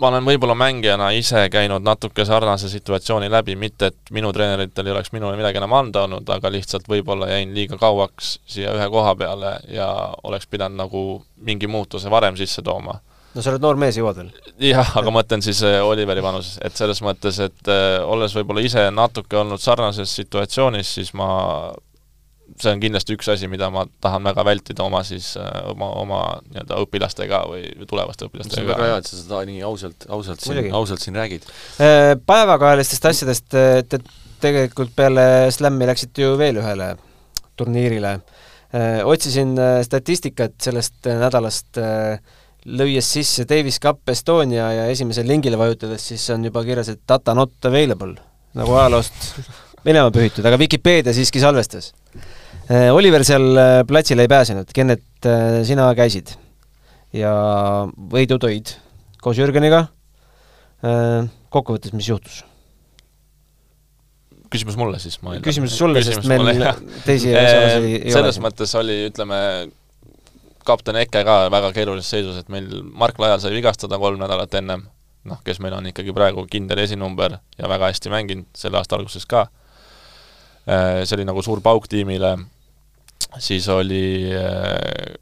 ma 0.00 0.08
olen 0.08 0.24
võib-olla 0.24 0.54
mängijana 0.56 1.10
ise 1.16 1.42
käinud 1.52 1.84
natuke 1.84 2.24
sarnase 2.24 2.68
situatsiooni 2.72 3.28
läbi, 3.30 3.56
mitte 3.56 3.90
et 3.92 4.12
minu 4.16 4.32
treeneritel 4.32 4.88
ei 4.88 4.94
oleks 4.94 5.12
minule 5.12 5.36
midagi 5.36 5.60
enam 5.60 5.76
anda 5.76 6.06
olnud, 6.06 6.28
aga 6.32 6.52
lihtsalt 6.52 6.88
võib-olla 6.88 7.28
jäin 7.30 7.52
liiga 7.54 7.78
kauaks 7.80 8.38
siia 8.48 8.72
ühe 8.76 8.88
koha 8.90 9.14
peale 9.20 9.58
ja 9.68 9.90
oleks 10.24 10.48
pidanud 10.50 10.80
nagu 10.80 11.04
mingi 11.36 11.68
muutuse 11.68 12.10
varem 12.10 12.36
sisse 12.40 12.62
tooma. 12.62 13.00
No 13.34 13.42
sa 13.42 13.52
oled 13.52 13.62
noor 13.64 13.78
mees, 13.80 13.98
jõuad 14.00 14.22
veel? 14.22 14.32
jah, 14.70 14.94
aga 14.98 15.10
ma 15.10 15.20
mõtlen 15.20 15.44
siis 15.44 15.62
äh, 15.66 15.78
Oliveri 15.84 16.24
vanuses, 16.24 16.58
et 16.64 16.76
selles 16.76 17.02
mõttes, 17.04 17.38
et 17.44 17.70
äh, 17.70 18.00
olles 18.04 18.34
võib-olla 18.36 18.64
ise 18.64 18.88
natuke 18.94 19.38
olnud 19.40 19.62
sarnases 19.62 20.14
situatsioonis, 20.22 20.96
siis 20.98 21.14
ma 21.18 21.30
see 22.58 22.72
on 22.72 22.80
kindlasti 22.82 23.14
üks 23.16 23.28
asi, 23.32 23.48
mida 23.50 23.68
ma 23.72 23.84
tahan 24.02 24.24
väga 24.26 24.44
vältida 24.46 24.84
oma 24.84 25.02
siis, 25.06 25.32
äh, 25.40 25.60
oma, 25.70 25.90
oma 26.00 26.20
nii-öelda 26.48 26.80
õpilastega 26.84 27.42
või 27.50 27.62
tulevaste 27.88 28.26
õpilastega. 28.28 28.56
see 28.56 28.64
on 28.64 28.72
väga 28.72 28.88
hea, 28.88 28.98
et 29.00 29.10
sa 29.10 29.20
seda 29.20 29.42
nii 29.48 29.62
ausalt, 29.66 30.08
ausalt 30.08 30.44
siin, 30.44 30.70
ausalt 30.76 31.04
siin 31.04 31.18
räägid. 31.20 31.46
Äh, 31.82 32.14
päevakajalistest 32.26 33.08
asjadest, 33.12 33.54
et 33.54 33.96
tegelikult 34.40 34.94
peale 34.96 35.24
Slami 35.54 35.88
läksite 35.90 36.24
ju 36.24 36.36
veel 36.40 36.60
ühele 36.62 36.92
turniirile. 37.60 38.16
Äh, 38.70 39.00
otsisin 39.06 39.56
statistikat 39.86 40.56
sellest 40.62 41.08
nädalast, 41.08 41.80
lüües 42.66 43.06
sisse 43.08 43.46
Davis 43.48 43.80
Cup 43.80 44.08
Estonia 44.08 44.68
ja 44.74 44.90
esimesele 44.92 45.32
lingile 45.32 45.58
vajutades, 45.60 46.04
siis 46.12 46.26
on 46.34 46.44
juba 46.44 46.64
kirjas, 46.66 46.92
et 46.92 47.00
data 47.08 47.34
not 47.34 47.54
available, 47.64 48.14
nagu 48.58 48.76
ajaloost 48.76 49.40
minema 49.88 50.12
pühitud, 50.12 50.44
aga 50.44 50.58
Vikipeedia 50.60 51.14
siiski 51.16 51.40
salvestas 51.40 51.92
Äh, 52.70 52.92
Oliver 52.94 53.24
seal 53.26 53.56
äh, 53.58 53.80
platsile 53.86 54.22
ei 54.22 54.30
pääsenud, 54.30 54.68
Kennet, 54.74 55.02
äh, 55.26 55.64
sina 55.66 55.88
käisid 55.98 56.36
ja 57.16 57.32
võidu 58.12 58.38
tõid 58.38 58.76
koos 59.20 59.40
Jürgeniga. 59.40 59.88
Kokkuvõttes, 61.52 61.92
mis 61.92 62.06
juhtus? 62.08 62.38
küsimus 64.50 64.78
mulle 64.80 64.98
siis, 64.98 65.18
ma 65.22 65.34
eeldan. 65.34 65.44
küsimus 65.44 65.74
sulle, 65.78 66.00
sest 66.02 66.24
meil 66.26 66.40
mulle, 66.42 66.70
teisi 67.04 67.30
asjaolusid 67.30 67.84
ei 67.84 67.98
ole. 68.00 68.14
selles 68.14 68.38
mõttes 68.42 68.72
oli, 68.80 68.96
ütleme, 69.10 69.36
kapten 70.66 70.96
Eke 71.00 71.24
ka 71.26 71.42
väga 71.52 71.72
keerulises 71.76 72.10
seisus, 72.10 72.38
et 72.40 72.48
meil 72.52 72.68
Mark 72.82 73.18
Lajal 73.18 73.40
sai 73.42 73.54
vigastada 73.54 73.98
kolm 73.98 74.20
nädalat 74.20 74.54
ennem, 74.60 74.86
noh, 75.24 75.40
kes 75.44 75.60
meil 75.60 75.74
on 75.76 75.90
ikkagi 75.90 76.14
praegu 76.16 76.46
kindel 76.50 76.82
esinumber 76.84 77.38
ja 77.58 77.68
väga 77.68 77.90
hästi 77.92 78.12
mänginud 78.12 78.48
selle 78.56 78.80
aasta 78.80 78.96
alguses 78.96 79.26
ka. 79.26 79.48
see 80.66 81.16
oli 81.16 81.24
nagu 81.24 81.42
suur 81.42 81.60
pauk 81.64 81.88
tiimile 81.88 82.36
siis 83.38 83.68
oli 83.68 84.32
eh, 84.32 85.14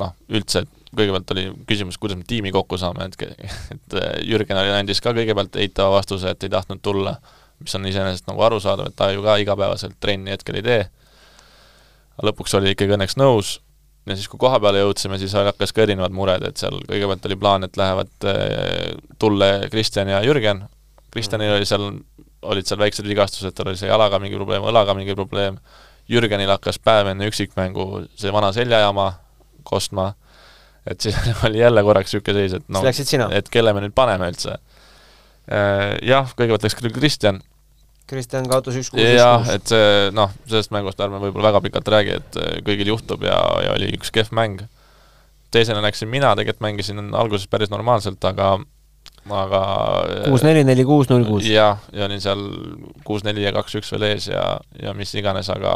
noh, 0.00 0.14
üldse 0.28 0.64
kõigepealt 0.94 1.32
oli 1.34 1.46
küsimus, 1.68 1.98
kuidas 1.98 2.18
me 2.18 2.26
tiimi 2.26 2.52
kokku 2.54 2.78
saame, 2.78 3.08
et, 3.08 3.38
et 3.74 3.96
eh, 3.98 4.10
Jürgen 4.30 4.58
oli, 4.60 4.72
andis 4.74 5.02
ka 5.02 5.14
kõigepealt 5.14 5.58
eitava 5.62 5.98
vastuse, 5.98 6.34
et 6.34 6.46
ei 6.46 6.52
tahtnud 6.52 6.82
tulla, 6.82 7.16
mis 7.62 7.74
on 7.78 7.86
iseenesest 7.90 8.28
nagu 8.30 8.42
arusaadav, 8.46 8.90
et 8.90 8.98
ta 8.98 9.10
ju 9.14 9.24
ka 9.24 9.36
igapäevaselt 9.42 9.98
trenni 10.02 10.34
hetkel 10.34 10.60
ei 10.60 10.66
tee. 10.66 10.82
lõpuks 12.22 12.54
oli 12.58 12.74
ikkagi 12.74 12.94
õnneks 12.94 13.18
nõus 13.18 13.58
ja 14.06 14.16
siis, 14.16 14.28
kui 14.28 14.40
koha 14.40 14.58
peale 14.60 14.82
jõudsime, 14.82 15.18
siis 15.20 15.32
hakkas 15.36 15.72
ka 15.72 15.84
erinevad 15.84 16.14
mured, 16.14 16.44
et 16.44 16.60
seal 16.60 16.76
kõigepealt 16.84 17.28
oli 17.28 17.38
plaan, 17.40 17.66
et 17.66 17.78
lähevad 17.80 18.28
eh, 18.30 18.92
Tulle, 19.20 19.50
Kristjan 19.72 20.10
ja 20.12 20.20
Jürgen, 20.24 20.64
Kristjanil 21.14 21.56
oli 21.56 21.68
seal, 21.68 21.86
olid 22.44 22.68
seal 22.68 22.82
väiksed 22.82 23.08
vigastused, 23.08 23.54
tal 23.56 23.72
oli 23.72 23.80
see 23.80 23.88
jalaga 23.88 24.20
mingi 24.22 24.36
probleem, 24.36 24.66
õlaga 24.68 24.96
mingi 24.98 25.16
probleem, 25.16 25.56
Jürgenil 26.10 26.52
hakkas 26.52 26.76
päev 26.84 27.08
enne 27.14 27.30
üksikmängu 27.30 28.04
see 28.20 28.32
vana 28.34 28.52
seljajama 28.52 29.08
kostma, 29.64 30.10
et 30.86 31.00
siis 31.00 31.16
oli 31.48 31.62
jälle 31.62 31.84
korraks 31.86 32.12
niisugune 32.12 32.44
seis, 32.44 32.58
et 32.60 32.68
noh, 32.68 32.84
et 33.32 33.48
kelle 33.52 33.72
me 33.72 33.86
nüüd 33.86 33.96
paneme 33.96 34.28
üldse. 34.32 34.58
Äh, 35.44 35.96
jah, 36.04 36.28
kõigepealt 36.36 36.68
läks 36.68 36.76
küll 36.80 36.92
Kristjan. 36.92 37.40
Kristjan 38.10 38.48
kaotas 38.50 38.76
üks 38.76 38.90
kuus. 38.92 39.02
jah, 39.02 39.46
et 39.54 39.64
see 39.70 40.10
noh, 40.12 40.32
sellest 40.48 40.72
mängust 40.74 41.00
ärme 41.00 41.22
võib-olla 41.22 41.50
väga 41.52 41.62
pikalt 41.64 41.90
räägi, 41.94 42.18
et 42.20 42.38
äh, 42.40 42.56
kõigil 42.66 42.92
juhtub 42.92 43.24
ja, 43.24 43.38
ja 43.64 43.74
oli 43.78 43.92
üks 43.96 44.12
kehv 44.14 44.34
mäng. 44.36 44.64
teisena 45.54 45.80
läksin 45.84 46.10
mina, 46.10 46.34
tegelikult 46.36 46.66
mängisin 46.66 47.14
alguses 47.14 47.46
päris 47.48 47.70
normaalselt, 47.72 48.24
aga 48.28 48.58
aga 49.32 49.60
kuus 50.26 50.42
neli, 50.44 50.64
neli 50.68 50.84
kuus, 50.84 51.08
null 51.08 51.24
kuus. 51.24 51.46
jah, 51.48 51.80
ja 51.92 52.04
olin 52.04 52.20
seal 52.20 52.42
kuus 53.06 53.24
neli 53.24 53.46
ja 53.46 53.54
kaks 53.56 53.80
üks 53.80 53.92
veel 53.94 54.10
ees 54.10 54.28
ja, 54.28 54.58
ja 54.82 54.92
mis 54.96 55.14
iganes, 55.16 55.48
aga 55.52 55.72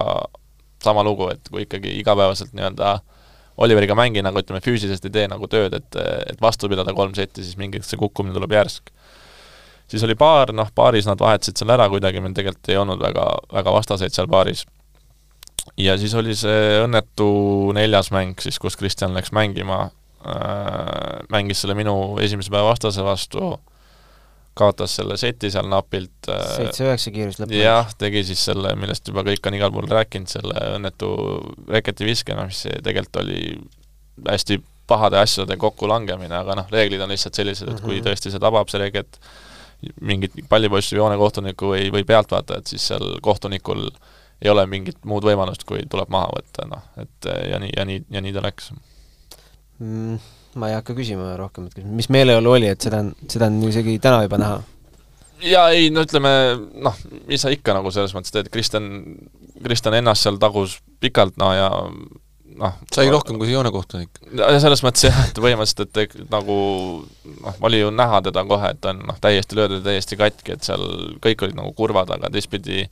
sama 0.84 1.02
lugu, 1.06 1.30
et 1.32 1.48
kui 1.48 1.64
ikkagi 1.64 1.96
igapäevaselt 2.02 2.52
nii-öelda 2.56 2.98
Oliveriga 3.58 3.96
mängin, 3.98 4.22
nagu 4.22 4.38
ütleme, 4.38 4.60
füüsiliselt 4.62 5.08
ei 5.08 5.14
tee 5.16 5.24
nagu 5.26 5.48
tööd, 5.50 5.72
et, 5.74 5.96
et 6.30 6.38
vastu 6.38 6.68
pidada 6.70 6.92
kolm 6.94 7.10
setti, 7.16 7.42
siis 7.42 7.56
mingi 7.58 7.80
see 7.82 7.98
kukkumine 7.98 8.36
tuleb 8.36 8.52
järsk. 8.54 8.92
Siis 9.88 10.04
oli 10.04 10.16
paar, 10.18 10.52
noh, 10.52 10.68
paaris 10.74 11.08
nad 11.08 11.20
vahetasid 11.20 11.60
seal 11.60 11.74
ära 11.74 11.88
kuidagi, 11.92 12.20
meil 12.24 12.36
tegelikult 12.36 12.72
ei 12.72 12.80
olnud 12.80 13.00
väga, 13.02 13.28
väga 13.52 13.76
vastaseid 13.78 14.14
seal 14.14 14.28
paaris. 14.30 14.64
ja 15.76 15.98
siis 15.98 16.14
oli 16.14 16.34
see 16.36 16.82
õnnetu 16.84 17.30
neljas 17.76 18.12
mäng 18.14 18.40
siis, 18.40 18.58
kus 18.58 18.76
Kristjan 18.76 19.16
läks 19.16 19.32
mängima 19.36 19.88
Äh, 20.18 21.20
mängis 21.30 21.60
selle 21.62 21.76
minu 21.78 22.18
esimese 22.18 22.50
päeva 22.50 22.72
vastase 22.72 23.04
vastu, 23.06 23.52
kaotas 24.58 24.96
selle 24.98 25.14
seti 25.20 25.46
seal 25.54 25.68
napilt. 25.70 26.26
Äh, 26.26 26.40
seitse-üheksa 26.56 27.12
kiirus 27.14 27.38
lõpp. 27.38 27.54
jah, 27.54 27.92
tegi 28.00 28.24
siis 28.26 28.42
selle, 28.48 28.72
millest 28.80 29.06
juba 29.06 29.22
kõik 29.28 29.46
on 29.46 29.56
igal 29.60 29.70
pool 29.74 29.86
rääkinud, 29.92 30.30
selle 30.32 30.64
õnnetu 30.74 31.12
reketi 31.70 32.08
viske, 32.08 32.34
noh 32.34 32.48
mis 32.50 32.64
tegelikult 32.66 33.20
oli 33.22 33.38
hästi 34.26 34.58
pahade 34.90 35.20
asjade 35.22 35.54
kokkulangemine, 35.60 36.34
aga 36.34 36.58
noh, 36.58 36.72
reeglid 36.74 37.04
on 37.04 37.14
lihtsalt 37.14 37.38
sellised, 37.38 37.70
et 37.70 37.84
kui 37.84 38.00
mhm. 38.00 38.08
tõesti 38.08 38.34
see 38.34 38.42
tabab, 38.42 38.72
see 38.72 38.82
reket, 38.82 39.20
mingit 40.00 40.34
pallipoissi 40.48 40.96
või 40.96 41.02
joonekohtunikku 41.04 41.72
või, 41.72 41.90
või 41.94 42.06
pealtvaatajat, 42.06 42.70
siis 42.70 42.88
seal 42.90 43.18
kohtunikul 43.22 43.84
ei 44.42 44.50
ole 44.50 44.64
mingit 44.70 44.98
muud 45.06 45.26
võimalust, 45.26 45.64
kui 45.66 45.84
tuleb 45.90 46.10
maha 46.14 46.30
võtta, 46.34 46.66
noh, 46.70 46.82
et 47.02 47.30
ja 47.50 47.60
nii, 47.62 47.70
ja 47.76 47.86
nii, 47.86 48.02
ja 48.14 48.22
nii 48.22 48.34
ta 48.34 48.42
läks 48.44 48.72
mm,? 49.78 50.18
ma 50.58 50.70
ei 50.70 50.78
hakka 50.78 50.96
küsima 50.96 51.34
rohkem, 51.38 51.68
et 51.68 51.86
mis 51.86 52.08
meeleolu 52.10 52.56
oli, 52.56 52.70
et 52.72 52.82
seda 52.82 53.02
on, 53.04 53.12
seda 53.30 53.46
on 53.50 53.60
isegi 53.68 53.98
täna 54.02 54.22
juba 54.24 54.40
näha. 54.40 54.60
jaa, 55.44 55.66
ei 55.74 55.90
no 55.94 56.02
ütleme, 56.06 56.32
noh, 56.86 57.02
mis 57.28 57.44
sa 57.44 57.52
ikka 57.54 57.76
nagu 57.76 57.92
selles 57.94 58.14
mõttes 58.16 58.34
teed, 58.34 58.50
Kristjan, 58.54 58.88
Kristjan 59.62 59.98
ennast 60.00 60.26
seal 60.26 60.40
tagus 60.42 60.78
pikalt, 61.02 61.36
no 61.38 61.52
ja 61.54 61.70
noh 62.58 62.78
sai 62.94 63.10
rohkem 63.12 63.38
kui 63.40 63.50
joonekohtunik? 63.52 64.22
selles 64.62 64.82
mõttes 64.86 65.08
jah, 65.08 65.20
et 65.28 65.38
põhimõtteliselt, 65.38 66.00
et 66.02 66.32
nagu 66.32 66.56
noh, 67.04 67.60
oli 67.68 67.82
ju 67.82 67.92
näha 67.94 68.22
teda 68.28 68.44
kohe, 68.48 68.72
et 68.74 68.80
ta 68.82 68.94
on 68.94 69.04
noh, 69.10 69.20
täiesti 69.22 69.58
löödud 69.58 69.84
täiesti 69.86 70.18
katki, 70.20 70.56
et 70.56 70.66
seal 70.66 70.84
kõik 71.24 71.46
olid 71.46 71.58
nagu 71.58 71.72
kurvad, 71.78 72.10
aga 72.16 72.32
teistpidi 72.34 72.86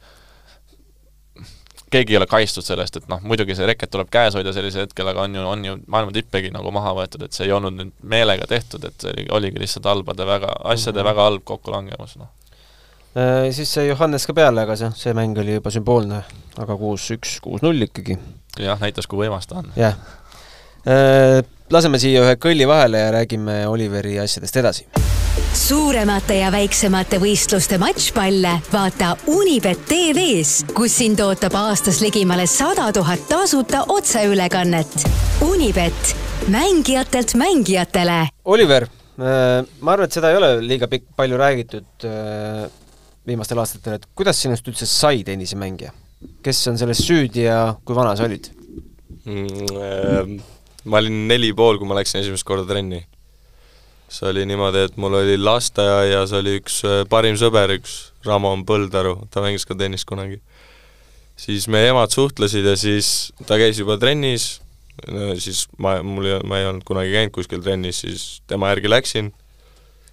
keegi 1.91 2.15
ei 2.15 2.19
ole 2.19 2.27
kaitstud 2.31 2.67
sellest, 2.67 2.99
et 2.99 3.11
noh, 3.11 3.21
muidugi 3.27 3.55
see 3.57 3.67
reket 3.69 3.91
tuleb 3.93 4.09
käes 4.13 4.35
hoida 4.37 4.53
sellisel 4.55 4.87
hetkel, 4.87 5.11
aga 5.13 5.27
on 5.27 5.37
ju, 5.39 5.45
on 5.47 5.67
ju 5.69 5.77
maailma 5.93 6.15
tippegi 6.15 6.51
nagu 6.55 6.73
maha 6.75 6.95
võetud, 6.99 7.27
et 7.27 7.37
see 7.37 7.47
ei 7.47 7.55
olnud 7.55 7.77
nüüd 7.79 7.93
meelega 8.03 8.49
tehtud, 8.51 8.85
et 8.89 8.97
see 9.03 9.13
oli, 9.13 9.27
oligi 9.39 9.63
lihtsalt 9.63 9.87
halbade 9.91 10.27
väga, 10.27 10.51
asjade 10.65 10.99
mm 10.99 11.03
-hmm. 11.03 11.11
väga 11.11 11.29
halb 11.29 11.45
kokkulangemus, 11.53 12.17
noh. 12.23 12.33
Äh, 13.17 13.53
siis 13.57 13.71
sai 13.73 13.87
Johannes 13.89 14.27
ka 14.27 14.35
peale, 14.35 14.67
aga 14.67 14.77
see, 14.77 14.91
see 14.95 15.15
mäng 15.17 15.39
oli 15.41 15.55
juba 15.55 15.71
sümboolne, 15.73 16.25
aga 16.59 16.75
kuus-üks, 16.77 17.39
kuus-null 17.41 17.87
ikkagi. 17.87 18.19
Jah, 18.59 18.81
näitas, 18.81 19.07
kui 19.07 19.25
võimas 19.25 19.49
ta 19.49 19.61
on. 19.61 19.73
jah. 19.77 19.99
Äh, 20.87 21.43
laseme 21.73 21.99
siia 21.99 22.23
ühe 22.23 22.37
kõlli 22.39 22.67
vahele 22.69 23.01
ja 23.01 23.11
räägime 23.15 23.65
Oliveri 23.69 24.19
asjadest 24.23 24.57
edasi. 24.63 24.87
suuremate 25.57 26.37
ja 26.39 26.51
väiksemate 26.53 27.19
võistluste 27.19 27.79
matšpalle 27.83 28.53
vaata 28.73 29.17
Unibet 29.33 29.83
tv-s, 29.89 30.65
kus 30.77 30.95
sind 31.03 31.21
ootab 31.21 31.57
aastas 31.59 32.01
ligimale 32.05 32.47
sada 32.47 32.93
tuhat 32.93 33.27
tasuta 33.29 33.85
otseülekannet. 33.89 35.09
Unibet, 35.43 36.17
mängijatelt 36.49 37.35
mängijatele. 37.35 38.29
Oliver, 38.45 38.87
äh, 39.19 39.67
ma 39.81 39.93
arvan, 39.93 40.07
et 40.07 40.13
seda 40.13 40.31
ei 40.31 40.37
ole 40.37 40.57
liiga 40.63 40.89
pikk, 40.89 41.11
palju 41.17 41.37
räägitud 41.41 42.07
äh, 42.07 42.67
viimastel 43.27 43.59
aastatel, 43.59 43.99
et 43.99 44.07
kuidas 44.15 44.39
sinust 44.43 44.69
üldse 44.69 44.87
sai 44.87 45.25
tennisemängija? 45.27 45.93
Kes 46.45 46.63
on 46.71 46.79
selles 46.81 47.03
süüdi 47.05 47.47
ja 47.47 47.77
kui 47.85 47.97
vana 47.97 48.15
sa 48.17 48.27
olid? 48.29 48.49
Mm,? 49.27 49.67
Äh, 49.77 50.33
ma 50.87 51.03
olin 51.03 51.27
neli 51.31 51.53
pool, 51.57 51.81
kui 51.81 51.89
ma 51.89 51.99
läksin 51.99 52.23
esimest 52.23 52.47
korda 52.47 52.67
trenni. 52.69 53.03
See 54.07 54.29
oli 54.31 54.45
niimoodi, 54.47 54.85
et 54.87 54.99
mul 55.03 55.19
oli 55.19 55.35
lasteaias 55.41 56.35
oli 56.39 56.61
üks 56.61 56.83
äh, 56.87 57.01
parim 57.11 57.39
sõber, 57.39 57.75
üks 57.79 57.97
Ramon 58.27 58.63
Põldaru, 58.67 59.19
ta 59.31 59.43
mängis 59.43 59.67
ka 59.67 59.79
tennist 59.79 60.07
kunagi. 60.09 60.41
siis 61.37 61.67
meie 61.69 61.91
emad 61.91 62.09
suhtlesid 62.15 62.65
ja 62.65 62.77
siis 62.81 63.33
ta 63.47 63.59
käis 63.61 63.77
juba 63.77 63.99
trennis, 64.01 64.63
siis 65.37 65.67
ma, 65.77 65.99
mul 66.01 66.25
ei, 66.25 66.39
ma 66.49 66.61
ei 66.61 66.69
olnud 66.71 66.87
kunagi 66.89 67.13
käinud 67.13 67.35
kuskil 67.35 67.61
trennis, 67.61 68.01
siis 68.01 68.41
tema 68.49 68.71
järgi 68.73 68.89
läksin, 68.89 69.29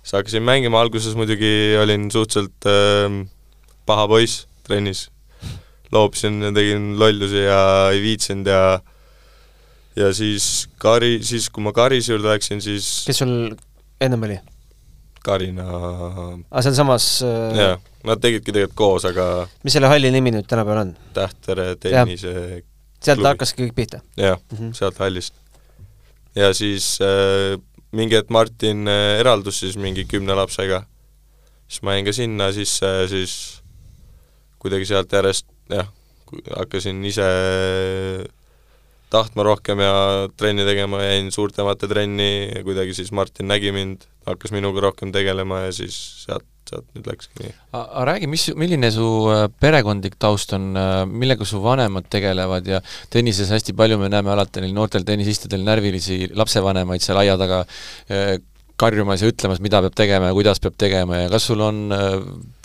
siis 0.02 0.18
hakkasin 0.18 0.44
mängima, 0.44 0.82
alguses 0.82 1.16
muidugi 1.16 1.78
olin 1.80 2.10
suhteliselt 2.12 2.68
äh, 2.68 3.22
paha 3.86 4.08
poiss 4.12 4.48
trennis, 4.68 5.08
loopisin 5.94 6.42
ja 6.42 6.52
tegin 6.56 6.94
lollusi 7.00 7.46
ja 7.46 7.62
ei 7.92 8.02
viitsinud 8.04 8.50
ja 8.50 8.64
ja 9.96 10.10
siis 10.14 10.70
Kari, 10.82 11.20
siis 11.24 11.50
kui 11.54 11.64
ma 11.64 11.74
Karise 11.76 12.14
juurde 12.14 12.34
läksin, 12.34 12.62
siis 12.62 13.04
kes 13.08 13.22
sul 13.24 13.54
ennem 14.02 14.28
oli? 14.30 14.40
Karina 15.24 15.64
aa, 15.64 16.36
ah, 16.52 16.62
sealsamas 16.66 17.08
äh... 17.24 17.58
jaa, 17.62 17.78
nad 18.08 18.22
tegidki 18.24 18.52
tegelikult 18.52 18.78
koos, 18.80 19.08
aga 19.08 19.48
mis 19.64 19.76
selle 19.78 19.92
halli 19.92 20.12
nimi 20.12 20.34
nüüd 20.36 20.50
tänapäeval 20.50 20.84
on? 20.88 20.96
Tähtere 21.16 21.74
tennise 21.80 22.34
sealt 23.04 23.20
klubi. 23.20 23.30
hakkaski 23.30 23.68
kõik 23.68 23.78
pihta? 23.78 24.02
jah 24.20 24.40
mm 24.40 24.58
-hmm., 24.58 24.74
sealt 24.78 25.00
hallist. 25.00 25.34
ja 26.36 26.54
siis 26.54 26.98
äh, 27.02 27.60
mingi 27.92 28.18
hetk 28.18 28.30
Martin 28.30 28.88
äh, 28.88 29.20
eraldus 29.20 29.60
siis 29.60 29.78
mingi 29.78 30.06
kümne 30.06 30.36
lapsega, 30.36 30.84
siis 31.68 31.84
ma 31.84 31.96
jäin 31.96 32.06
ka 32.06 32.14
sinna 32.14 32.52
sisse 32.52 32.86
ja 32.86 33.08
siis 33.08 33.63
kuidagi 34.64 34.88
sealt 34.88 35.12
järjest 35.12 35.50
jah, 35.72 35.90
hakkasin 36.56 37.04
ise 37.06 37.28
tahtma 39.14 39.46
rohkem 39.46 39.82
ja 39.84 39.94
trenni 40.38 40.66
tegema, 40.66 41.04
jäin 41.04 41.30
suurtemate 41.34 41.90
trenni 41.90 42.50
ja 42.50 42.64
kuidagi 42.66 42.96
siis 42.98 43.12
Martin 43.14 43.50
nägi 43.52 43.74
mind, 43.76 44.08
hakkas 44.28 44.54
minuga 44.56 44.82
rohkem 44.88 45.12
tegelema 45.14 45.66
ja 45.68 45.74
siis 45.76 45.98
sealt, 46.24 46.48
sealt 46.70 46.88
nüüd 46.96 47.10
läkski 47.12 47.44
nii. 47.44 47.54
aga 47.78 48.06
räägi, 48.10 48.30
mis, 48.32 48.48
milline 48.58 48.90
su 48.96 49.10
äh, 49.34 49.46
perekondlik 49.62 50.18
taust 50.22 50.56
on, 50.58 50.72
äh, 50.80 51.04
millega 51.10 51.46
su 51.46 51.62
vanemad 51.64 52.10
tegelevad 52.14 52.72
ja 52.72 52.82
tennises 53.14 53.52
hästi 53.54 53.76
palju 53.78 54.00
me 54.02 54.10
näeme 54.14 54.34
alati 54.34 54.64
neil 54.64 54.74
noortel 54.74 55.06
tennisistidel 55.06 55.66
närvilisi 55.68 56.32
lapsevanemaid 56.34 57.06
seal 57.06 57.22
aia 57.22 57.38
taga 57.38 57.64
äh, 57.68 58.40
karjumas 58.82 59.22
ja 59.22 59.30
ütlemas, 59.30 59.62
mida 59.62 59.84
peab 59.86 59.94
tegema 59.96 60.32
ja 60.32 60.38
kuidas 60.40 60.64
peab 60.64 60.80
tegema 60.82 61.22
ja 61.22 61.30
kas 61.30 61.46
sul 61.52 61.62
on 61.62 61.86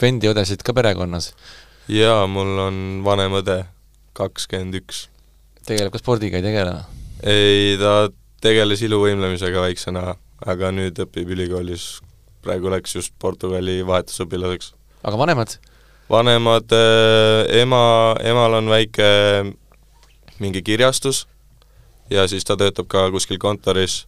vendi-õdesid 0.00 0.64
ka 0.64 0.72
perekonnas? 0.72 1.34
Jaa, 1.88 2.26
mul 2.28 2.58
on 2.66 2.80
vanem 3.04 3.38
õde, 3.40 3.62
kakskümmend 4.18 4.76
üks 4.82 5.06
tegeleb 5.68 5.92
ka 5.92 6.00
spordiga, 6.00 6.38
ei 6.38 6.44
tegele? 6.44 6.74
ei, 7.22 7.76
ta 7.80 8.08
tegeles 8.44 8.82
iluvõimlemisega 8.86 9.62
väiksena, 9.64 10.14
aga 10.46 10.70
nüüd 10.74 11.00
õpib 11.04 11.32
ülikoolis, 11.34 11.98
praegu 12.44 12.70
läks 12.72 12.94
just 12.96 13.14
Portugali 13.20 13.80
vahetusõpilaseks. 13.86 14.72
aga 15.02 15.20
vanemad? 15.20 15.58
vanemad 16.08 16.76
äh,, 16.76 17.60
ema, 17.62 17.82
emal 18.24 18.60
on 18.60 18.70
väike 18.72 19.08
mingi 20.38 20.62
kirjastus 20.64 21.26
ja 22.12 22.24
siis 22.30 22.46
ta 22.48 22.56
töötab 22.56 22.88
ka 22.88 23.08
kuskil 23.12 23.40
kontoris 23.42 24.06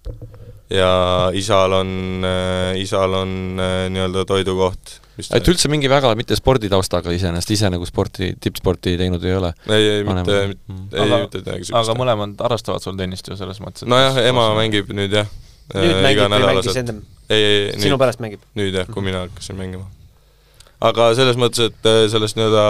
ja 0.73 0.93
isal 1.37 1.81
on 1.83 2.25
äh,, 2.25 2.81
isal 2.81 3.19
on 3.21 3.61
äh, 3.61 3.87
nii-öelda 3.93 4.25
toidukoht 4.29 5.00
et 5.37 5.51
üldse 5.53 5.71
mingi 5.73 5.91
väga 5.91 6.13
mitte 6.19 6.37
sporditaustaga 6.39 7.13
iseenesest, 7.15 7.53
ise 7.57 7.71
nagu 7.73 7.87
sporti, 7.89 8.33
tippsporti 8.41 8.97
teinud 9.01 9.25
ei 9.27 9.37
ole? 9.37 9.53
ei, 9.69 9.89
ei 9.97 10.05
mitte, 10.07 10.39
mm. 10.51 10.83
ei 10.95 11.05
aga, 11.05 11.21
mitte 11.25 11.43
midagi 11.43 11.65
niisugust. 11.65 11.79
aga 11.83 11.97
mõlemad 11.99 12.45
harrastavad 12.47 12.85
sul 12.85 12.99
tennist 12.99 13.31
ju 13.31 13.39
selles 13.39 13.61
mõttes? 13.63 13.87
nojah, 13.91 14.21
ema 14.31 14.51
mängib 14.59 14.93
nüüd 14.97 15.17
jah. 15.21 15.31
nüüd 15.75 15.97
äh, 15.97 16.05
mängib 16.07 16.37
või 16.37 16.47
mängis 16.49 16.79
ennem? 16.83 17.03
ei, 17.29 17.41
ei, 17.41 17.59
ei, 17.73 17.83
sinu 17.83 17.99
pärast 18.01 18.23
mängib? 18.25 18.45
nüüd 18.59 18.77
jah, 18.81 18.89
kui 18.91 19.05
mina 19.07 19.25
hakkasin 19.27 19.59
mängima. 19.59 19.89
aga 20.91 21.11
selles 21.19 21.41
mõttes, 21.41 21.73
et 21.73 21.91
äh, 21.91 22.07
sellest 22.13 22.39
nii-öelda 22.41 22.65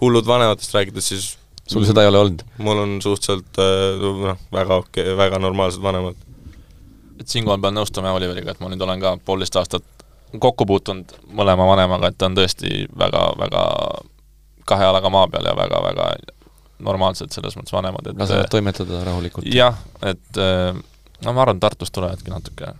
hullud 0.00 0.28
vanematest 0.28 0.74
rääkides, 0.74 1.12
siis 1.12 1.28
sul 1.68 1.84
seda 1.88 2.04
ei 2.04 2.12
ole 2.12 2.22
olnud? 2.24 2.46
mul 2.64 2.84
on 2.84 2.96
suhteliselt 3.04 3.60
äh, 3.62 4.00
noh, 4.00 4.40
väga 4.54 4.82
okei 4.84 5.04
okay,, 5.04 5.18
väga 5.18 5.42
normaalsed 5.42 5.84
vanemad. 5.84 6.16
et 7.20 7.28
siinkohal 7.28 7.60
pean 7.62 7.76
nõustuma 7.76 8.14
Oliveriga, 8.16 8.54
et 8.54 8.62
ma 8.62 8.72
nüüd 8.72 8.82
olen 8.84 9.02
ka 9.02 9.16
poolteist 9.24 9.56
aastat 9.60 9.97
kokku 10.36 10.66
puutunud 10.68 11.14
mõlema 11.32 11.66
vanemaga, 11.70 12.10
et 12.10 12.18
ta 12.18 12.28
on 12.28 12.36
tõesti 12.36 12.84
väga, 12.98 13.22
väga 13.40 13.62
kahe 14.68 14.88
jalaga 14.88 15.12
maa 15.12 15.28
peal 15.32 15.48
ja 15.48 15.54
väga-väga 15.56 16.10
normaalsed 16.84 17.32
selles 17.34 17.56
mõttes 17.58 17.74
vanemad, 17.74 18.10
et 18.10 18.20
lasevad 18.20 18.50
toimetada 18.52 19.00
rahulikult? 19.06 19.48
jah, 19.52 19.78
et 20.06 20.42
no 21.24 21.32
ma 21.32 21.42
arvan, 21.44 21.60
Tartust 21.62 21.94
tulevadki 21.96 22.30
natuke 22.30 22.74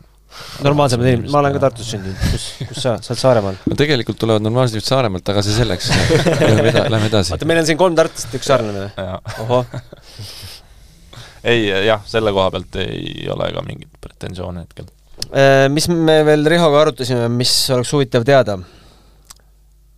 normaalsemad 0.62 1.08
inimesed, 1.08 1.32
ma 1.32 1.40
olen 1.40 1.56
ka 1.56 1.62
Tartus 1.64 1.88
sündinud, 1.94 2.20
kus, 2.34 2.44
kus 2.68 2.82
sa, 2.84 2.98
sa 3.02 3.14
oled 3.14 3.22
Saaremaal? 3.22 3.58
no 3.64 3.78
tegelikult 3.80 4.20
tulevad 4.20 4.44
normaalsed 4.44 4.76
inimesed 4.76 4.92
Saaremaalt, 4.92 5.32
aga 5.32 5.44
see 5.46 5.56
selleks 5.56 5.88
lähme 6.44 6.68
eda-, 6.68 6.84
lähme 6.92 7.08
edasi. 7.10 7.34
oota, 7.34 7.48
meil 7.48 7.62
on 7.62 7.70
siin 7.70 7.80
kolm 7.80 7.96
tartlast, 7.98 8.36
üks 8.36 8.52
saarlane 8.52 8.84
või? 8.84 9.08
ohoh 9.46 9.64
ei 11.54 11.66
jah, 11.88 12.04
selle 12.06 12.36
koha 12.36 12.52
pealt 12.54 12.78
ei 12.84 13.26
ole 13.32 13.50
ka 13.56 13.64
mingit 13.66 13.98
pretensiooni 14.04 14.66
hetkel 14.66 14.92
Äh, 14.92 14.97
mis 15.72 15.88
me 15.92 16.20
veel 16.24 16.46
Rihoga 16.48 16.80
arutasime, 16.82 17.28
mis 17.32 17.52
oleks 17.74 17.92
huvitav 17.92 18.24
teada? 18.28 18.58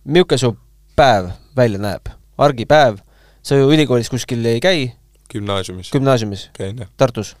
milline 0.05 0.37
su 0.37 0.55
päev 0.97 1.29
välja 1.55 1.79
näeb? 1.81 2.09
argipäev, 2.41 2.97
sa 3.43 3.55
ju 3.55 3.69
ülikoolis 3.71 4.09
kuskil 4.09 4.45
ei 4.45 4.59
käi? 4.63 4.91
gümnaasiumis. 5.31 5.91
gümnaasiumis? 5.91 6.49
käin, 6.57 6.77
jah. 6.83 6.89
Tartus? 6.97 7.35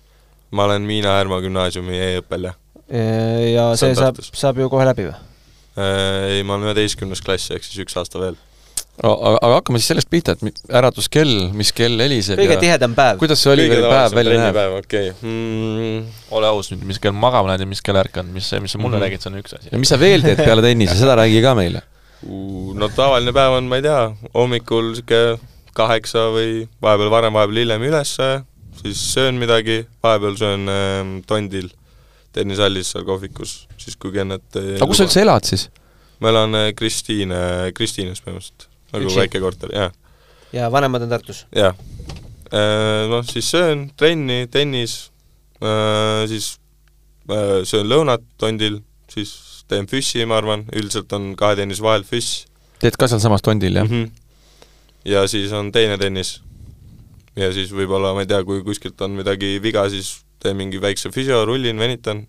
ma 0.51 0.69
olen 0.69 0.81
Miina 0.87 1.17
Härma 1.17 1.41
gümnaasiumi 1.41 1.97
e-õppel, 1.97 2.51
jah. 2.51 2.55
Äh, 2.91 3.51
ja 3.55 3.71
see, 3.75 3.91
see 3.91 3.99
saab, 3.99 4.21
saab 4.21 4.61
ju 4.61 4.69
kohe 4.71 4.85
läbi 4.87 5.09
või? 5.09 5.17
Äh, 5.79 6.37
ei, 6.37 6.43
ma 6.43 6.57
olen 6.57 6.69
üheteistkümnes 6.69 7.23
klass, 7.23 7.51
ehk 7.51 7.65
siis 7.65 7.83
üks 7.85 7.97
aasta 7.99 8.21
veel 8.21 8.39
aga, 8.99 9.37
aga 9.37 9.53
hakkame 9.57 9.79
siis 9.81 9.91
sellest 9.93 10.09
pihta, 10.11 10.35
et 10.35 10.73
äratuskell, 10.81 11.31
mis 11.57 11.71
kell 11.75 12.01
heliseb 12.03 12.39
kõige 12.39 12.57
ja 12.57 12.61
tihedam 12.61 12.95
päev. 12.97 13.21
kuidas 13.21 13.41
see 13.43 13.53
Oliveri 13.53 13.85
päev 13.85 14.17
välja 14.17 14.41
näeb? 14.41 14.59
okei 14.81 15.13
okay. 15.13 15.29
mm.. 15.31 16.11
ole 16.37 16.51
aus 16.51 16.71
nüüd, 16.73 16.83
mis 16.89 16.99
kell 17.01 17.15
magama 17.15 17.51
lähed 17.51 17.65
ja 17.65 17.69
mis 17.71 17.81
kell 17.85 17.99
ärkad, 18.01 18.29
mis, 18.33 18.51
mis 18.61 18.75
sa 18.75 18.81
mulle 18.81 18.97
mm 18.97 19.01
-hmm. 19.01 19.05
räägid, 19.07 19.23
see 19.23 19.31
on 19.31 19.39
üks 19.41 19.57
asi. 19.57 19.71
ja 19.71 19.81
mis 19.81 19.93
sa 19.93 19.99
veel 19.99 20.25
teed 20.25 20.43
peale 20.43 20.65
tennise, 20.65 20.97
seda 20.99 21.15
räägi 21.19 21.41
ka 21.43 21.55
meile 21.57 21.83
no 22.21 22.91
tavaline 22.95 23.33
päev 23.33 23.57
on, 23.57 23.69
ma 23.71 23.81
ei 23.81 23.87
tea, 23.87 23.99
hommikul 24.35 24.91
niisugune 24.91 25.39
kaheksa 25.73 26.27
või 26.35 26.65
vahepeal 26.83 27.09
varem, 27.09 27.33
vahepeal 27.33 27.61
hiljem 27.63 27.85
üles, 27.87 28.17
siis 28.81 29.03
söön 29.13 29.39
midagi, 29.39 29.85
vahepeal 30.03 30.35
söön 30.37 30.67
äh, 30.69 31.13
tondil 31.27 31.71
tennisehallis 32.35 32.91
seal 32.91 33.07
kohvikus, 33.07 33.67
siis 33.79 33.95
kui 33.95 34.11
kennet 34.11 34.43
aga 34.55 34.87
kus 34.87 35.01
sa 35.01 35.07
üldse 35.07 35.23
elad 35.23 35.47
siis? 35.47 35.69
ma 36.19 36.29
elan 36.29 36.59
äh, 36.59 36.73
Kristiine, 36.77 37.71
Kristiines 37.73 38.21
põhimõtteliselt 38.21 38.70
nagu 38.91 39.07
Üksi? 39.07 39.19
väike 39.23 39.41
korter, 39.43 39.71
jah. 39.75 39.91
ja 40.53 40.71
vanemad 40.71 41.05
on 41.05 41.09
Tartus? 41.13 41.45
jah. 41.55 41.75
Äh, 42.51 43.07
noh, 43.07 43.23
siis 43.23 43.47
söön 43.47 43.89
trenni, 43.95 44.43
tennis, 44.51 45.11
äh, 45.63 46.27
siis 46.27 46.57
äh, 47.31 47.61
söön 47.63 47.87
lõunat 47.87 48.25
tondil, 48.41 48.81
siis 49.11 49.63
teen 49.71 49.87
füssi, 49.87 50.25
ma 50.27 50.41
arvan, 50.41 50.65
üldiselt 50.75 51.13
on 51.15 51.31
kahe 51.39 51.55
tennise 51.55 51.83
vahel 51.83 52.03
füss. 52.07 52.43
teed 52.83 52.97
ka 52.99 53.07
sealsamas 53.07 53.45
tondil, 53.45 53.79
jah 53.79 53.87
mm? 53.87 54.03
-hmm. 54.03 54.11
ja 55.05 55.23
siis 55.31 55.51
on 55.55 55.71
teine 55.71 55.97
tennis. 55.97 56.41
ja 57.35 57.53
siis 57.53 57.71
võib-olla, 57.71 58.13
ma 58.13 58.25
ei 58.25 58.27
tea, 58.27 58.43
kui 58.43 58.63
kuskilt 58.63 59.01
on 59.01 59.15
midagi 59.15 59.61
viga, 59.63 59.87
siis 59.89 60.25
teen 60.43 60.57
mingi 60.57 60.81
väikse 60.81 61.11
füsio, 61.11 61.45
rullin, 61.45 61.79
venitan, 61.79 62.27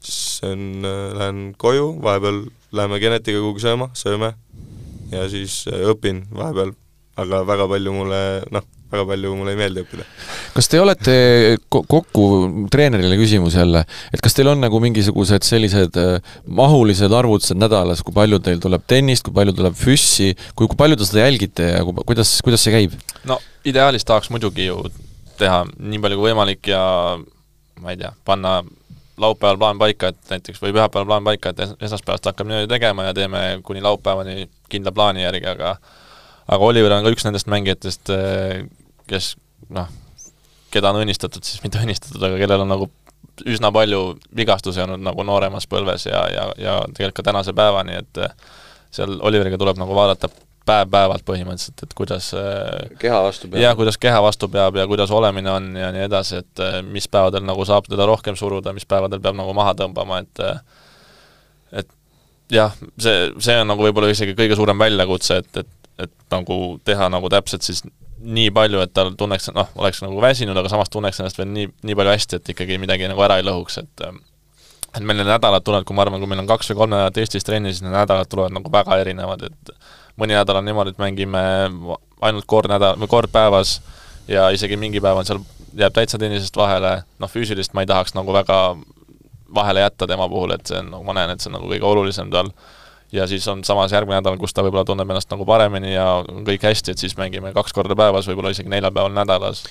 siis 0.00 0.40
on, 0.42 0.82
lähen 1.14 1.54
koju, 1.58 2.02
vahepeal 2.02 2.46
läheme 2.72 2.98
Genetiga 2.98 3.38
kuhugi 3.38 3.60
sööma, 3.60 3.90
sööme 3.94 4.34
ja 5.12 5.26
siis 5.32 5.64
äh, 5.70 5.84
õpin 5.92 6.24
vahepeal, 6.34 6.72
aga 7.20 7.42
väga 7.46 7.66
palju 7.70 7.92
mulle 7.94 8.20
noh, 8.54 8.64
väga 8.94 9.04
palju 9.08 9.32
mulle 9.36 9.54
ei 9.54 9.58
meeldi 9.58 9.82
õppida. 9.84 10.04
kas 10.54 10.68
te 10.70 10.80
olete 10.82 11.14
kokku, 11.68 12.24
treenerile 12.70 13.16
küsimus 13.18 13.56
jälle, 13.58 13.84
et 14.14 14.22
kas 14.22 14.34
teil 14.36 14.50
on 14.52 14.60
nagu 14.62 14.80
mingisugused 14.82 15.46
sellised 15.46 15.98
äh, 16.00 16.18
mahulised 16.46 17.12
arvutused 17.12 17.58
nädalas, 17.60 18.02
kui 18.06 18.14
palju 18.14 18.38
teil 18.44 18.60
tuleb 18.62 18.84
tennist, 18.90 19.24
kui 19.26 19.34
palju 19.34 19.54
tuleb 19.56 19.74
füssi, 19.78 20.32
kui, 20.54 20.68
kui 20.70 20.78
palju 20.78 20.98
te 21.00 21.08
seda 21.08 21.26
jälgite 21.26 21.70
ja 21.76 21.82
kui, 21.86 21.96
kuidas, 22.06 22.36
kuidas 22.46 22.62
see 22.66 22.74
käib? 22.74 22.94
no 23.28 23.38
ideaalis 23.64 24.04
tahaks 24.06 24.30
muidugi 24.34 24.68
ju 24.70 24.80
teha 25.38 25.64
nii 25.78 25.98
palju 26.02 26.18
kui 26.20 26.30
võimalik 26.30 26.68
ja 26.70 26.82
ma 27.82 27.90
ei 27.94 27.98
tea, 27.98 28.12
panna 28.24 28.60
laupäeval 29.18 29.58
plaan 29.60 29.78
paika, 29.78 30.08
et 30.10 30.30
näiteks, 30.30 30.58
või 30.62 30.72
pühapäeval 30.74 31.06
plaan 31.06 31.26
paika, 31.26 31.50
et 31.54 31.60
es- 31.62 31.74
esmaspäevast 31.86 32.24
hakkame 32.26 32.50
niimoodi 32.50 32.70
tegema 32.70 33.04
ja 33.08 33.14
teeme 33.14 33.42
kuni 33.66 33.82
laupäevani 33.82 34.48
kindla 34.72 34.92
plaani 34.94 35.24
järgi, 35.24 35.46
aga 35.50 35.76
aga 36.44 36.64
Oliver 36.64 36.92
on 36.96 37.06
ka 37.06 37.12
üks 37.14 37.24
nendest 37.24 37.48
mängijatest, 37.48 38.10
kes 39.08 39.34
noh, 39.72 39.88
keda 40.74 40.92
on 40.92 41.02
õnnistatud, 41.04 41.44
siis 41.46 41.62
mitte 41.64 41.80
õnnistatud, 41.84 42.22
aga 42.22 42.40
kellel 42.40 42.66
on 42.66 42.72
nagu 42.74 42.90
üsna 43.50 43.72
palju 43.74 44.14
vigastusi 44.36 44.82
olnud 44.84 45.02
nagu 45.02 45.24
nooremas 45.26 45.66
põlves 45.66 46.06
ja, 46.06 46.22
ja, 46.30 46.48
ja 46.60 46.74
tegelikult 46.94 47.18
ka 47.18 47.30
tänase 47.30 47.54
päevani, 47.56 47.96
et 48.04 48.20
seal 48.94 49.16
Oliveriga 49.26 49.58
tuleb 49.58 49.80
nagu 49.80 49.96
vaadata 49.96 50.30
päev-päevalt 50.64 51.24
põhimõtteliselt, 51.28 51.82
et 51.84 51.96
kuidas 51.96 52.30
keha 53.00 53.18
vastu 53.26 53.50
peab. 53.50 53.60
jah, 53.60 53.74
kuidas 53.76 53.98
keha 54.00 54.20
vastu 54.24 54.48
peab 54.48 54.78
ja 54.78 54.86
kuidas 54.88 55.10
olemine 55.12 55.50
on 55.52 55.66
ja 55.76 55.90
nii 55.92 56.06
edasi, 56.06 56.40
et 56.44 56.62
mis 56.88 57.08
päevadel 57.10 57.44
nagu 57.44 57.66
saab 57.68 57.90
teda 57.90 58.06
rohkem 58.08 58.38
suruda, 58.38 58.72
mis 58.76 58.86
päevadel 58.88 59.20
peab 59.24 59.36
nagu 59.36 59.52
maha 59.56 59.74
tõmbama, 59.82 60.22
et 60.24 60.44
et 61.82 61.90
jah, 62.52 62.74
see, 63.00 63.30
see 63.42 63.56
on 63.60 63.70
nagu 63.72 63.86
võib-olla 63.86 64.12
isegi 64.12 64.36
kõige 64.38 64.58
suurem 64.58 64.80
väljakutse, 64.80 65.40
et, 65.42 65.62
et, 65.64 65.90
et 66.06 66.14
nagu 66.34 66.58
teha 66.84 67.08
nagu 67.12 67.30
täpselt 67.32 67.66
siis 67.66 67.84
nii 68.24 68.50
palju, 68.56 68.80
et 68.84 68.92
ta 68.96 69.04
tunneks, 69.18 69.50
noh, 69.56 69.68
oleks 69.80 70.00
nagu 70.04 70.20
väsinud, 70.22 70.56
aga 70.56 70.70
samas 70.72 70.92
tunneks 70.92 71.20
ennast 71.20 71.40
veel 71.40 71.50
nii, 71.52 71.66
nii 71.84 71.96
palju 71.98 72.14
hästi, 72.14 72.40
et 72.40 72.54
ikkagi 72.54 72.78
midagi 72.80 73.08
nagu 73.10 73.20
ära 73.24 73.40
ei 73.40 73.46
lõhuks, 73.46 73.80
et 73.82 74.06
et 74.94 75.02
meil 75.02 75.18
need 75.18 75.26
nädalad 75.26 75.64
tulevad, 75.66 75.84
kui 75.88 75.96
ma 75.96 76.04
arvan, 76.04 76.22
kui 76.22 76.30
meil 76.30 76.44
on 76.44 76.48
kaks 76.48 76.70
või 76.70 76.78
kolm 76.78 76.92
nädalat 76.94 77.16
Eestis 77.18 77.44
trenni, 77.46 77.72
siis 77.74 77.82
need 77.82 77.96
nädalad 77.96 78.30
tulevad 78.30 78.54
nagu 78.54 78.70
väga 78.70 79.00
erinevad, 79.02 79.42
et 79.48 79.72
mõni 80.20 80.36
nädal 80.36 80.60
on 80.60 80.68
niimoodi, 80.68 80.94
et 80.94 81.02
mängime 81.02 81.42
ainult 82.22 82.46
kord 82.46 82.70
nädal, 82.70 82.94
või 83.02 83.10
kord 83.10 83.32
päevas 83.34 83.80
ja 84.30 84.46
isegi 84.54 84.78
mingi 84.80 85.02
päev 85.02 85.18
on 85.18 85.26
seal, 85.28 85.42
jääb 85.74 85.96
täitsa 85.96 86.20
tennisest 86.22 86.56
vahele, 86.56 87.00
noh 87.18 87.30
füüsilist 87.32 87.74
ma 87.74 87.82
ei 87.82 87.90
tahaks 87.90 88.14
nagu 88.14 88.32
väga 88.32 88.60
vahele 89.54 89.84
jätta 89.84 90.08
tema 90.10 90.28
puhul, 90.28 90.56
et 90.56 90.66
see 90.66 90.80
on, 90.80 90.90
nagu 90.96 91.06
ma 91.06 91.16
näen, 91.16 91.34
et 91.34 91.44
see 91.44 91.50
on 91.52 91.58
nagu 91.58 91.70
kõige 91.70 91.88
olulisem 91.90 92.32
tal 92.34 92.52
ja 93.14 93.26
siis 93.26 93.48
on 93.48 93.64
samas 93.64 93.92
järgmine 93.92 94.18
nädal, 94.18 94.36
kus 94.40 94.54
ta 94.54 94.62
võib-olla 94.64 94.84
tunneb 94.86 95.10
ennast 95.10 95.30
nagu 95.30 95.46
paremini 95.46 95.92
ja 95.94 96.06
on 96.22 96.42
kõik 96.46 96.64
hästi, 96.66 96.94
et 96.94 97.02
siis 97.02 97.14
mängime 97.18 97.52
kaks 97.54 97.74
korda 97.76 97.96
päevas, 97.98 98.26
võib-olla 98.30 98.50
isegi 98.54 98.70
neljal 98.72 98.92
päeval 98.94 99.14
nädalas. 99.14 99.62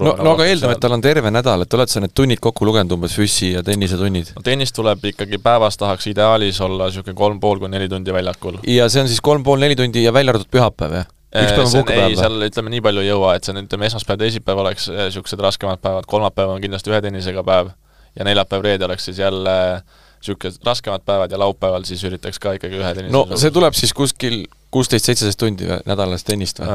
no, 0.00 0.16
no 0.18 0.34
aga 0.34 0.48
eeldame, 0.50 0.76
et 0.76 0.82
tal 0.82 0.96
on 0.96 1.04
terve 1.04 1.30
nädal, 1.30 1.62
et 1.62 1.78
oled 1.78 1.92
sa 1.92 2.02
need 2.02 2.14
tunnid 2.18 2.42
kokku 2.42 2.66
lugenud 2.66 2.96
umbes, 2.96 3.14
füssi 3.18 3.52
ja 3.52 3.62
tennisetunnid? 3.66 4.34
no 4.36 4.42
tennis 4.46 4.74
tuleb 4.74 5.04
ikkagi 5.12 5.38
päevas, 5.42 5.78
tahaks 5.78 6.08
ideaalis 6.10 6.60
olla 6.64 6.90
niisugune 6.90 7.18
kolm 7.18 7.40
pool 7.40 7.62
kuni 7.62 7.76
neli 7.76 7.90
tundi 7.92 8.14
väljakul. 8.14 8.58
ja 8.66 8.88
see 8.88 9.04
on 9.04 9.10
siis 9.10 9.20
kolm 9.20 9.46
pool 9.46 9.62
neli 9.62 9.78
tundi 9.78 10.02
ja 10.02 10.14
välja 10.14 10.34
arvatud 10.34 10.50
pühapäev, 10.50 10.96
jah? 11.02 11.10
üks 11.32 11.54
päev 11.54 11.66
on 11.66 11.76
puhkepäev 11.76 12.08
või? 12.08 12.18
seal 12.18 12.48
ütleme 12.48 12.74
nii 12.74 12.82
palju 12.88 13.04
ei 13.04 13.12
jõua, 13.12 13.36
et 13.36 13.46
see 13.46 13.54
on, 13.54 13.62
ütleme 13.62 13.88
esmaspäev, 13.90 14.24
teisipäev 14.24 14.64
oleks 14.64 14.90
niisugused 14.90 15.46
raskemad 15.46 15.84
päevad, 15.84 16.10
kolmapäev 16.10 16.56
on 16.56 16.64
kindlasti 16.64 16.92
ühe 16.92 17.00
tennisega 17.04 17.46
päev 17.46 17.72
ja 18.16 18.26
neljapäev, 18.28 18.64
reede 18.64 18.88
oleks 18.88 19.10
siis 19.10 19.20
jälle 19.22 19.82
niisugused 20.22 20.62
raskemad 20.66 21.02
päevad 21.06 21.30
ja 21.30 21.38
laupäeval 21.38 21.84
siis 21.84 22.04
üritaks 22.06 22.38
ka 22.38 22.52
ikkagi 22.58 22.78
ühe 22.78 22.90
tennise 22.94 23.14
no 23.14 23.38
see 23.40 23.50
tuleb 23.54 23.74
siis 23.74 23.90
kuskil 23.96 24.44
kuusteist, 24.72 25.08
seitseteist 25.08 25.40
tundi 25.40 25.66
nädalas 25.88 26.24
tennist 26.24 26.62
või? 26.62 26.68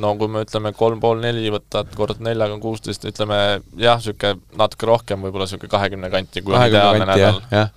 No 0.00 0.14
kui 0.18 0.30
me 0.32 0.42
ütleme 0.46 0.72
kolm 0.76 1.02
pool 1.02 1.20
neli 1.22 1.52
võtad 1.52 1.92
kord 1.96 2.22
neljaga 2.24 2.56
on 2.56 2.62
kuusteist, 2.62 3.04
ütleme 3.06 3.36
jah, 3.78 4.00
niisugune 4.00 4.40
natuke 4.58 4.88
rohkem, 4.90 5.22
võib-olla 5.26 5.46
niisugune 5.46 5.70
kahekümne 5.76 6.10
kanti, 6.10 6.42
kui 6.46 6.56
on 6.56 6.66
ideaalne 6.66 7.06
nädal. 7.12 7.70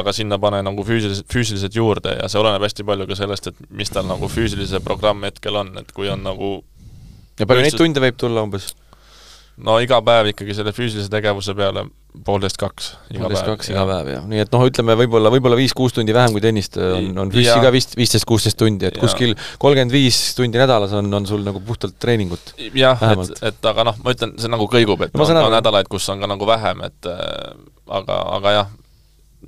aga 0.00 0.14
sinna 0.16 0.38
pane 0.42 0.62
nagu 0.66 0.86
füüsilis-, 0.86 1.24
füüsiliselt 1.32 1.76
juurde 1.76 2.16
ja 2.16 2.30
see 2.30 2.40
oleneb 2.40 2.64
hästi 2.64 2.86
palju 2.86 3.06
ka 3.10 3.18
sellest, 3.18 3.52
et 3.52 3.68
mis 3.82 3.92
tal 3.92 4.08
nagu 4.08 4.30
füüsilise 4.30 4.80
programm 4.84 5.26
hetkel 5.28 5.60
on, 5.60 5.74
et 5.82 5.92
kui 5.94 6.08
on 6.10 6.24
nagu 6.26 6.56
ja 7.38 7.46
palju 7.46 7.66
neid 7.66 7.78
tunde 7.78 8.02
võib 8.02 8.18
tulla 8.18 8.46
umbes? 8.46 8.72
No 9.64 9.78
iga 9.80 10.00
päev 10.04 10.32
ikkagi 10.32 10.56
selle 10.56 10.72
füüsilise 10.76 11.08
tegevuse 11.12 11.54
peale 11.56 11.86
poolteist 12.24 12.58
kaks. 12.60 12.90
poolteist 13.12 13.46
kaks 13.46 13.70
iga 13.72 13.84
päev, 13.88 14.10
jah. 14.12 14.26
nii 14.28 14.42
et 14.44 14.52
noh, 14.52 14.64
ütleme 14.68 14.96
võib-olla, 15.00 15.30
võib-olla 15.32 15.58
viis-kuus 15.58 15.96
tundi 15.96 16.14
vähem 16.16 16.34
kui 16.36 16.42
tennist 16.44 16.76
on, 16.80 17.08
on 17.24 17.32
füüsi 17.32 17.56
ka 17.62 17.72
vist 17.74 17.96
viisteist, 17.98 18.26
kuusteist 18.28 18.58
tundi, 18.60 18.88
et 18.88 18.98
ja. 18.98 19.02
kuskil 19.02 19.32
kolmkümmend 19.62 19.94
viis 19.94 20.18
tundi 20.36 20.60
nädalas 20.60 20.92
on, 20.96 21.08
on 21.18 21.28
sul 21.28 21.44
nagu 21.46 21.62
puhtalt 21.64 21.96
treeningut. 22.02 22.54
jah, 22.76 23.00
et, 23.12 23.32
et 23.50 23.70
aga 23.72 23.88
noh, 23.90 24.00
ma 24.04 24.16
ütlen, 24.16 24.36
see 24.40 24.52
nagu 24.52 24.68
kõigub, 24.72 25.06
et 25.06 25.16
no, 25.16 25.24
on, 25.24 25.42
on 25.44 25.56
nädalaid, 25.56 25.88
kus 25.92 26.08
on 26.12 26.24
ka 26.24 26.30
nagu 26.30 26.48
vähem, 26.48 26.84
et 26.88 27.10
äh, 27.12 27.56
aga, 28.00 28.20
aga 28.38 28.56
jah, 28.60 28.74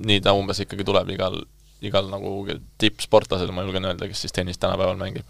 nii 0.09 0.23
ta 0.25 0.33
umbes 0.37 0.61
ikkagi 0.65 0.87
tuleb 0.87 1.13
igal, 1.13 1.37
igal 1.85 2.09
nagu 2.11 2.33
tippsportlasel, 2.81 3.53
ma 3.53 3.65
julgen 3.67 3.89
öelda, 3.91 4.09
kes 4.09 4.25
siis 4.25 4.35
tennist 4.35 4.61
tänapäeval 4.61 4.97
mängib. 4.99 5.29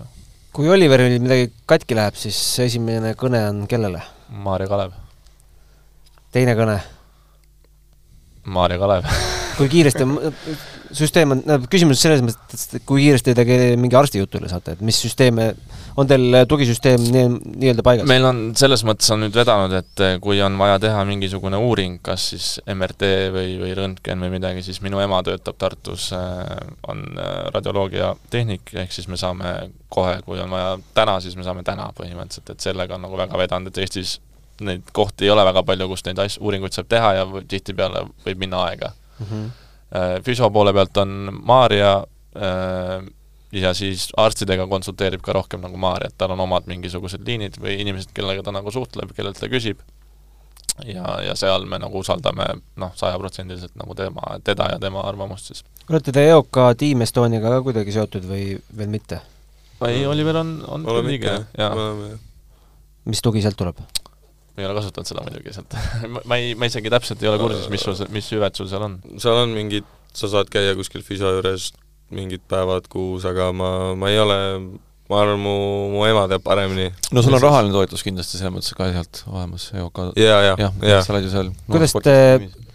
kui 0.55 0.71
Oliveril 0.71 1.19
midagi 1.23 1.51
katki 1.69 1.99
läheb, 1.99 2.15
siis 2.19 2.39
esimene 2.67 3.15
kõne 3.19 3.43
on 3.51 3.67
kellele? 3.69 4.03
Maarja 4.29 4.67
Kalev. 4.69 4.93
teine 6.31 6.53
kõne? 6.53 6.77
Maarja 8.45 8.77
Kalev 8.77 9.09
kui 9.59 9.69
kiiresti, 9.71 10.05
süsteem 10.95 11.35
on, 11.35 11.41
küsimus 11.69 12.01
selles 12.01 12.21
mõttes, 12.23 12.65
et 12.73 12.85
kui 12.87 13.03
kiiresti 13.03 13.35
te 13.37 13.45
mingi 13.79 13.97
arsti 13.97 14.21
jutule 14.21 14.49
saate, 14.51 14.75
et 14.75 14.83
mis 14.85 14.97
süsteeme, 15.03 15.49
on 15.99 16.07
teil 16.09 16.39
tugisüsteem 16.49 17.03
nii, 17.13 17.25
nii-öelda 17.63 17.85
paigas? 17.85 18.09
meil 18.09 18.25
on, 18.29 18.41
selles 18.59 18.83
mõttes 18.87 19.09
on 19.13 19.23
nüüd 19.25 19.35
vedanud, 19.37 19.75
et 19.79 20.05
kui 20.23 20.41
on 20.45 20.57
vaja 20.61 20.79
teha 20.85 21.03
mingisugune 21.09 21.59
uuring, 21.61 21.99
kas 22.05 22.29
siis 22.33 22.47
MRT 22.65 23.11
või, 23.35 23.57
või 23.61 23.73
röntgen 23.77 24.25
või 24.25 24.33
midagi, 24.37 24.63
siis 24.65 24.81
minu 24.85 25.01
ema 25.03 25.21
töötab 25.27 25.59
Tartus, 25.59 26.09
on 26.89 27.03
radioloogia 27.53 28.13
tehnik, 28.33 28.73
ehk 28.85 28.95
siis 28.95 29.09
me 29.11 29.19
saame 29.19 29.53
kohe, 29.93 30.19
kui 30.25 30.41
on 30.41 30.49
vaja 30.53 30.73
täna, 30.97 31.19
siis 31.23 31.37
me 31.37 31.45
saame 31.45 31.65
täna 31.67 31.91
põhimõtteliselt, 31.97 32.55
et 32.55 32.69
sellega 32.69 32.97
on 32.97 33.05
nagu 33.07 33.19
väga 33.19 33.37
vedanud, 33.41 33.73
et 33.73 33.83
Eestis 33.83 34.17
neid 34.65 34.89
kohti 34.95 35.27
ei 35.27 35.31
ole 35.31 35.43
väga 35.47 35.63
palju, 35.63 35.87
kus 35.91 36.03
neid 36.07 36.19
asju, 36.19 36.41
uuringuid 36.43 36.75
saab 36.75 36.89
teha 36.91 37.13
ja 37.19 37.27
tihtipeale 37.47 38.07
võib 38.25 38.41
minna 38.41 38.65
aega 38.67 38.91
mm. 39.19 39.25
-hmm. 39.25 39.49
Füsio 40.23 40.51
poole 40.53 40.73
pealt 40.73 40.97
on 41.01 41.39
Maarja 41.43 42.03
ja 43.51 43.73
siis 43.73 44.09
arstidega 44.17 44.67
konsulteerib 44.67 45.21
ka 45.25 45.33
rohkem 45.33 45.61
nagu 45.61 45.77
Maarja, 45.77 46.11
et 46.11 46.17
tal 46.17 46.35
on 46.35 46.43
omad 46.45 46.67
mingisugused 46.69 47.25
liinid 47.25 47.57
või 47.61 47.79
inimesed, 47.81 48.11
kellega 48.13 48.43
ta 48.45 48.53
nagu 48.53 48.71
suhtleb, 48.71 49.15
kellelt 49.17 49.39
ta 49.41 49.49
küsib, 49.49 49.81
ja, 50.85 51.19
ja 51.25 51.35
seal 51.35 51.65
me 51.69 51.79
nagu 51.81 52.03
usaldame 52.03 52.45
noh, 52.79 52.93
sajaprotsendiliselt 52.95 53.75
nagu 53.79 53.95
tema, 53.97 54.37
teda 54.43 54.69
ja 54.73 54.79
tema 54.79 55.03
arvamust 55.09 55.51
siis. 55.51 55.63
olete 55.89 56.13
te 56.15 56.27
EOK 56.29 56.61
Team 56.77 57.01
Estoniaga 57.05 57.55
ka 57.57 57.61
kuidagi 57.65 57.95
seotud 57.95 58.27
või 58.29 58.45
veel 58.77 58.91
mitte? 58.93 59.21
ei, 59.87 60.05
Oliver 60.05 60.41
on, 60.43 60.59
on 60.67 60.85
oleme 60.89 61.15
ikka, 61.17 61.39
jah. 61.57 61.79
mis 63.09 63.23
tugi 63.25 63.41
sealt 63.41 63.57
tuleb? 63.59 63.81
Ma 64.59 64.65
ei 64.65 64.67
ole 64.67 64.75
kasutanud 64.75 65.07
seda 65.07 65.23
muidugi 65.23 65.53
sealt 65.55 65.75
ma 66.29 66.39
ei, 66.39 66.51
ma 66.59 66.67
isegi 66.67 66.91
täpselt 66.91 67.23
ei 67.23 67.31
ole 67.31 67.39
kursis, 67.39 67.69
mis 67.71 67.85
sul, 67.85 67.95
mis 68.11 68.27
hüved 68.35 68.59
sul 68.59 68.67
seal 68.71 68.83
on. 68.83 68.99
seal 69.15 69.39
on 69.45 69.55
mingid, 69.55 69.87
sa 70.15 70.27
saad 70.31 70.51
käia 70.51 70.75
kuskil 70.75 71.05
füsio 71.05 71.31
juures 71.37 71.71
mingid 72.15 72.43
päevad 72.49 72.89
kuus, 72.91 73.25
aga 73.29 73.51
ma, 73.55 73.71
ma 73.99 74.11
ei 74.11 74.19
ole, 74.19 74.37
ma 75.09 75.19
arvan, 75.23 75.39
mu, 75.39 75.55
mu 75.93 76.05
ema 76.09 76.25
teab 76.31 76.43
paremini. 76.43 76.89
no 77.15 77.23
sul 77.23 77.37
on 77.37 77.43
rahaline 77.45 77.75
toetus 77.75 78.03
kindlasti 78.05 78.41
selles 78.41 78.55
mõttes 78.57 78.75
ka 78.75 78.89
sealt 78.91 79.23
olemas, 79.31 79.69
EOK 79.77 80.05
ja, 80.19 80.39
ja, 80.49 80.55
jah 80.59 80.79
ja., 80.83 81.01
sa 81.05 81.15
oled 81.15 81.29
ju 81.29 81.33
seal 81.35 81.51
no, 81.53 81.59
kuidas 81.71 81.95
te 82.03 82.15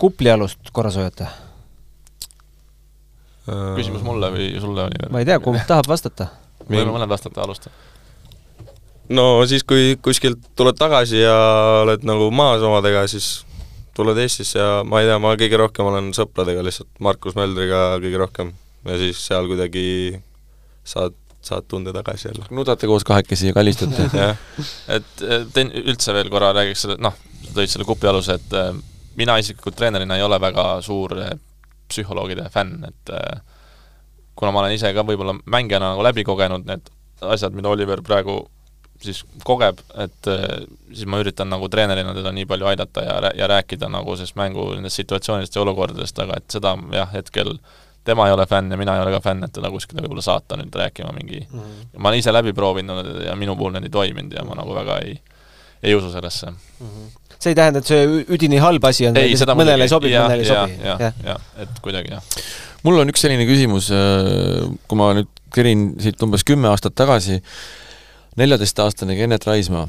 kuplialust 0.01 0.72
korras 0.72 0.97
hoiate? 1.01 1.28
küsimus 3.45 4.01
mulle 4.07 4.30
või 4.32 4.55
sulle, 4.57 4.89
Oliver? 4.89 5.11
ma 5.12 5.20
ei 5.20 5.28
tea, 5.28 5.37
kumb 5.45 5.61
tahab 5.68 5.91
vastata. 5.91 6.30
võime 6.64 6.89
mõlemad 6.89 7.18
vastata, 7.18 7.45
alusta 7.45 7.74
no 9.09 9.25
siis, 9.49 9.65
kui 9.69 9.97
kuskilt 10.03 10.53
tuled 10.57 10.79
tagasi 10.79 11.21
ja 11.23 11.35
oled 11.83 12.07
nagu 12.09 12.31
maas 12.35 12.65
omadega, 12.65 13.07
siis 13.11 13.45
tuled 13.95 14.19
Eestisse 14.19 14.59
ja 14.59 14.71
ma 14.87 15.03
ei 15.03 15.09
tea, 15.09 15.19
ma 15.23 15.35
kõige 15.39 15.59
rohkem 15.61 15.91
olen 15.91 16.13
sõpradega 16.17 16.65
lihtsalt, 16.67 16.91
Markus 17.05 17.37
Möldriga 17.39 17.99
kõige 18.03 18.21
rohkem. 18.21 18.55
ja 18.85 18.97
siis 19.01 19.21
seal 19.27 19.47
kuidagi 19.49 19.85
saad, 20.85 21.15
saad 21.45 21.69
tunde 21.69 21.93
tagasi 21.93 22.29
jälle. 22.29 22.49
nudate 22.51 22.87
koos 22.91 23.05
kahekesi 23.05 23.53
ja 23.53 23.57
kallistate 23.57 24.09
et 24.97 25.25
teen 25.55 25.73
üldse 25.85 26.17
veel 26.17 26.31
korra 26.33 26.53
räägiks 26.57 26.87
selle, 26.87 26.99
noh, 27.01 27.17
sa 27.45 27.57
tõid 27.57 27.73
selle 27.73 27.89
kupi 27.89 28.11
aluse, 28.11 28.39
et 28.41 28.57
äh, 28.59 28.73
mina 29.17 29.39
isiklikult 29.39 29.77
treenerina 29.79 30.19
ei 30.19 30.27
ole 30.27 30.41
väga 30.43 30.67
suur 30.83 31.17
äh, 31.23 31.37
psühholoogide 31.89 32.49
fänn, 32.51 32.83
et 32.89 33.15
äh, 33.15 33.41
kuna 34.35 34.51
ma 34.51 34.65
olen 34.65 34.75
ise 34.75 34.91
ka 34.95 35.05
võib-olla 35.07 35.37
mängijana 35.47 35.93
nagu 35.93 36.03
läbi 36.03 36.25
kogenud 36.27 36.67
need 36.67 36.91
asjad, 37.23 37.55
mida 37.55 37.71
Oliver 37.71 38.03
praegu 38.05 38.41
siis 39.03 39.24
kogeb, 39.45 39.80
et 40.01 40.28
siis 40.95 41.07
ma 41.11 41.18
üritan 41.20 41.51
nagu 41.51 41.68
treenerina 41.68 42.14
teda 42.16 42.32
nii 42.32 42.47
palju 42.49 42.68
aidata 42.70 43.03
ja, 43.05 43.16
ja 43.36 43.49
rääkida 43.51 43.88
nagu 43.92 44.16
sellest 44.16 44.36
mängu 44.38 44.70
nendest 44.74 45.01
situatsioonidest 45.03 45.57
ja 45.57 45.64
olukordadest, 45.64 46.18
aga 46.24 46.38
et 46.40 46.57
seda 46.57 46.76
jah, 46.95 47.11
hetkel 47.12 47.57
tema 48.05 48.28
ei 48.28 48.32
ole 48.32 48.47
fänn 48.47 48.70
ja 48.70 48.76
mina 48.76 48.97
ei 48.97 49.03
ole 49.03 49.12
ka 49.16 49.20
fänn, 49.24 49.45
et 49.47 49.53
teda 49.57 49.70
kuskile 49.72 50.05
võib-olla 50.05 50.24
saata 50.24 50.59
nüüd 50.61 50.74
rääkima 50.76 51.12
mingi 51.16 51.40
mm, 51.40 51.61
-hmm. 51.61 51.99
ma 51.99 52.11
olen 52.11 52.20
ise 52.20 52.32
läbi 52.32 52.53
proovinud 52.53 53.11
ja 53.26 53.36
minu 53.36 53.57
puhul 53.57 53.72
need 53.76 53.88
ei 53.88 53.95
toiminud 53.95 54.32
ja 54.36 54.45
ma 54.45 54.57
nagu 54.61 54.74
väga 54.76 54.99
ei, 55.07 55.16
ei 55.82 55.95
usu 55.95 56.12
sellesse 56.12 56.51
mm. 56.51 56.88
-hmm. 56.88 57.38
see 57.38 57.51
ei 57.51 57.55
tähenda, 57.55 57.78
et 57.78 57.92
see 57.92 58.05
üdini 58.36 58.61
halb 58.61 58.84
asi 58.84 59.09
on, 59.09 59.16
mõnele 59.16 59.88
ei 59.88 59.92
sobi, 59.92 60.12
mõnele 60.12 60.45
ei 60.45 60.51
sobi? 60.51 60.76
jah, 60.84 61.01
jah, 61.01 61.22
jah, 61.24 61.49
et 61.64 61.80
kuidagi 61.80 62.12
jah. 62.12 62.42
mul 62.82 63.01
on 63.01 63.12
üks 63.12 63.24
selline 63.24 63.49
küsimus, 63.49 63.88
kui 64.88 65.01
ma 65.01 65.12
nüüd 65.20 65.32
kerin 65.55 65.95
siit 66.01 66.22
umbes 66.22 66.45
kümme 66.45 66.68
aastat 66.68 66.95
tagasi, 66.99 67.40
neljateistaastane 68.41 69.16
Kennet 69.18 69.47
Raismaa 69.47 69.89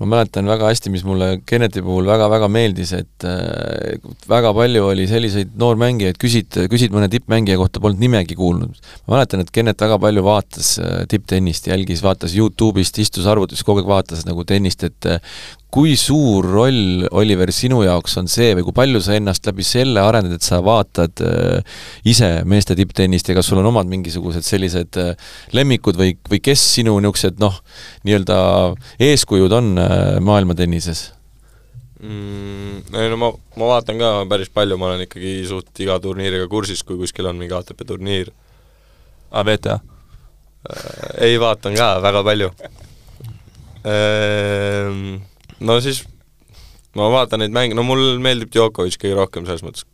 ma 0.00 0.08
mäletan 0.08 0.48
väga 0.48 0.68
hästi, 0.70 0.90
mis 0.92 1.02
mulle 1.04 1.28
Kenneti 1.46 1.82
puhul 1.84 2.08
väga-väga 2.08 2.48
meeldis, 2.52 2.92
et 2.96 3.26
äh, 3.28 3.98
väga 4.28 4.52
palju 4.56 4.86
oli 4.88 5.06
selliseid 5.10 5.52
noormängijaid, 5.60 6.16
küsid, 6.20 6.56
küsid 6.72 6.94
mõne 6.94 7.10
tippmängija 7.12 7.58
kohta, 7.60 7.82
polnud 7.84 8.00
nimegi 8.00 8.36
kuulnud. 8.38 8.78
ma 9.06 9.18
mäletan, 9.18 9.44
et 9.44 9.52
Kennet 9.52 9.80
väga 9.80 9.98
palju 10.00 10.24
vaatas 10.24 10.72
äh, 10.80 11.02
tipptennist, 11.10 11.68
jälgis, 11.68 12.04
vaatas 12.06 12.36
Youtube'ist, 12.36 13.00
istus 13.02 13.28
arvutis, 13.28 13.64
kogu 13.66 13.82
aeg 13.82 13.90
vaatas 13.90 14.24
nagu 14.28 14.46
tennist, 14.48 14.86
et 14.88 15.10
äh, 15.10 15.20
kui 15.70 15.94
suur 15.98 16.46
roll, 16.50 17.04
Oliver, 17.14 17.52
sinu 17.54 17.84
jaoks 17.86 18.16
on 18.18 18.28
see 18.30 18.54
või 18.58 18.64
kui 18.66 18.74
palju 18.76 19.02
sa 19.04 19.14
ennast 19.18 19.46
läbi 19.46 19.64
selle 19.66 20.02
arendad, 20.02 20.34
et 20.36 20.46
sa 20.46 20.58
vaatad 20.64 21.22
äh, 21.22 21.78
ise 22.10 22.30
meeste 22.50 22.74
tipptennist 22.78 23.30
ja 23.30 23.36
kas 23.38 23.50
sul 23.50 23.62
on 23.62 23.70
omad 23.70 23.90
mingisugused 23.90 24.46
sellised 24.46 24.98
äh, 25.00 25.14
lemmikud 25.56 25.98
või, 26.00 26.16
või 26.30 26.42
kes 26.42 26.64
sinu 26.74 26.96
niisugused 26.98 27.40
noh, 27.42 27.62
nii-öelda 28.08 28.40
eeskujud 29.10 29.54
on 29.54 29.72
äh, 29.78 30.18
maailmatennises 30.26 31.06
mm,? 32.02 32.96
ei 32.96 33.08
no 33.12 33.20
ma, 33.20 33.30
ma 33.60 33.70
vaatan 33.76 34.00
ka 34.00 34.12
päris 34.30 34.50
palju, 34.52 34.78
ma 34.80 34.90
olen 34.90 35.06
ikkagi 35.06 35.38
suht 35.48 35.84
iga 35.84 36.00
turniiriga 36.02 36.50
kursis, 36.50 36.82
kui 36.86 36.98
kuskil 37.00 37.30
on 37.30 37.38
mingi 37.40 37.54
ATP 37.56 37.86
turniir. 37.86 38.34
aa, 39.30 39.46
VTA? 39.46 39.78
Äh, 40.66 41.30
ei, 41.30 41.40
vaatan 41.40 41.78
ka 41.78 41.92
väga 42.02 42.26
palju 42.26 42.50
ehm, 43.86 45.20
no 45.60 45.78
siis 45.84 46.02
ma 46.96 47.08
vaatan 47.12 47.44
neid 47.44 47.54
mänge, 47.54 47.76
no 47.78 47.84
mul 47.86 48.18
meeldib 48.22 48.50
Djokovic 48.54 48.98
kõige 49.00 49.18
rohkem 49.18 49.46
selles 49.48 49.64
mõttes. 49.66 49.86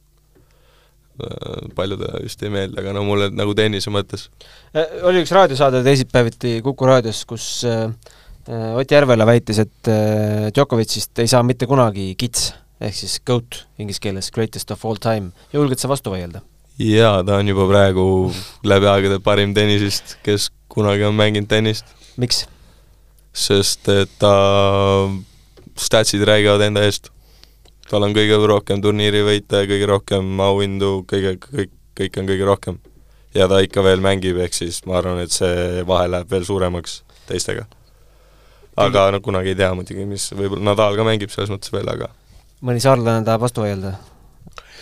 Äh, 1.17 1.69
paljudele 1.77 2.21
vist 2.27 2.43
ei 2.45 2.53
meeldi, 2.53 2.77
aga 2.81 2.93
no 2.93 3.03
mulle 3.07 3.31
nagu 3.33 3.55
tennise 3.57 3.93
mõttes. 3.93 4.27
Äh, 4.77 4.99
oli 5.09 5.23
üks 5.25 5.33
raadiosaade 5.33 5.81
teisipäeviti 5.87 6.59
Kuku 6.64 6.89
raadios, 6.89 7.25
kus 7.29 7.49
äh, 7.69 7.89
Ott 8.47 8.93
Järvela 8.93 9.25
väitis, 9.27 9.59
et 9.59 9.89
Djokovicist 10.55 11.19
ei 11.19 11.27
saa 11.27 11.41
mitte 11.43 11.67
kunagi 11.67 12.12
kits, 12.14 12.53
ehk 12.79 12.95
siis 12.95 13.17
GOAT 13.27 13.64
inglise 13.83 13.99
keeles, 14.05 14.29
greatest 14.31 14.71
of 14.71 14.85
all 14.87 15.01
time. 15.03 15.33
julged 15.51 15.83
sa 15.83 15.91
vastu 15.91 16.12
vaielda? 16.12 16.45
jaa, 16.79 17.25
ta 17.27 17.41
on 17.41 17.49
juba 17.51 17.67
praegu 17.67 18.05
läbi 18.62 18.87
aegade 18.93 19.19
parim 19.25 19.55
tennisist, 19.57 20.14
kes 20.23 20.53
kunagi 20.71 21.09
on 21.09 21.19
mänginud 21.19 21.51
tennist. 21.51 21.91
miks? 22.17 22.45
sest 23.35 23.89
et 23.91 24.14
ta 24.23 24.37
statsid 25.77 26.24
räägivad 26.27 26.64
enda 26.66 26.85
eest. 26.87 27.11
tal 27.91 28.03
on 28.03 28.14
kõige 28.14 28.39
rohkem 28.51 28.83
turniirivõite, 28.83 29.62
kõige 29.70 29.87
rohkem 29.87 30.41
auhindu, 30.41 31.05
kõige, 31.07 31.37
kõik, 31.45 31.72
kõik 31.95 32.20
on 32.20 32.29
kõige 32.33 32.45
rohkem. 32.45 32.79
ja 33.35 33.49
ta 33.49 33.61
ikka 33.61 33.83
veel 33.85 34.01
mängib, 34.01 34.39
ehk 34.39 34.55
siis 34.55 34.83
ma 34.87 34.99
arvan, 34.99 35.20
et 35.20 35.31
see 35.31 35.83
vahe 35.87 36.09
läheb 36.09 36.31
veel 36.31 36.45
suuremaks 36.45 37.03
teistega. 37.27 37.66
aga 38.77 39.11
no 39.11 39.20
kunagi 39.20 39.55
ei 39.55 39.55
tea 39.55 39.74
muidugi, 39.74 40.05
mis, 40.05 40.31
võib-olla 40.33 40.72
Nadal 40.72 40.97
ka 40.97 41.05
mängib 41.05 41.31
selles 41.31 41.51
mõttes 41.53 41.72
veel, 41.72 41.89
aga 41.89 42.11
mõni 42.62 42.81
saarlane 42.81 43.24
tahab 43.24 43.47
vastu 43.47 43.64
vaielda? 43.64 43.97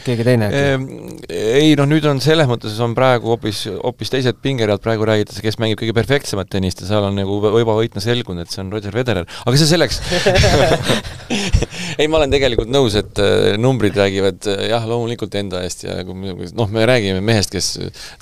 Keegi 0.04 0.26
teine 0.26 0.48
äkki? 0.48 0.60
Ehm, 0.60 0.84
ei 1.32 1.74
noh, 1.78 1.88
nüüd 1.88 2.04
on 2.08 2.20
selles 2.24 2.48
mõttes 2.50 2.76
on 2.84 2.94
praegu 2.96 3.32
hoopis, 3.32 3.64
hoopis 3.72 4.12
teised 4.12 4.38
pingeread, 4.44 4.82
praegu 4.84 5.06
räägitakse, 5.08 5.42
kes 5.44 5.58
mängib 5.62 5.80
kõige 5.80 5.94
perfektsemat 5.96 6.50
tennist 6.52 6.82
ja 6.82 6.88
seal 6.90 7.08
on 7.08 7.18
nagu 7.18 7.38
juba 7.40 7.76
võitma 7.78 8.02
selgunud, 8.04 8.44
et 8.44 8.52
see 8.52 8.62
on 8.64 8.72
Roger 8.74 8.94
Federer, 8.94 9.28
aga 9.44 9.60
see 9.60 9.70
selleks. 9.70 10.00
Ei, 12.00 12.08
ma 12.10 12.18
olen 12.18 12.32
tegelikult 12.32 12.70
nõus, 12.72 12.96
et 12.98 13.20
äh, 13.22 13.54
numbrid 13.60 13.96
räägivad 13.98 14.48
äh, 14.50 14.66
jah, 14.72 14.84
loomulikult 14.88 15.34
enda 15.38 15.62
eest 15.64 15.86
ja 15.86 16.00
noh, 16.04 16.70
me 16.74 16.84
räägime 16.88 17.22
mehest, 17.24 17.52
kes 17.54 17.70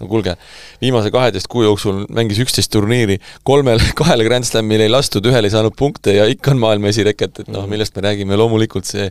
no 0.00 0.08
kuulge, 0.10 0.36
viimase 0.82 1.12
kaheteist 1.14 1.48
kuu 1.52 1.64
jooksul 1.66 2.04
mängis 2.12 2.40
üksteist 2.44 2.72
turniiri, 2.74 3.18
kolmel, 3.48 3.82
kahele 3.98 4.26
Grand 4.28 4.46
Slamil 4.48 4.84
ei 4.84 4.92
lastud, 4.92 5.26
ühel 5.28 5.48
ei 5.48 5.54
saanud 5.54 5.76
punkte 5.78 6.16
ja 6.18 6.28
ikka 6.30 6.52
on 6.54 6.62
maailma 6.62 6.92
esireket, 6.92 7.42
et 7.44 7.52
noh, 7.52 7.66
millest 7.70 7.96
me 7.96 8.06
räägime, 8.06 8.38
loomulikult 8.38 8.88
see, 8.88 9.08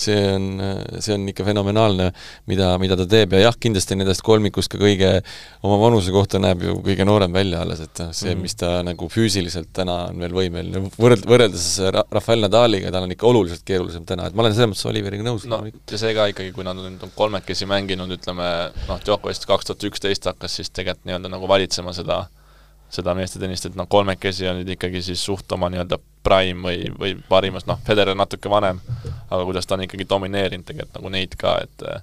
see 0.00 0.18
on, 0.34 0.50
see 0.98 1.14
on 1.16 1.28
ikka 1.30 1.46
fenomenaalne 1.46 2.09
mida, 2.50 2.72
mida 2.82 2.98
ta 2.98 3.06
teeb 3.10 3.36
ja 3.36 3.44
jah, 3.46 3.58
kindlasti 3.60 3.98
nendest 3.98 4.24
kolmikust 4.26 4.72
ka 4.72 4.80
kõige, 4.80 5.12
oma 5.66 5.78
vanuse 5.82 6.14
kohta 6.14 6.40
näeb 6.42 6.64
ju 6.66 6.76
kõige 6.86 7.06
noorem 7.08 7.34
välja 7.34 7.62
alles, 7.64 7.82
et 7.84 8.02
noh, 8.02 8.12
see, 8.16 8.32
mhm. 8.34 8.44
mis 8.46 8.56
ta 8.60 8.72
nagu 8.86 9.10
füüsiliselt 9.12 9.72
täna 9.76 9.98
on 10.10 10.20
veel 10.24 10.36
võimeline, 10.36 10.84
võrreld-, 10.96 11.28
võrreldes 11.30 11.68
Rafael 12.00 12.44
Nadaliga, 12.46 12.92
tal 12.94 13.06
on 13.06 13.14
ikka 13.16 13.28
oluliselt 13.30 13.64
keerulisem 13.68 14.06
täna, 14.08 14.28
et 14.28 14.36
ma 14.36 14.44
olen 14.44 14.56
selles 14.56 14.72
mõttes 14.72 14.90
Oliveriga 14.90 15.26
nõus. 15.26 15.46
no 15.50 15.62
ja 15.66 16.00
see 16.00 16.16
ka 16.16 16.30
ikkagi, 16.32 16.54
kui 16.56 16.66
nad 16.66 16.78
on 16.78 16.94
nüüd 16.96 17.16
kolmekesi 17.16 17.68
mänginud, 17.70 18.12
ütleme 18.18 18.50
noh, 18.88 19.00
Djokovic 19.04 19.46
kaks 19.48 19.70
tuhat 19.70 19.88
üksteist 19.90 20.28
hakkas 20.30 20.60
siis 20.60 20.70
tegelikult 20.74 21.06
nii-öelda 21.08 21.30
nagu 21.32 21.48
valitsema 21.50 21.94
seda 21.96 22.24
seda 22.90 23.14
meestetennist, 23.14 23.70
et 23.70 23.76
noh, 23.78 23.86
kolmekesi 23.90 24.48
on 24.50 24.60
nüüd 24.60 24.74
ikkagi 24.74 25.02
siis 25.04 25.22
suht 25.22 25.52
oma 25.54 25.70
nii-öelda 25.70 26.00
prime 26.26 26.64
või, 26.66 26.90
või 26.98 27.14
parimas, 27.28 27.66
noh, 27.68 27.78
Federer 27.86 28.18
natuke 28.18 28.50
vanem, 28.50 28.80
aga 29.30 29.42
kuidas 29.46 29.68
ta 29.68 29.76
on 29.76 29.86
ikkagi 29.86 30.08
domineerinud 30.10 30.66
tegelikult 30.66 30.98
nagu 30.98 31.14
neid 31.14 31.36
ka, 31.40 31.56
et 31.64 31.86
äh, 31.86 32.02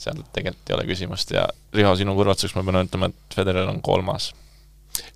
seal 0.00 0.20
tegelikult 0.34 0.70
ei 0.70 0.78
ole 0.78 0.86
küsimust. 0.90 1.34
Ja 1.36 1.46
Riho, 1.76 1.94
sinu 1.98 2.16
kõrvatuseks 2.18 2.56
ma 2.58 2.66
pean 2.66 2.82
ütlema, 2.84 3.10
et 3.10 3.36
Federer 3.38 3.70
on 3.70 3.80
kolmas. 3.84 4.32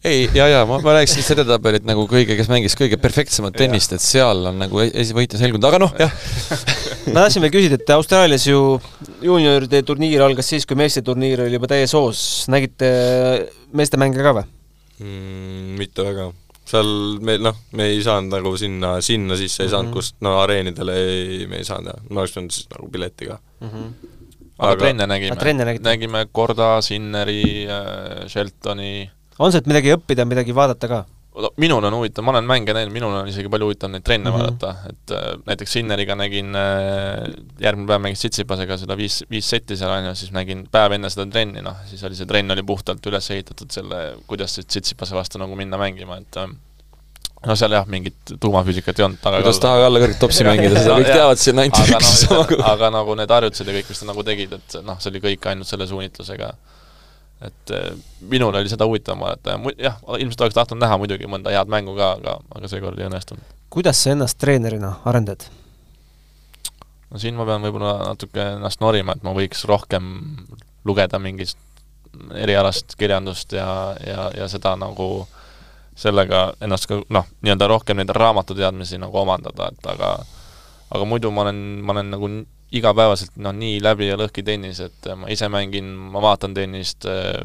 Ei, 0.04 0.28
ja, 0.36 0.46
ja 0.48 0.60
ma, 0.68 0.78
ma 0.84 0.92
rääkisin 0.94 1.24
seda 1.26 1.42
tabelit 1.48 1.86
nagu 1.88 2.04
kõige, 2.08 2.36
kes 2.38 2.48
mängis 2.52 2.76
kõige 2.78 2.98
perfektsemat 3.00 3.56
tennist, 3.58 3.92
et 3.96 4.04
seal 4.04 4.46
on 4.50 4.60
nagu 4.62 4.82
esivõitja 4.84 5.40
selgunud, 5.40 5.64
aga 5.66 5.80
noh, 5.82 5.94
jah. 5.98 6.12
Ma 7.10 7.24
tahtsin 7.24 7.42
veel 7.42 7.52
küsida, 7.52 7.80
et 7.80 7.90
Austraalias 7.96 8.46
ju 8.46 8.78
juunioride 9.24 9.82
turniir 9.84 10.22
algas 10.24 10.48
siis, 10.52 10.68
kui 10.68 10.78
meeste 10.78 11.02
turniir 11.04 11.42
oli 11.44 11.58
juba 11.58 11.72
täies 11.72 11.92
hoos, 11.96 12.20
nägite 12.52 12.92
meeste 13.74 14.00
mänge 14.00 14.22
ka 14.24 14.36
või? 14.38 14.46
Mm,? 15.00 15.76
Mitte 15.80 16.06
väga. 16.06 16.30
seal 16.64 16.90
me 17.20 17.36
noh, 17.38 17.56
me 17.76 17.90
ei 17.92 18.02
saanud 18.04 18.32
nagu 18.32 18.54
sinna, 18.56 18.96
sinna 19.04 19.36
sisse 19.36 19.62
ei 19.62 19.66
mm 19.66 19.70
-hmm. 19.70 19.76
saanud, 19.76 19.92
kust 19.92 20.16
no 20.24 20.38
areenidele 20.40 20.94
ei, 20.96 21.46
me 21.46 21.60
ei 21.60 21.64
saanud 21.64 21.92
jah, 21.92 22.00
me 22.10 22.20
oleks 22.20 22.32
pidanud 22.36 22.56
siis 22.56 22.70
nagu 22.72 22.90
pileti 22.90 23.28
ka 23.28 23.38
mm. 23.60 23.68
-hmm. 23.68 23.90
aga, 24.58 24.70
aga 24.72 24.78
trenne 24.80 25.06
nägime, 25.06 25.80
nägime 25.90 26.26
Korda, 26.32 26.80
Sinneri 26.82 27.66
äh,, 27.68 28.28
Sheltoni 28.28 29.10
on 29.38 29.52
sealt 29.52 29.66
midagi 29.66 29.92
õppida, 29.94 30.24
midagi 30.24 30.54
vaadata 30.54 30.88
ka? 30.88 31.04
Minul 31.58 31.84
on 31.84 31.94
huvitav, 31.98 32.24
ma 32.24 32.34
olen 32.34 32.46
mänge 32.46 32.74
näinud, 32.76 32.94
minul 32.94 33.14
on 33.18 33.28
isegi 33.30 33.50
palju 33.50 33.66
huvitav 33.66 33.90
neid 33.90 34.04
trenne 34.06 34.30
mm 34.30 34.36
-hmm. 34.36 34.42
vaadata, 34.42 34.90
et 34.90 35.14
äh, 35.16 35.24
näiteks 35.46 35.72
Sinneriga 35.72 36.14
nägin 36.14 36.54
äh,, 36.54 37.24
järgmine 37.60 37.88
päev 37.88 38.02
mängis 38.02 38.22
Tsitsipasega 38.22 38.78
seda 38.78 38.96
viis, 38.96 39.24
viis 39.30 39.48
setti 39.50 39.76
seal 39.76 39.90
on 39.90 40.10
ju, 40.10 40.14
siis 40.14 40.30
nägin 40.32 40.66
päev 40.70 40.94
enne 40.94 41.10
seda 41.10 41.26
trenni, 41.26 41.62
noh, 41.62 41.80
siis 41.90 42.04
oli 42.04 42.14
see 42.14 42.26
trenn 42.26 42.54
oli 42.54 42.62
puhtalt 42.62 43.06
üles 43.10 43.30
ehitatud 43.30 43.70
selle, 43.70 44.04
kuidas 44.26 44.54
siis 44.54 44.66
Tsitsipase 44.66 45.14
vastu 45.14 45.42
nagu 45.42 45.56
minna 45.58 45.78
mängima, 45.80 46.20
et 46.22 46.36
äh, 46.36 46.54
no 47.46 47.56
seal 47.58 47.74
jah, 47.74 47.86
mingit 47.90 48.36
tuumafüüsikat 48.40 48.98
ei 48.98 49.04
olnud 49.08 49.22
taga 49.24 49.42
kuidas 49.42 49.58
taha 49.64 49.88
alla 49.88 50.02
kõrget 50.04 50.22
topsi 50.22 50.46
mängida, 50.46 50.78
seda 50.78 51.00
kõik 51.00 51.10
teavad 51.10 51.42
siin 51.42 51.58
ainult 51.58 51.96
üks 51.96 52.14
no, 52.30 52.44
aga 52.70 52.92
nagu 52.94 53.18
need 53.18 53.34
harjutused 53.36 53.68
ja 53.68 53.74
kõik, 53.80 53.90
mis 53.90 54.04
ta 54.04 54.08
nagu 54.12 54.22
tegid, 54.30 54.54
et 54.60 54.78
noh, 54.86 55.02
see 55.02 55.10
oli 55.10 55.24
kõik 55.26 55.50
ainult 55.50 55.68
selle 55.68 55.90
suunitlusega 55.90 56.54
et 57.42 57.74
eh, 57.74 57.90
minul 58.30 58.54
oli 58.54 58.70
seda 58.70 58.86
huvitavam 58.86 59.24
vaadata 59.24 59.56
ja 59.56 59.74
jah, 59.88 59.98
ilmselt 60.18 60.46
oleks 60.46 60.54
tahtnud 60.54 60.80
näha 60.82 60.98
muidugi 61.00 61.28
mõnda 61.30 61.52
head 61.54 61.70
mängu 61.70 61.96
ka, 61.98 62.14
aga, 62.18 62.38
aga 62.54 62.70
seekord 62.70 62.98
ei 63.00 63.08
õnnestunud. 63.08 63.54
kuidas 63.74 64.02
sa 64.02 64.14
ennast 64.14 64.38
treenerina 64.38 64.94
arendad? 65.04 65.46
no 67.10 67.20
siin 67.20 67.36
ma 67.38 67.46
pean 67.48 67.64
võib-olla 67.64 67.96
natuke 68.10 68.48
ennast 68.56 68.82
norima, 68.84 69.16
et 69.16 69.26
ma 69.26 69.34
võiks 69.36 69.64
rohkem 69.68 70.14
lugeda 70.84 71.18
mingist 71.18 71.58
erialast 72.34 72.94
kirjandust 72.98 73.52
ja, 73.52 73.68
ja, 74.06 74.30
ja 74.36 74.48
seda 74.48 74.76
nagu 74.78 75.26
sellega 75.98 76.52
ennast 76.62 76.88
ka 76.90 77.00
noh, 77.14 77.26
nii-öelda 77.42 77.68
rohkem 77.70 77.98
neid 77.98 78.10
raamatuteadmisi 78.14 78.98
nagu 79.02 79.18
omandada, 79.22 79.70
et 79.70 79.90
aga 79.90 80.16
aga 80.94 81.06
muidu 81.08 81.30
ma 81.34 81.46
olen, 81.46 81.60
ma 81.82 81.94
olen 81.94 82.10
nagu 82.14 82.30
igapäevaselt 82.74 83.36
noh, 83.42 83.54
nii 83.54 83.78
läbi 83.82 84.08
ja 84.08 84.18
lõhki 84.18 84.44
tennis, 84.46 84.80
et 84.82 85.08
ma 85.18 85.30
ise 85.32 85.48
mängin, 85.52 85.90
ma 86.14 86.22
vaatan 86.24 86.56
tennist, 86.56 87.06
äh, 87.10 87.38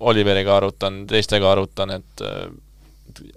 Oliveriga 0.00 0.58
arutan, 0.58 1.04
teistega 1.08 1.52
arutan, 1.54 1.94
et 1.96 2.24
äh, 2.24 2.48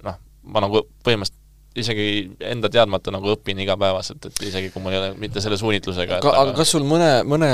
noh, 0.04 0.18
ma 0.44 0.64
nagu 0.66 0.84
põhimõtteliselt 1.06 1.38
isegi 1.82 2.08
enda 2.52 2.70
teadmata 2.72 3.14
nagu 3.14 3.32
õpin 3.34 3.60
igapäevaselt, 3.64 4.30
et 4.30 4.42
isegi 4.50 4.72
kui 4.74 4.84
mul 4.84 4.96
ei 4.96 5.00
ole 5.02 5.12
mitte 5.22 5.44
selle 5.44 5.58
suunitlusega 5.60 6.20
aga, 6.20 6.34
aga 6.44 6.56
kas 6.58 6.74
sul 6.76 6.86
mõne, 6.88 7.10
mõne, 7.30 7.50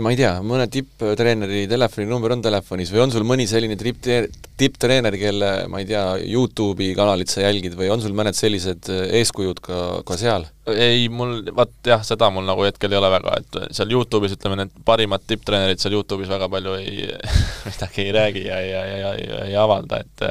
ma 0.00 0.12
ei 0.12 0.18
tea, 0.18 0.32
mõne 0.46 0.66
tipptreeneri 0.72 1.64
telefoninumber 1.70 2.36
on 2.36 2.44
telefonis 2.44 2.92
või 2.94 3.04
on 3.04 3.14
sul 3.14 3.26
mõni 3.28 3.46
selline 3.50 3.78
tipp, 3.80 4.08
tipptreener, 4.60 5.16
kelle, 5.20 5.52
ma 5.70 5.82
ei 5.82 5.88
tea, 5.88 6.04
Youtube'i 6.24 6.94
kanalit 6.98 7.32
sa 7.32 7.44
jälgid 7.46 7.76
või 7.78 7.90
on 7.94 8.02
sul 8.04 8.16
mõned 8.16 8.36
sellised 8.38 8.90
eeskujud 8.90 9.62
ka, 9.64 9.84
ka 10.06 10.18
seal? 10.20 10.48
ei, 10.70 11.08
mul, 11.12 11.42
vaat 11.52 11.72
jah, 11.84 12.04
seda 12.06 12.30
mul 12.32 12.46
nagu 12.48 12.64
hetkel 12.64 12.92
ei 12.94 13.00
ole 13.00 13.12
väga, 13.12 13.38
et 13.42 13.74
seal 13.76 13.92
Youtube'is 13.92 14.36
ütleme, 14.38 14.62
need 14.62 14.84
parimad 14.86 15.24
tipptreenerid 15.28 15.82
seal 15.82 15.96
Youtube'is 15.98 16.30
väga 16.32 16.48
palju 16.52 16.76
ei 16.80 17.08
midagi 17.68 18.06
ei 18.06 18.14
räägi 18.16 18.44
ja, 18.46 18.60
ja, 18.64 18.84
ja, 18.88 19.00
ja, 19.04 19.16
ja 19.28 19.42
ei 19.48 19.58
avalda, 19.60 20.00
et 20.04 20.28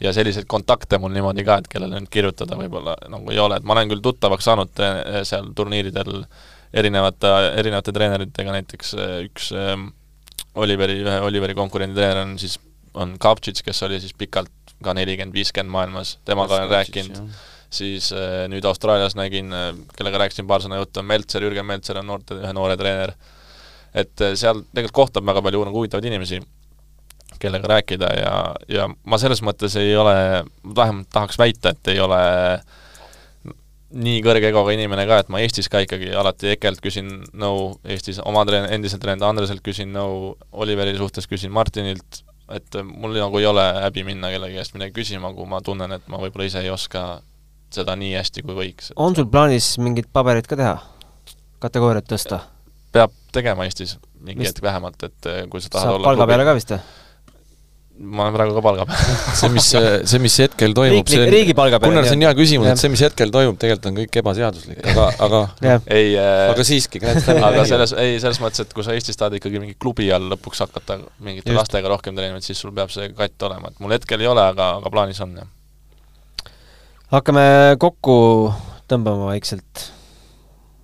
ja 0.00 0.12
selliseid 0.14 0.46
kontakte 0.50 0.98
mul 1.02 1.12
niimoodi 1.14 1.44
ka, 1.46 1.58
et 1.58 1.68
kellele 1.70 1.98
nüüd 1.98 2.10
kirjutada 2.12 2.58
võib-olla 2.58 2.94
nagu 3.10 3.32
ei 3.34 3.40
ole, 3.42 3.58
et 3.58 3.66
ma 3.66 3.74
olen 3.74 3.90
küll 3.90 4.04
tuttavaks 4.04 4.46
saanud 4.46 4.82
eh, 4.84 5.20
seal 5.28 5.50
turniiridel 5.58 6.22
erinevate, 6.78 7.32
erinevate 7.58 7.94
treeneritega, 7.96 8.54
näiteks 8.58 8.94
eh, 8.94 9.14
üks 9.26 9.52
Oliveri, 10.58 10.96
ühe 11.04 11.18
Oliveri 11.22 11.54
konkurendi 11.54 11.98
treener 11.98 12.24
on 12.24 12.38
siis, 12.40 12.56
on 12.98 13.16
Kavtšits, 13.20 13.62
kes 13.66 13.82
oli 13.86 14.00
siis 14.02 14.14
pikalt 14.18 14.50
ka 14.82 14.94
nelikümmend, 14.94 15.34
viiskümmend 15.34 15.74
maailmas, 15.74 16.16
temaga 16.26 16.56
olen 16.56 16.70
rääkinud, 16.72 17.18
siis 17.74 18.08
nüüd 18.50 18.66
Austraalias 18.66 19.14
nägin, 19.18 19.50
kellega 19.98 20.22
rääkisin 20.22 20.46
paar 20.50 20.62
sõna 20.64 20.78
juttu, 20.80 21.02
on 21.02 21.06
Meltser, 21.10 21.42
Jürgen 21.46 21.66
Meltser 21.66 21.98
on 22.00 22.06
noorte, 22.10 22.38
ühe 22.38 22.52
noore 22.54 22.78
treener. 22.78 23.14
et 23.94 24.24
seal 24.38 24.62
tegelikult 24.62 24.94
kohtab 24.94 25.26
väga 25.26 25.42
palju 25.42 25.62
nagu 25.66 25.78
huvitavaid 25.82 26.06
inimesi, 26.10 26.40
kellega 27.42 27.70
rääkida 27.74 28.10
ja, 28.18 28.34
ja 28.68 28.88
ma 28.88 29.18
selles 29.20 29.42
mõttes 29.44 29.76
ei 29.80 29.94
ole, 29.96 30.44
vähemalt 30.76 31.10
tahaks 31.14 31.38
väita, 31.40 31.74
et 31.74 31.92
ei 31.94 32.00
ole 32.02 32.20
nii 33.88 34.20
kõrge 34.24 34.50
egoga 34.50 34.74
inimene 34.76 35.06
ka, 35.08 35.22
et 35.22 35.30
ma 35.32 35.40
Eestis 35.40 35.70
ka 35.72 35.80
ikkagi 35.84 36.10
alati 36.16 36.52
Ekelt 36.52 36.82
küsin 36.84 37.08
nõu, 37.40 37.70
Eestis 37.88 38.20
oma 38.20 38.44
treen-, 38.48 38.68
endiselt 38.74 39.02
treener 39.04 39.28
Andreselt 39.28 39.62
küsin 39.64 39.94
nõu, 39.94 40.34
Oliveri 40.52 40.96
suhtes 40.98 41.28
küsin 41.30 41.54
Martinilt, 41.54 42.22
et 42.52 42.78
mul 42.84 43.16
nagu 43.16 43.40
ei 43.40 43.48
ole 43.48 43.64
häbi 43.86 44.04
minna 44.08 44.32
kellegi 44.32 44.60
käest 44.60 44.76
midagi 44.76 44.96
küsima, 45.00 45.32
kui 45.36 45.48
ma 45.48 45.62
tunnen, 45.64 45.96
et 45.96 46.04
ma 46.12 46.20
võib-olla 46.20 46.48
ise 46.48 46.60
ei 46.64 46.70
oska 46.72 47.22
seda 47.72 47.96
nii 48.00 48.14
hästi, 48.16 48.44
kui 48.44 48.56
võiks. 48.56 48.92
on 48.96 49.16
sul 49.16 49.28
plaanis 49.28 49.76
mingit 49.80 50.08
paberit 50.12 50.48
ka 50.48 50.56
teha? 50.60 50.76
kategooriat 51.64 52.08
tõsta? 52.08 52.42
peab 52.92 53.12
tegema 53.32 53.64
Eestis 53.68 53.96
mingi 54.20 54.46
hetk 54.48 54.62
vähemalt, 54.64 55.00
et 55.08 55.32
kui 55.48 55.64
sa 55.64 55.72
tahad 55.72 55.88
saab 55.88 56.00
olla 56.00 56.12
palga 56.12 56.28
peale 56.28 56.48
ka 56.48 56.56
vist 56.58 56.76
või? 56.76 56.82
Ma 57.98 58.28
olen 58.28 58.34
praegu 58.36 58.54
ka 58.54 58.62
palga 58.62 58.84
peal 58.86 59.16
see, 59.40 59.50
mis, 59.50 59.68
see, 60.10 60.20
mis 60.22 60.36
hetkel 60.44 60.74
toimub, 60.76 61.08
see 61.10 61.24
peale. 61.56 61.80
Gunnar, 61.82 62.06
see 62.06 62.14
on 62.14 62.24
hea 62.26 62.30
küsimus, 62.38 62.70
et 62.70 62.80
see, 62.80 62.90
mis 62.92 63.02
hetkel 63.02 63.32
toimub, 63.34 63.58
tegelikult 63.58 63.90
on 63.90 63.98
kõik 63.98 64.18
ebaseaduslik, 64.22 64.80
aga, 64.92 65.08
aga 65.26 65.42
ei 65.96 66.14
äh, 66.14 66.44
aga 66.52 66.66
siiski, 66.68 67.02
aga 67.02 67.66
selles, 67.68 67.94
ei, 67.98 68.16
selles 68.22 68.40
mõttes, 68.42 68.62
et 68.62 68.74
kui 68.76 68.86
sa 68.86 68.94
Eestis 68.94 69.18
tahad 69.18 69.34
ikkagi 69.40 69.62
mingi 69.62 69.74
klubi 69.80 70.08
all 70.14 70.30
lõpuks 70.30 70.62
hakata 70.66 71.00
mingite 71.18 71.50
Just. 71.50 71.58
lastega 71.58 71.90
rohkem 71.90 72.14
treenima, 72.18 72.38
et 72.38 72.46
siis 72.46 72.62
sul 72.62 72.74
peab 72.76 72.94
see 72.94 73.10
katt 73.18 73.48
olema, 73.50 73.72
et 73.72 73.82
mul 73.82 73.96
hetkel 73.96 74.22
ei 74.22 74.30
ole, 74.30 74.46
aga, 74.54 74.76
aga 74.78 74.94
plaanis 74.94 75.18
on, 75.26 75.34
jah. 75.42 76.52
hakkame 77.16 77.48
kokku 77.82 78.18
tõmbama 78.88 79.32
vaikselt. 79.32 79.88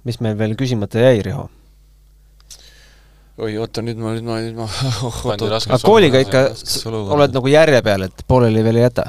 mis 0.04 0.18
meil 0.20 0.34
veel 0.40 0.58
küsimata 0.58 1.00
jäi, 1.06 1.22
Riho? 1.24 1.46
Oi, 3.38 3.56
oota, 3.58 3.82
nüüd 3.82 3.98
ma, 3.98 4.12
nüüd 4.14 4.26
ma, 4.28 4.38
nüüd 4.44 4.58
ma 4.58 4.66
aga 5.34 5.78
kooliga 5.82 6.20
ikka 6.22 6.42
oled 7.16 7.34
nagu 7.34 7.50
järje 7.50 7.80
peal, 7.86 8.06
et 8.08 8.24
pooleli 8.30 8.62
veel 8.66 8.78
ei 8.80 8.86
jäta? 8.86 9.08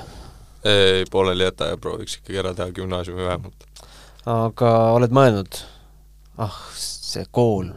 ei, 0.66 1.04
pooleli 1.12 1.46
ei 1.46 1.52
jäta 1.52 1.72
ja 1.74 1.78
prooviks 1.82 2.18
ikkagi 2.20 2.42
ära 2.42 2.54
teha 2.58 2.72
gümnaasiumi 2.76 3.26
vähemalt. 3.28 3.68
aga 4.26 4.72
oled 4.98 5.14
mõelnud, 5.14 5.62
ah, 6.42 6.58
see 6.80 7.26
kool, 7.32 7.70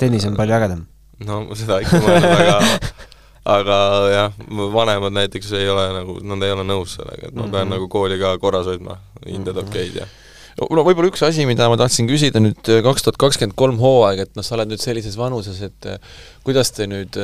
tennis 0.00 0.24
on 0.30 0.38
palju 0.40 0.56
ägedam. 0.56 0.86
no 1.28 1.42
seda 1.58 1.82
ikka 1.84 2.00
mõelnud, 2.00 2.32
aga 2.46 2.58
aga 3.58 3.76
jah, 4.14 4.40
mu 4.54 4.70
vanemad 4.72 5.12
näiteks 5.18 5.52
ei 5.58 5.68
ole 5.68 5.84
nagu, 5.98 6.16
nad 6.32 6.42
ei 6.46 6.52
ole 6.56 6.64
nõus 6.64 6.96
sellega, 6.96 7.28
et 7.28 7.36
ma 7.36 7.44
pean 7.50 7.66
Mhm. 7.68 7.74
nagu 7.76 7.88
kooli 7.92 8.18
ka 8.20 8.36
korras 8.40 8.66
hoidma, 8.70 8.96
hinded 9.26 9.56
okeid 9.66 10.00
ja 10.00 10.06
no 10.60 10.84
võib-olla 10.84 11.10
üks 11.10 11.22
asi, 11.26 11.46
mida 11.48 11.68
ma 11.70 11.78
tahtsin 11.80 12.08
küsida 12.10 12.42
nüüd 12.42 12.70
äh, 12.70 12.82
kaks 12.84 13.06
tuhat 13.06 13.18
kakskümmend 13.20 13.56
kolm 13.58 13.80
hooaeg, 13.82 14.24
et 14.26 14.38
noh, 14.38 14.46
sa 14.46 14.56
oled 14.58 14.72
nüüd 14.72 14.82
sellises 14.82 15.16
vanuses, 15.18 15.60
et 15.64 15.88
äh, 15.88 15.98
kuidas 16.46 16.72
te 16.76 16.88
nüüd, 16.90 17.16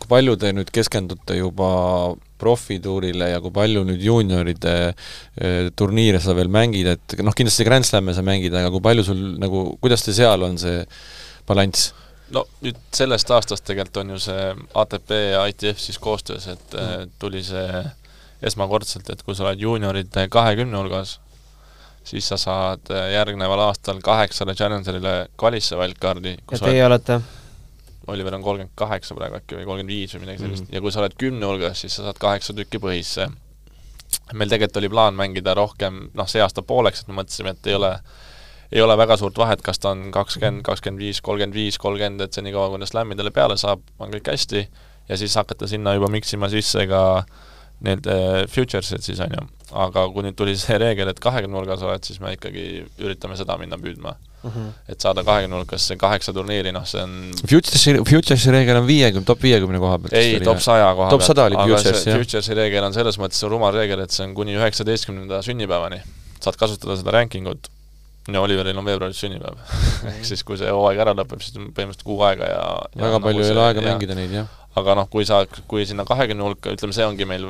kui 0.00 0.10
palju 0.10 0.36
te 0.40 0.52
nüüd 0.56 0.70
keskendute 0.74 1.38
juba 1.38 1.70
profituurile 2.40 3.30
ja 3.32 3.42
kui 3.44 3.52
palju 3.54 3.84
nüüd 3.88 4.02
juunioride 4.04 4.74
äh, 4.92 5.68
turniire 5.76 6.20
sa 6.22 6.36
veel 6.36 6.50
mängid, 6.52 6.88
et 6.96 7.20
noh, 7.24 7.36
kindlasti 7.36 7.66
Grand 7.68 7.86
Slam'e 7.86 8.16
sa 8.16 8.24
mängid, 8.26 8.54
aga 8.56 8.72
kui 8.74 8.84
palju 8.84 9.06
sul 9.06 9.22
nagu, 9.40 9.68
kuidas 9.82 10.04
teil 10.04 10.18
seal 10.20 10.46
on 10.46 10.60
see 10.60 10.82
balanss? 11.48 11.92
no 12.34 12.42
nüüd 12.58 12.78
sellest 12.96 13.30
aastast 13.30 13.62
tegelikult 13.68 14.00
on 14.02 14.16
ju 14.16 14.24
see 14.24 14.48
ATP 14.82 15.12
ja 15.14 15.44
ITF 15.46 15.78
siis 15.78 16.00
koostöös, 16.02 16.48
et 16.50 16.74
mm. 16.74 17.12
tuli 17.22 17.44
see 17.46 17.84
esmakordselt, 18.46 19.08
et 19.10 19.22
kui 19.24 19.36
sa 19.36 19.46
oled 19.46 19.62
juunioride 19.62 20.26
kahekümne 20.32 20.76
hulgas, 20.80 21.16
siis 22.06 22.28
sa 22.30 22.38
saad 22.40 22.92
äh, 22.94 23.10
järgneval 23.16 23.64
aastal 23.68 23.98
kaheksale 24.04 24.54
Challengerile 24.54 25.16
kvalisse 25.38 25.78
wildcardi, 25.78 26.36
ja 26.38 26.58
teie 26.62 26.84
oled, 26.86 26.92
olete? 26.92 27.20
Oliver 28.06 28.36
on 28.36 28.44
kolmkümmend 28.44 28.76
kaheksa 28.78 29.16
praegu 29.18 29.40
äkki 29.40 29.58
või 29.58 29.66
kolmkümmend 29.66 29.90
viis 29.90 30.14
või 30.14 30.22
midagi 30.22 30.44
sellist 30.44 30.62
Mhm. 30.62 30.70
mm. 30.70 30.76
ja 30.76 30.84
kui 30.84 30.94
sa 30.94 31.02
oled 31.02 31.16
kümne 31.18 31.46
hulgas, 31.50 31.82
siis 31.82 31.96
sa 31.98 32.06
saad 32.06 32.22
kaheksa 32.22 32.54
tükki 32.54 32.78
põhisse. 32.82 33.28
meil 34.32 34.48
tegelikult 34.48 34.76
oli 34.76 34.88
plaan 34.88 35.14
mängida 35.18 35.54
rohkem, 35.54 36.10
noh, 36.14 36.28
see 36.30 36.40
aasta 36.42 36.62
pooleks, 36.62 37.02
et 37.02 37.08
me 37.08 37.18
mõtlesime, 37.20 37.50
et 37.50 37.66
ei 37.66 37.74
ole 37.74 37.90
ei 38.72 38.82
ole 38.82 38.96
väga 38.98 39.16
suurt 39.16 39.38
vahet, 39.38 39.62
kas 39.62 39.78
ta 39.78 39.90
on 39.94 40.10
kakskümmend, 40.14 40.62
kakskümmend 40.66 41.02
viis, 41.02 41.20
kolmkümmend 41.20 41.54
viis, 41.54 41.78
kolmkümmend, 41.78 42.20
et 42.20 42.32
senikaua, 42.32 42.70
kuni 42.72 42.86
slammidele 42.86 43.30
peale 43.30 43.56
saab, 43.60 43.82
on 43.98 44.10
kõik 44.10 44.30
hästi, 44.32 44.62
ja 45.08 45.18
siis 45.18 45.34
hakata 45.38 45.68
sinna 45.70 45.94
juba 45.94 46.08
miksima 46.10 46.48
sisse 46.50 46.86
ka 46.90 47.02
need 47.84 48.06
äh, 48.08 48.44
futures'id 48.48 49.04
siis, 49.04 49.20
on 49.20 49.34
ju. 49.36 49.42
aga 49.76 50.06
kui 50.14 50.24
nüüd 50.24 50.36
tuli 50.38 50.54
see 50.58 50.78
reegel, 50.80 51.10
et 51.12 51.20
kahekümne 51.20 51.58
hulgas 51.58 51.84
oled, 51.84 52.06
siis 52.06 52.22
me 52.22 52.32
ikkagi 52.36 52.86
üritame 53.02 53.36
seda 53.38 53.58
minna 53.60 53.78
püüdma. 53.80 54.16
Mhm. 54.46 54.66
et 54.92 55.02
saada 55.02 55.24
kahekümne 55.26 55.56
hulkasse 55.58 55.96
kaheksa 55.98 56.30
turniiri, 56.36 56.70
noh 56.70 56.84
see 56.86 57.00
on 57.02 57.14
Futuresi, 57.40 57.96
Futuresi 58.06 58.52
reegel 58.54 58.78
on 58.78 58.84
viiekümne, 58.86 59.26
top 59.26 59.42
viiekümne 59.42 59.80
koha 59.82 59.96
pealt. 59.98 60.14
ei, 60.14 60.36
top 60.44 60.60
saja 60.62 60.92
koha 60.94 61.08
Top 61.10 61.24
sada 61.26 61.48
oli 61.48 61.56
aga 61.58 61.80
Futures, 61.80 62.04
jah. 62.06 62.20
Futuresi 62.20 62.54
reegel 62.54 62.86
on 62.86 62.94
selles 62.94 63.18
mõttes 63.18 63.42
rumal 63.50 63.74
reegel, 63.74 64.04
et 64.04 64.14
see 64.14 64.22
on 64.28 64.36
kuni 64.38 64.54
üheksateistkümnenda 64.54 65.40
sünnipäevani. 65.42 65.98
saad 66.38 66.60
kasutada 66.60 66.94
seda 67.00 67.16
ranking 67.16 67.48
ut, 67.50 67.66
ja 68.32 68.40
Oliveril 68.40 68.78
on 68.78 68.86
veebruaris 68.86 69.20
sünnipäev 69.22 69.58
ehk 70.12 70.24
siis, 70.26 70.42
kui 70.46 70.58
see 70.60 70.70
hooaeg 70.70 71.00
ära 71.04 71.14
lõpeb, 71.16 71.42
siis 71.42 71.56
põhimõtteliselt 71.56 72.06
kuu 72.06 72.22
aega 72.26 72.48
ja 72.50 72.62
väga 72.94 73.18
ja 73.18 73.22
palju 73.28 73.44
ei 73.44 73.52
ole 73.54 73.66
aega 73.68 73.84
mängida 73.84 74.18
neid, 74.18 74.34
jah. 74.34 74.54
Aga 74.76 74.96
noh, 74.98 75.08
kui 75.12 75.24
sa, 75.28 75.42
kui 75.70 75.86
sinna 75.88 76.04
kahekümne 76.08 76.44
hulka, 76.44 76.72
ütleme, 76.76 76.94
see 76.96 77.06
ongi 77.06 77.28
meil, 77.28 77.48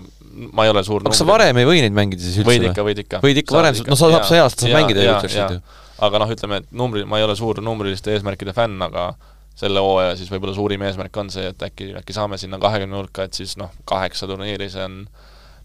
ma 0.55 0.67
ei 0.67 0.73
ole 0.73 0.83
suur 0.87 1.03
aga 1.03 1.13
kas 1.13 1.23
sa 1.23 1.29
varem 1.29 1.59
ei 1.59 1.69
või 1.69 1.83
neid 1.83 1.97
mängida 1.97 2.23
siis 2.23 2.39
üldse 2.43 2.53
võid 2.53 2.69
ikka, 2.71 2.85
võid 2.87 3.03
ikka. 3.03 3.23
võid 3.25 3.41
ikka 3.43 3.57
varem, 3.59 3.79
no 3.87 3.99
sa 3.99 4.11
saab 4.15 4.29
see 4.29 4.43
aasta 4.43 4.67
saab 4.67 4.77
mängida 4.79 5.07
ju 5.07 5.15
ju. 5.57 5.63
aga 6.07 6.21
noh, 6.23 6.35
ütleme, 6.37 6.61
et 6.63 6.69
numbri, 6.71 7.07
ma 7.09 7.19
ei 7.19 7.27
ole 7.27 7.35
suur 7.39 7.63
numbriliste 7.65 8.15
eesmärkide 8.15 8.55
fänn, 8.57 8.79
aga 8.87 9.11
selle 9.57 9.81
hooaja 9.83 10.17
siis 10.19 10.31
võib-olla 10.31 10.55
suurim 10.55 10.83
eesmärk 10.87 11.17
on 11.19 11.33
see, 11.33 11.49
et 11.51 11.63
äkki, 11.67 11.95
äkki 11.99 12.15
saame 12.15 12.39
sinna 12.39 12.61
kahekümne 12.63 12.99
hulka, 13.01 13.25
et 13.27 13.39
siis 13.39 13.57
noh, 13.59 13.73
kaheksa 13.89 14.29
turniiri, 14.29 14.69
see 14.71 14.85
on 14.85 15.01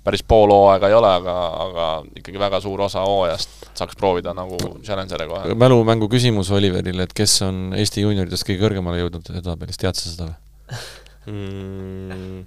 päris 0.02 0.24
pool 0.26 0.50
hooaega 0.50 0.90
ei 0.90 0.96
ole, 0.98 1.10
aga, 1.20 1.36
aga 1.66 1.90
ikkagi 2.18 2.40
väga 2.42 2.62
suur 2.64 2.82
osa 2.88 3.04
hooajast 3.06 3.68
saaks 3.78 4.00
proovida 4.00 4.34
nagu 4.34 4.58
Challenger'e 4.82 5.28
kohe. 5.30 5.54
mälumängu 5.60 6.10
küsimus 6.10 6.50
Oliverile, 6.56 7.06
et 7.06 7.14
kes 7.14 7.36
on 7.46 7.76
Eesti 7.78 8.08
juunioridest 8.08 8.48
kõige 8.48 8.64
kõrgemale 8.64 9.04
jõudnud 9.04 9.30
edetabelis, 9.36 9.78
tead 9.82 10.00
sa 10.00 10.08
seda 10.08 10.32
või? 10.32 10.40
mm.. 11.26 12.46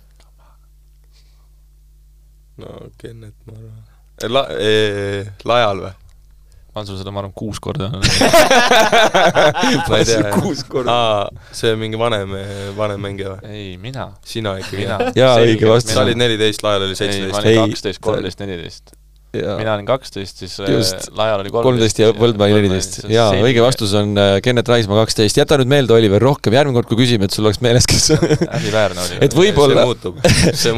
no 2.63 2.79
Kennet, 2.99 3.37
ma 3.47 3.59
arvan. 3.59 3.85
La-, 4.31 4.49
ee, 4.59 5.21
Lajal 5.45 5.85
või? 5.85 5.93
ma 6.75 6.83
olen 6.83 6.89
sul 6.89 6.99
seda, 6.99 7.13
ma 7.15 7.23
arvan, 7.23 7.35
kuus 7.39 7.61
korda 7.63 7.87
ma 7.95 8.01
ei 10.01 10.07
tea, 10.09 10.25
jah. 10.27 11.31
see 11.55 11.71
on 11.71 11.79
mingi 11.79 11.99
vanem, 12.01 12.35
vanem 12.79 13.03
mängija 13.03 13.37
või? 13.37 13.55
ei, 13.55 13.71
mina. 13.79 14.09
sina 14.27 14.57
ikkagi 14.59 14.83
mina. 14.83 14.99
Jaa, 15.15 15.39
õige 15.45 15.71
vastus. 15.71 15.95
sa 15.95 16.03
olid 16.03 16.19
neliteist, 16.19 16.67
Lajal 16.67 16.89
oli 16.89 16.95
ei, 16.95 16.99
ma 16.99 17.03
seitseteist. 17.05 17.39
olin 17.39 17.51
Ei, 17.53 17.59
kaksteist, 17.63 18.03
kolmteist, 18.03 18.43
neliteist. 18.43 18.97
Mina 19.35 19.75
olin 19.75 19.87
kaksteist, 19.89 20.41
siis 20.43 20.55
äh, 20.63 20.71
Just. 20.73 21.09
Laial 21.19 21.43
oli 21.43 21.53
kolmteist 21.55 22.01
ja 22.01 22.11
Põldmäe 22.17 22.55
neliteist. 22.55 23.01
jaa, 23.11 23.31
õige. 23.39 23.63
vastus 23.65 23.95
on 23.99 24.15
äh, 24.21 24.39
Kennet 24.45 24.69
Raismaa 24.71 25.03
kaksteist, 25.03 25.39
jäta 25.41 25.59
nüüd 25.61 25.71
meelde, 25.71 25.95
Oliver, 25.97 26.23
rohkem, 26.23 26.57
järgmine 26.57 26.79
kord, 26.79 26.91
kui 26.91 27.01
küsime, 27.03 27.29
et 27.29 27.37
sul 27.37 27.47
oleks 27.49 27.63
meeles, 27.65 27.89
kes 27.91 28.11
häbiväärne 28.17 29.05
oli. 29.05 29.21
et 29.27 29.39
võib-olla 29.39 29.87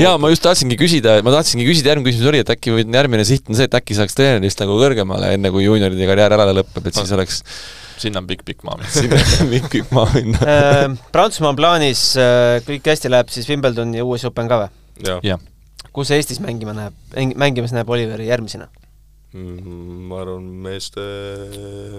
jaa, 0.03 0.15
ma 0.21 0.33
just 0.33 0.45
tahtsingi 0.47 0.79
küsida, 0.81 1.19
ma 1.27 1.35
tahtsingi 1.39 1.67
küsida, 1.69 1.95
järgmine 1.95 2.13
küsimus 2.13 2.31
oli, 2.33 2.45
et 2.45 2.55
äkki 2.57 2.77
või 2.77 2.87
järgmine 2.87 3.27
siht 3.29 3.51
on 3.51 3.59
see, 3.59 3.69
et 3.71 3.81
äkki 3.81 3.99
saaks 3.99 4.17
treenerist 4.19 4.63
nagu 4.65 4.79
kõrgemale, 4.81 5.35
enne 5.37 5.53
kui 5.55 5.67
juunioride 5.67 6.09
karjäär 6.09 6.37
ära 6.39 6.49
lõpeb, 6.53 6.87
et 6.89 7.01
siis 7.01 7.13
oleks 7.17 7.43
sinna 7.97 8.21
on 8.21 8.27
pikk-pikk 8.29 8.65
maa. 8.69 8.77
sinna 8.93 9.21
pikk 9.49 9.93
maa 9.95 10.09
minna. 10.13 10.41
Äh, 10.45 10.83
Prantsusmaa 11.15 11.55
on 11.55 11.61
plaanis, 11.61 12.11
kõik 12.69 12.91
hästi 12.93 13.13
läheb, 13.13 13.33
siis 13.33 13.49
Wimbledon 13.49 13.95
ja 13.97 14.05
US 14.05 14.27
Open 14.29 14.51
ka 14.51 14.67
või? 14.67 14.75
jah 15.05 15.21
jah, 15.25 15.41
kus 15.97 16.13
Eestis 16.13 16.43
mängima 16.45 16.77
näeb, 16.77 16.97
mängimas 17.41 17.73
näeb 17.77 17.89
Oliveri 17.91 18.29
järgmisena? 18.29 18.69
mm,. 19.37 20.07
ma 20.11 20.23
arvan, 20.23 20.47
meeste, 20.67 21.03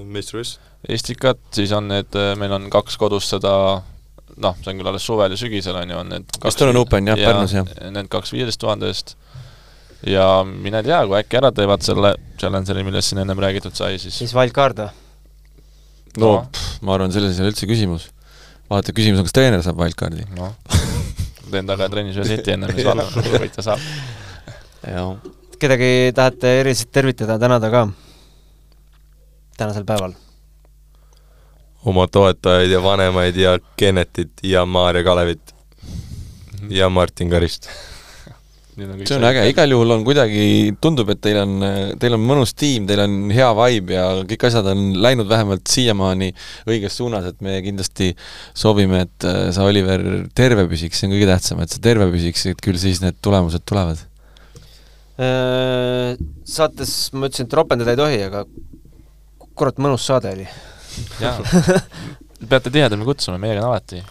meistrivõistlus. 0.08 0.58
Estikat, 0.98 1.42
siis 1.56 1.74
on 1.76 1.90
need, 1.92 2.18
meil 2.40 2.54
on 2.58 2.68
kaks 2.74 2.98
kodus 3.02 3.30
seda 3.34 3.54
noh, 4.38 4.58
see 4.62 4.72
on 4.72 4.82
küll 4.82 4.92
alles 4.92 5.06
suvel 5.08 5.34
ja 5.34 5.40
sügisel 5.40 5.78
on 5.80 5.94
ju, 5.94 6.00
on 6.02 6.12
need 6.14 6.38
Estonian 6.48 6.80
Open, 6.82 7.10
jah, 7.10 7.20
Pärnus, 7.20 7.56
jah. 7.58 7.70
Need 7.94 8.10
kaks 8.14 8.34
viieteist 8.36 8.62
tuhande 8.62 8.92
eest 8.92 9.16
ja 10.06 10.28
mine 10.48 10.84
tea, 10.86 11.00
kui 11.10 11.18
äkki 11.18 11.40
ära 11.40 11.52
teevad 11.56 11.86
selle 11.86 12.14
Challengeri, 12.38 12.86
millest 12.86 13.12
siin 13.12 13.24
ennem 13.24 13.42
räägitud 13.42 13.76
sai, 13.78 13.98
siis 14.02 14.20
siis 14.22 14.36
wildcard 14.38 14.84
või? 14.84 14.92
no 16.22 16.34
pff, 16.52 16.78
ma 16.86 16.98
arvan, 16.98 17.14
selles 17.14 17.38
ei 17.38 17.46
ole 17.46 17.54
üldse 17.54 17.70
küsimus. 17.70 18.12
vaata, 18.70 18.94
küsimus 18.94 19.24
on, 19.24 19.30
kas 19.30 19.38
treener 19.38 19.66
saab 19.66 19.82
wildcardi. 19.82 20.30
noh, 20.38 20.54
teen 21.52 21.70
taga 21.70 21.90
trennis 21.92 22.20
ühe 22.20 22.28
seti 22.28 22.56
ennem, 22.56 22.72
siis 22.76 22.88
vaatame, 22.88 23.42
võitja 23.44 23.66
saab. 23.66 23.90
jah. 24.84 25.12
kedagi 25.60 25.92
tahate 26.16 26.60
eriliselt 26.62 26.94
tervitada, 26.94 27.40
tänada 27.42 27.72
ka 27.74 27.88
tänasel 29.58 29.86
päeval? 29.88 30.16
oma 31.88 32.08
toetajaid 32.08 32.72
ja 32.72 32.82
vanemaid 32.84 33.36
ja 33.40 33.60
Kennetit 33.78 34.44
ja 34.44 34.66
Maarja 34.66 35.04
Kalevit 35.04 35.56
ja 36.70 36.90
Martin 36.90 37.30
Karist. 37.30 37.70
Nüüd 38.78 38.92
on 38.92 39.00
kõik 39.00 39.10
see 39.10 39.18
on 39.18 39.26
äge, 39.26 39.44
igal 39.50 39.74
juhul 39.74 39.94
on 39.96 40.04
kuidagi, 40.06 40.42
tundub, 40.84 41.10
et 41.14 41.22
teil 41.24 41.40
on, 41.42 41.56
teil 42.02 42.18
on 42.18 42.22
mõnus 42.24 42.54
tiim, 42.58 42.86
teil 42.90 43.02
on 43.04 43.16
hea 43.34 43.48
vibe 43.58 43.96
ja 43.96 44.04
kõik 44.30 44.46
asjad 44.50 44.70
on 44.70 44.84
läinud 45.02 45.30
vähemalt 45.30 45.66
siiamaani 45.72 46.30
õiges 46.70 47.00
suunas, 47.00 47.26
et 47.30 47.42
me 47.46 47.58
kindlasti 47.66 48.12
soovime, 48.58 49.06
et 49.08 49.28
äh, 49.28 49.40
sa, 49.56 49.66
Oliver, 49.66 50.04
terve 50.38 50.68
püsiks, 50.70 51.02
see 51.02 51.10
on 51.10 51.16
kõige 51.16 51.30
tähtsam, 51.32 51.64
et 51.64 51.74
sa 51.74 51.82
terve 51.84 52.10
püsiks, 52.14 52.46
et 52.52 52.62
küll 52.64 52.78
siis 52.82 53.02
need 53.02 53.18
tulemused 53.26 53.66
tulevad. 53.68 54.04
Äh, 55.18 56.14
saates 56.46 56.98
ma 57.18 57.32
ütlesin, 57.32 57.50
et 57.50 57.58
ropendada 57.58 57.96
ei 57.96 58.02
tohi, 58.04 58.20
aga 58.28 58.46
kurat 59.58 59.82
mõnus 59.82 60.06
saade 60.06 60.36
oli. 60.38 60.46
jaa, 61.22 61.34
peate 62.52 62.70
tihedamini 62.70 63.10
kutsuma, 63.10 63.42
meiega 63.42 63.66
on 63.66 63.72
alati. 63.72 64.04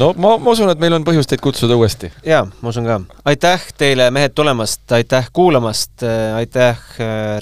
No 0.00 0.12
ma, 0.16 0.36
ma 0.38 0.54
usun, 0.54 0.70
et 0.72 0.80
meil 0.82 0.94
on 0.96 1.04
põhjust 1.06 1.32
teid 1.32 1.42
kutsuda 1.44 1.76
uuesti. 1.78 2.12
jaa, 2.26 2.44
ma 2.46 2.72
usun 2.72 2.86
ka. 2.88 3.00
aitäh 3.32 3.66
teile, 3.80 4.10
mehed, 4.14 4.34
tulemast, 4.36 4.84
aitäh 4.96 5.30
kuulamast, 5.32 6.06
aitäh, 6.36 6.80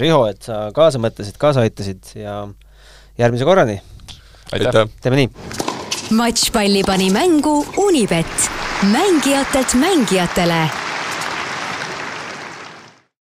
Riho, 0.00 0.24
et 0.30 0.42
sa 0.48 0.68
kaasa 0.74 1.00
mõtlesid, 1.02 1.38
kaasa 1.40 1.64
aitasid 1.66 2.14
ja 2.18 2.40
järgmise 3.18 3.48
korrani, 3.48 3.80
aitäh! 4.52 4.84
teeme 5.02 5.22
nii. 5.22 5.30
matšpalli 6.18 6.84
pani 6.88 7.10
mängu 7.14 7.60
Unibet, 7.84 8.50
mängijatelt 8.92 9.74
mängijatele 9.74 10.87